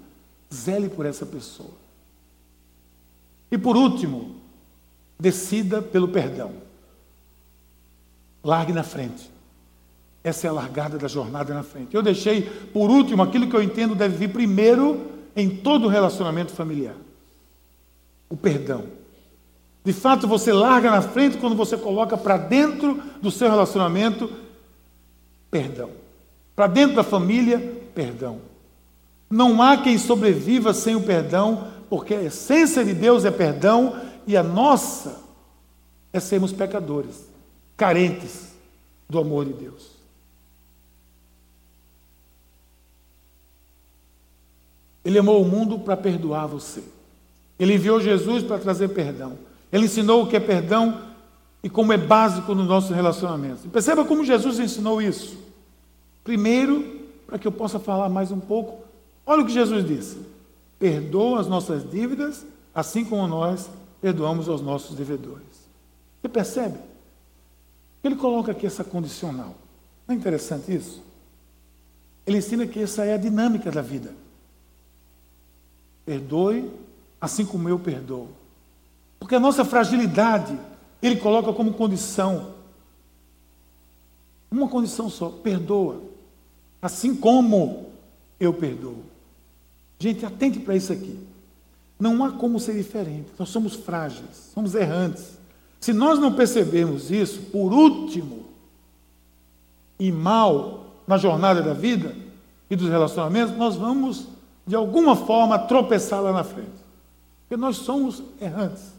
Zele 0.52 0.90
por 0.90 1.06
essa 1.06 1.24
pessoa. 1.24 1.72
E 3.50 3.56
por 3.56 3.74
último, 3.74 4.37
decida 5.18 5.82
pelo 5.82 6.08
perdão. 6.08 6.52
Largue 8.42 8.72
na 8.72 8.82
frente. 8.82 9.30
Essa 10.22 10.46
é 10.46 10.50
a 10.50 10.52
largada 10.52 10.98
da 10.98 11.08
jornada 11.08 11.54
na 11.54 11.62
frente. 11.62 11.94
Eu 11.94 12.02
deixei, 12.02 12.42
por 12.42 12.90
último, 12.90 13.22
aquilo 13.22 13.48
que 13.48 13.56
eu 13.56 13.62
entendo 13.62 13.94
deve 13.94 14.16
vir 14.16 14.32
primeiro 14.32 15.06
em 15.34 15.48
todo 15.48 15.88
relacionamento 15.88 16.52
familiar: 16.52 16.94
o 18.28 18.36
perdão. 18.36 18.84
De 19.84 19.92
fato, 19.92 20.26
você 20.28 20.52
larga 20.52 20.90
na 20.90 21.00
frente 21.00 21.38
quando 21.38 21.56
você 21.56 21.76
coloca 21.76 22.16
para 22.16 22.36
dentro 22.36 23.00
do 23.22 23.30
seu 23.30 23.48
relacionamento 23.48 24.30
perdão. 25.50 25.90
Para 26.54 26.66
dentro 26.66 26.96
da 26.96 27.04
família, 27.04 27.58
perdão. 27.94 28.40
Não 29.30 29.62
há 29.62 29.76
quem 29.78 29.96
sobreviva 29.96 30.74
sem 30.74 30.94
o 30.94 31.02
perdão, 31.02 31.68
porque 31.88 32.14
a 32.14 32.22
essência 32.22 32.84
de 32.84 32.92
Deus 32.92 33.24
é 33.24 33.30
perdão 33.30 33.96
e 34.28 34.36
a 34.36 34.42
nossa 34.42 35.22
é 36.12 36.20
sermos 36.20 36.52
pecadores, 36.52 37.26
carentes 37.78 38.52
do 39.08 39.18
amor 39.18 39.46
de 39.46 39.54
Deus. 39.54 39.88
Ele 45.02 45.18
amou 45.18 45.40
o 45.40 45.48
mundo 45.48 45.78
para 45.78 45.96
perdoar 45.96 46.46
você. 46.46 46.84
Ele 47.58 47.76
enviou 47.76 47.98
Jesus 47.98 48.42
para 48.42 48.58
trazer 48.58 48.88
perdão. 48.88 49.38
Ele 49.72 49.86
ensinou 49.86 50.22
o 50.22 50.26
que 50.26 50.36
é 50.36 50.40
perdão 50.40 51.00
e 51.62 51.70
como 51.70 51.94
é 51.94 51.96
básico 51.96 52.54
nos 52.54 52.68
nossos 52.68 52.94
relacionamentos. 52.94 53.64
E 53.64 53.68
perceba 53.68 54.04
como 54.04 54.26
Jesus 54.26 54.58
ensinou 54.58 55.00
isso. 55.00 55.38
Primeiro, 56.22 57.00
para 57.26 57.38
que 57.38 57.48
eu 57.48 57.52
possa 57.52 57.78
falar 57.78 58.10
mais 58.10 58.30
um 58.30 58.40
pouco, 58.40 58.84
olha 59.24 59.42
o 59.42 59.46
que 59.46 59.52
Jesus 59.52 59.86
disse: 59.86 60.18
perdoa 60.78 61.40
as 61.40 61.48
nossas 61.48 61.90
dívidas, 61.90 62.44
assim 62.74 63.06
como 63.06 63.26
nós 63.26 63.70
perdoamos 64.00 64.48
aos 64.48 64.60
nossos 64.60 64.96
devedores. 64.96 65.46
Você 66.20 66.28
percebe? 66.28 66.78
Ele 68.02 68.16
coloca 68.16 68.52
aqui 68.52 68.66
essa 68.66 68.84
condicional. 68.84 69.54
Não 70.06 70.14
é 70.14 70.18
interessante 70.18 70.74
isso? 70.74 71.02
Ele 72.26 72.38
ensina 72.38 72.66
que 72.66 72.80
essa 72.80 73.04
é 73.04 73.14
a 73.14 73.18
dinâmica 73.18 73.70
da 73.70 73.82
vida. 73.82 74.14
Perdoe, 76.04 76.70
assim 77.20 77.44
como 77.44 77.68
eu 77.68 77.78
perdoo. 77.78 78.28
Porque 79.18 79.34
a 79.34 79.40
nossa 79.40 79.64
fragilidade, 79.64 80.58
ele 81.02 81.16
coloca 81.16 81.52
como 81.52 81.74
condição. 81.74 82.54
Uma 84.50 84.68
condição 84.68 85.10
só: 85.10 85.28
perdoa, 85.28 86.02
assim 86.80 87.14
como 87.14 87.90
eu 88.38 88.54
perdoo. 88.54 89.02
Gente, 89.98 90.24
atente 90.24 90.60
para 90.60 90.76
isso 90.76 90.92
aqui. 90.92 91.18
Não 91.98 92.24
há 92.24 92.32
como 92.32 92.60
ser 92.60 92.74
diferente. 92.74 93.28
Nós 93.38 93.48
somos 93.48 93.74
frágeis, 93.74 94.50
somos 94.54 94.74
errantes. 94.74 95.38
Se 95.80 95.92
nós 95.92 96.18
não 96.18 96.32
percebermos 96.32 97.10
isso, 97.10 97.40
por 97.52 97.72
último, 97.72 98.46
e 99.98 100.12
mal 100.12 100.86
na 101.06 101.16
jornada 101.16 101.62
da 101.62 101.72
vida 101.72 102.14
e 102.70 102.76
dos 102.76 102.88
relacionamentos, 102.88 103.56
nós 103.56 103.74
vamos, 103.76 104.28
de 104.66 104.76
alguma 104.76 105.16
forma, 105.16 105.58
tropeçar 105.58 106.22
lá 106.22 106.32
na 106.32 106.44
frente. 106.44 106.68
Porque 107.42 107.60
nós 107.60 107.78
somos 107.78 108.22
errantes. 108.40 108.92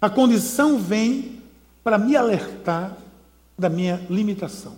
A 0.00 0.08
condição 0.08 0.78
vem 0.78 1.42
para 1.82 1.98
me 1.98 2.16
alertar 2.16 2.96
da 3.58 3.68
minha 3.68 4.06
limitação. 4.08 4.74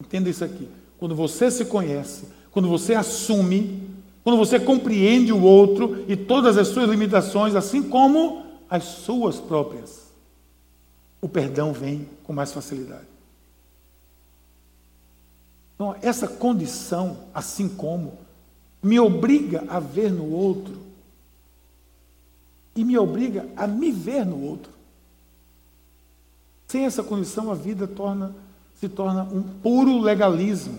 Entenda 0.00 0.30
isso 0.30 0.44
aqui. 0.44 0.68
Quando 0.98 1.16
você 1.16 1.50
se 1.50 1.64
conhece, 1.64 2.28
quando 2.52 2.68
você 2.68 2.94
assume, 2.94 3.90
quando 4.24 4.36
você 4.36 4.58
compreende 4.60 5.32
o 5.32 5.42
outro 5.42 6.04
e 6.08 6.16
todas 6.16 6.56
as 6.56 6.68
suas 6.68 6.88
limitações, 6.88 7.54
assim 7.54 7.82
como 7.82 8.44
as 8.70 8.84
suas 8.84 9.40
próprias, 9.40 10.12
o 11.20 11.28
perdão 11.28 11.72
vem 11.72 12.08
com 12.24 12.32
mais 12.32 12.52
facilidade. 12.52 13.06
Então, 15.74 15.96
essa 16.00 16.28
condição, 16.28 17.16
assim 17.34 17.68
como, 17.68 18.18
me 18.82 19.00
obriga 19.00 19.64
a 19.68 19.80
ver 19.80 20.12
no 20.12 20.30
outro 20.30 20.76
e 22.74 22.84
me 22.84 22.96
obriga 22.96 23.48
a 23.56 23.66
me 23.66 23.90
ver 23.90 24.24
no 24.24 24.40
outro. 24.40 24.72
Sem 26.68 26.84
essa 26.84 27.02
condição, 27.02 27.50
a 27.50 27.54
vida 27.54 27.86
torna, 27.86 28.34
se 28.78 28.88
torna 28.88 29.24
um 29.24 29.42
puro 29.42 29.98
legalismo, 29.98 30.78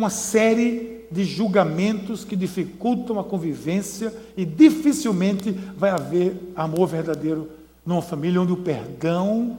uma 0.00 0.08
série 0.08 1.04
de 1.10 1.24
julgamentos 1.24 2.24
que 2.24 2.34
dificultam 2.34 3.20
a 3.20 3.24
convivência 3.24 4.14
e 4.34 4.46
dificilmente 4.46 5.52
vai 5.76 5.90
haver 5.90 6.52
amor 6.56 6.86
verdadeiro 6.86 7.50
numa 7.84 8.00
família 8.00 8.40
onde 8.40 8.50
o 8.50 8.56
perdão 8.56 9.58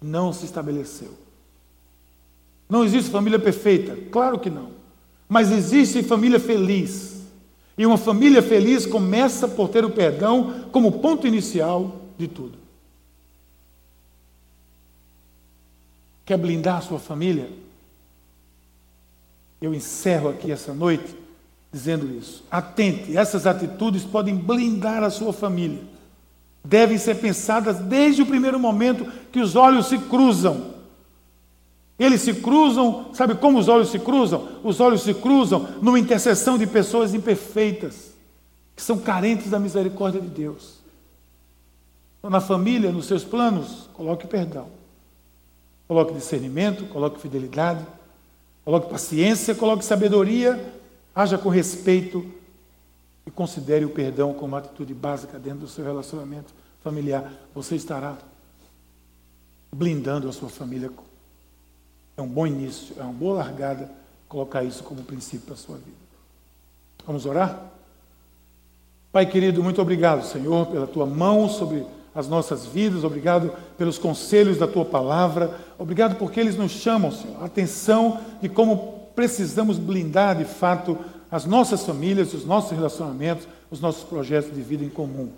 não 0.00 0.32
se 0.32 0.46
estabeleceu. 0.46 1.10
Não 2.70 2.84
existe 2.84 3.10
família 3.10 3.38
perfeita? 3.38 3.94
Claro 4.10 4.38
que 4.38 4.48
não. 4.48 4.70
Mas 5.28 5.52
existe 5.52 6.02
família 6.02 6.40
feliz. 6.40 7.20
E 7.76 7.84
uma 7.84 7.98
família 7.98 8.40
feliz 8.40 8.86
começa 8.86 9.46
por 9.46 9.68
ter 9.68 9.84
o 9.84 9.90
perdão 9.90 10.64
como 10.72 11.00
ponto 11.00 11.26
inicial 11.26 12.00
de 12.16 12.28
tudo. 12.28 12.56
Quer 16.24 16.38
blindar 16.38 16.78
a 16.78 16.80
sua 16.80 16.98
família? 16.98 17.50
Eu 19.62 19.72
encerro 19.72 20.28
aqui 20.28 20.50
essa 20.50 20.74
noite 20.74 21.16
dizendo 21.72 22.10
isso. 22.10 22.44
Atente, 22.50 23.16
essas 23.16 23.46
atitudes 23.46 24.02
podem 24.02 24.34
blindar 24.34 25.04
a 25.04 25.08
sua 25.08 25.32
família. 25.32 25.80
Devem 26.64 26.98
ser 26.98 27.14
pensadas 27.14 27.78
desde 27.78 28.22
o 28.22 28.26
primeiro 28.26 28.58
momento 28.58 29.06
que 29.30 29.40
os 29.40 29.54
olhos 29.54 29.86
se 29.86 29.96
cruzam. 29.98 30.72
Eles 31.96 32.20
se 32.22 32.34
cruzam, 32.34 33.14
sabe 33.14 33.36
como 33.36 33.58
os 33.58 33.68
olhos 33.68 33.90
se 33.90 33.98
cruzam? 34.00 34.48
Os 34.64 34.80
olhos 34.80 35.02
se 35.02 35.14
cruzam 35.14 35.68
numa 35.80 35.98
intercessão 35.98 36.58
de 36.58 36.66
pessoas 36.66 37.14
imperfeitas, 37.14 38.12
que 38.74 38.82
são 38.82 38.98
carentes 38.98 39.50
da 39.50 39.60
misericórdia 39.60 40.20
de 40.20 40.26
Deus. 40.26 40.80
Então, 42.18 42.30
na 42.30 42.40
família, 42.40 42.90
nos 42.90 43.06
seus 43.06 43.22
planos, 43.22 43.88
coloque 43.94 44.26
perdão. 44.26 44.66
Coloque 45.86 46.14
discernimento, 46.14 46.84
coloque 46.86 47.20
fidelidade, 47.20 47.84
coloque 48.64 48.90
paciência, 48.90 49.54
coloque 49.54 49.84
sabedoria, 49.84 50.62
haja 51.14 51.36
com 51.36 51.48
respeito 51.48 52.24
e 53.26 53.30
considere 53.30 53.84
o 53.84 53.90
perdão 53.90 54.32
como 54.32 54.48
uma 54.48 54.58
atitude 54.58 54.94
básica 54.94 55.38
dentro 55.38 55.60
do 55.60 55.68
seu 55.68 55.84
relacionamento 55.84 56.52
familiar. 56.82 57.32
Você 57.54 57.76
estará 57.76 58.16
blindando 59.72 60.28
a 60.28 60.32
sua 60.32 60.48
família 60.48 60.90
é 62.16 62.20
um 62.20 62.28
bom 62.28 62.46
início, 62.46 62.94
é 62.98 63.02
uma 63.02 63.12
boa 63.12 63.36
largada 63.36 63.90
colocar 64.28 64.62
isso 64.62 64.82
como 64.82 65.02
princípio 65.02 65.46
para 65.46 65.54
a 65.54 65.56
sua 65.56 65.76
vida. 65.76 65.96
Vamos 67.06 67.26
orar? 67.26 67.70
Pai 69.10 69.26
querido, 69.26 69.62
muito 69.62 69.80
obrigado, 69.80 70.24
Senhor, 70.24 70.66
pela 70.66 70.86
tua 70.86 71.04
mão 71.04 71.48
sobre 71.48 71.84
as 72.14 72.28
nossas 72.28 72.66
vidas, 72.66 73.04
obrigado 73.04 73.52
pelos 73.78 73.98
conselhos 73.98 74.58
da 74.58 74.66
tua 74.66 74.84
palavra, 74.84 75.58
obrigado 75.78 76.16
porque 76.16 76.38
eles 76.38 76.56
nos 76.56 76.72
chamam, 76.72 77.10
Senhor, 77.10 77.36
a 77.40 77.46
atenção 77.46 78.20
de 78.40 78.48
como 78.48 79.00
precisamos 79.14 79.78
blindar 79.78 80.36
de 80.36 80.44
fato 80.44 80.98
as 81.30 81.46
nossas 81.46 81.84
famílias, 81.84 82.34
os 82.34 82.44
nossos 82.44 82.72
relacionamentos, 82.72 83.48
os 83.70 83.80
nossos 83.80 84.04
projetos 84.04 84.54
de 84.54 84.60
vida 84.60 84.84
em 84.84 84.90
comum. 84.90 85.30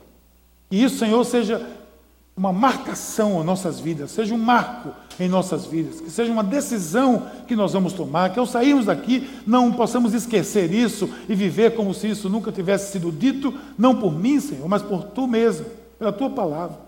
Que 0.69 0.77
isso, 0.77 0.99
Senhor, 0.99 1.25
seja 1.25 1.65
uma 2.37 2.53
marcação 2.53 3.41
em 3.41 3.45
nossas 3.45 3.79
vidas, 3.79 4.11
seja 4.11 4.35
um 4.35 4.39
marco 4.39 4.91
em 5.21 5.29
nossas 5.29 5.65
vidas, 5.65 6.01
que 6.01 6.11
seja 6.11 6.33
uma 6.33 6.43
decisão 6.43 7.29
que 7.47 7.55
nós 7.55 7.73
vamos 7.73 7.93
tomar, 7.93 8.33
que 8.33 8.41
ao 8.41 8.47
sairmos 8.47 8.87
daqui 8.87 9.31
não 9.47 9.73
possamos 9.73 10.13
esquecer 10.13 10.73
isso 10.73 11.09
e 11.29 11.35
viver 11.37 11.77
como 11.77 11.95
se 11.95 12.09
isso 12.09 12.29
nunca 12.29 12.51
tivesse 12.51 12.91
sido 12.91 13.13
dito, 13.13 13.55
não 13.79 13.95
por 13.95 14.13
mim, 14.13 14.41
Senhor, 14.41 14.69
mas 14.69 14.83
por 14.83 15.05
tu 15.05 15.29
mesmo, 15.29 15.65
pela 15.99 16.13
tua 16.13 16.31
palavra. 16.31 16.79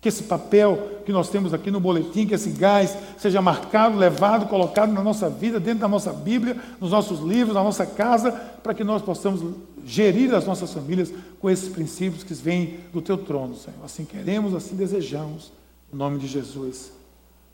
Que 0.00 0.08
esse 0.08 0.22
papel 0.22 1.02
que 1.04 1.12
nós 1.12 1.28
temos 1.28 1.52
aqui 1.52 1.70
no 1.70 1.78
boletim, 1.78 2.26
que 2.26 2.34
esse 2.34 2.50
gás 2.50 2.96
seja 3.18 3.42
marcado, 3.42 3.98
levado, 3.98 4.48
colocado 4.48 4.92
na 4.92 5.02
nossa 5.02 5.28
vida, 5.28 5.60
dentro 5.60 5.80
da 5.80 5.88
nossa 5.88 6.12
Bíblia, 6.12 6.56
nos 6.80 6.90
nossos 6.90 7.20
livros, 7.20 7.54
na 7.54 7.62
nossa 7.62 7.84
casa, 7.84 8.32
para 8.32 8.72
que 8.72 8.82
nós 8.82 9.02
possamos 9.02 9.42
gerir 9.84 10.34
as 10.34 10.46
nossas 10.46 10.72
famílias 10.72 11.12
com 11.38 11.50
esses 11.50 11.68
princípios 11.68 12.24
que 12.24 12.32
vêm 12.32 12.80
do 12.92 13.02
teu 13.02 13.18
trono, 13.18 13.56
Senhor. 13.56 13.84
Assim 13.84 14.04
queremos, 14.04 14.54
assim 14.54 14.74
desejamos. 14.74 15.52
Em 15.92 15.96
nome 15.96 16.18
de 16.18 16.26
Jesus. 16.26 16.92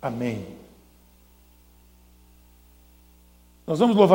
Amém. 0.01 0.47
Nós 3.67 3.81
vamos 3.81 3.97
louvar. 3.97 4.15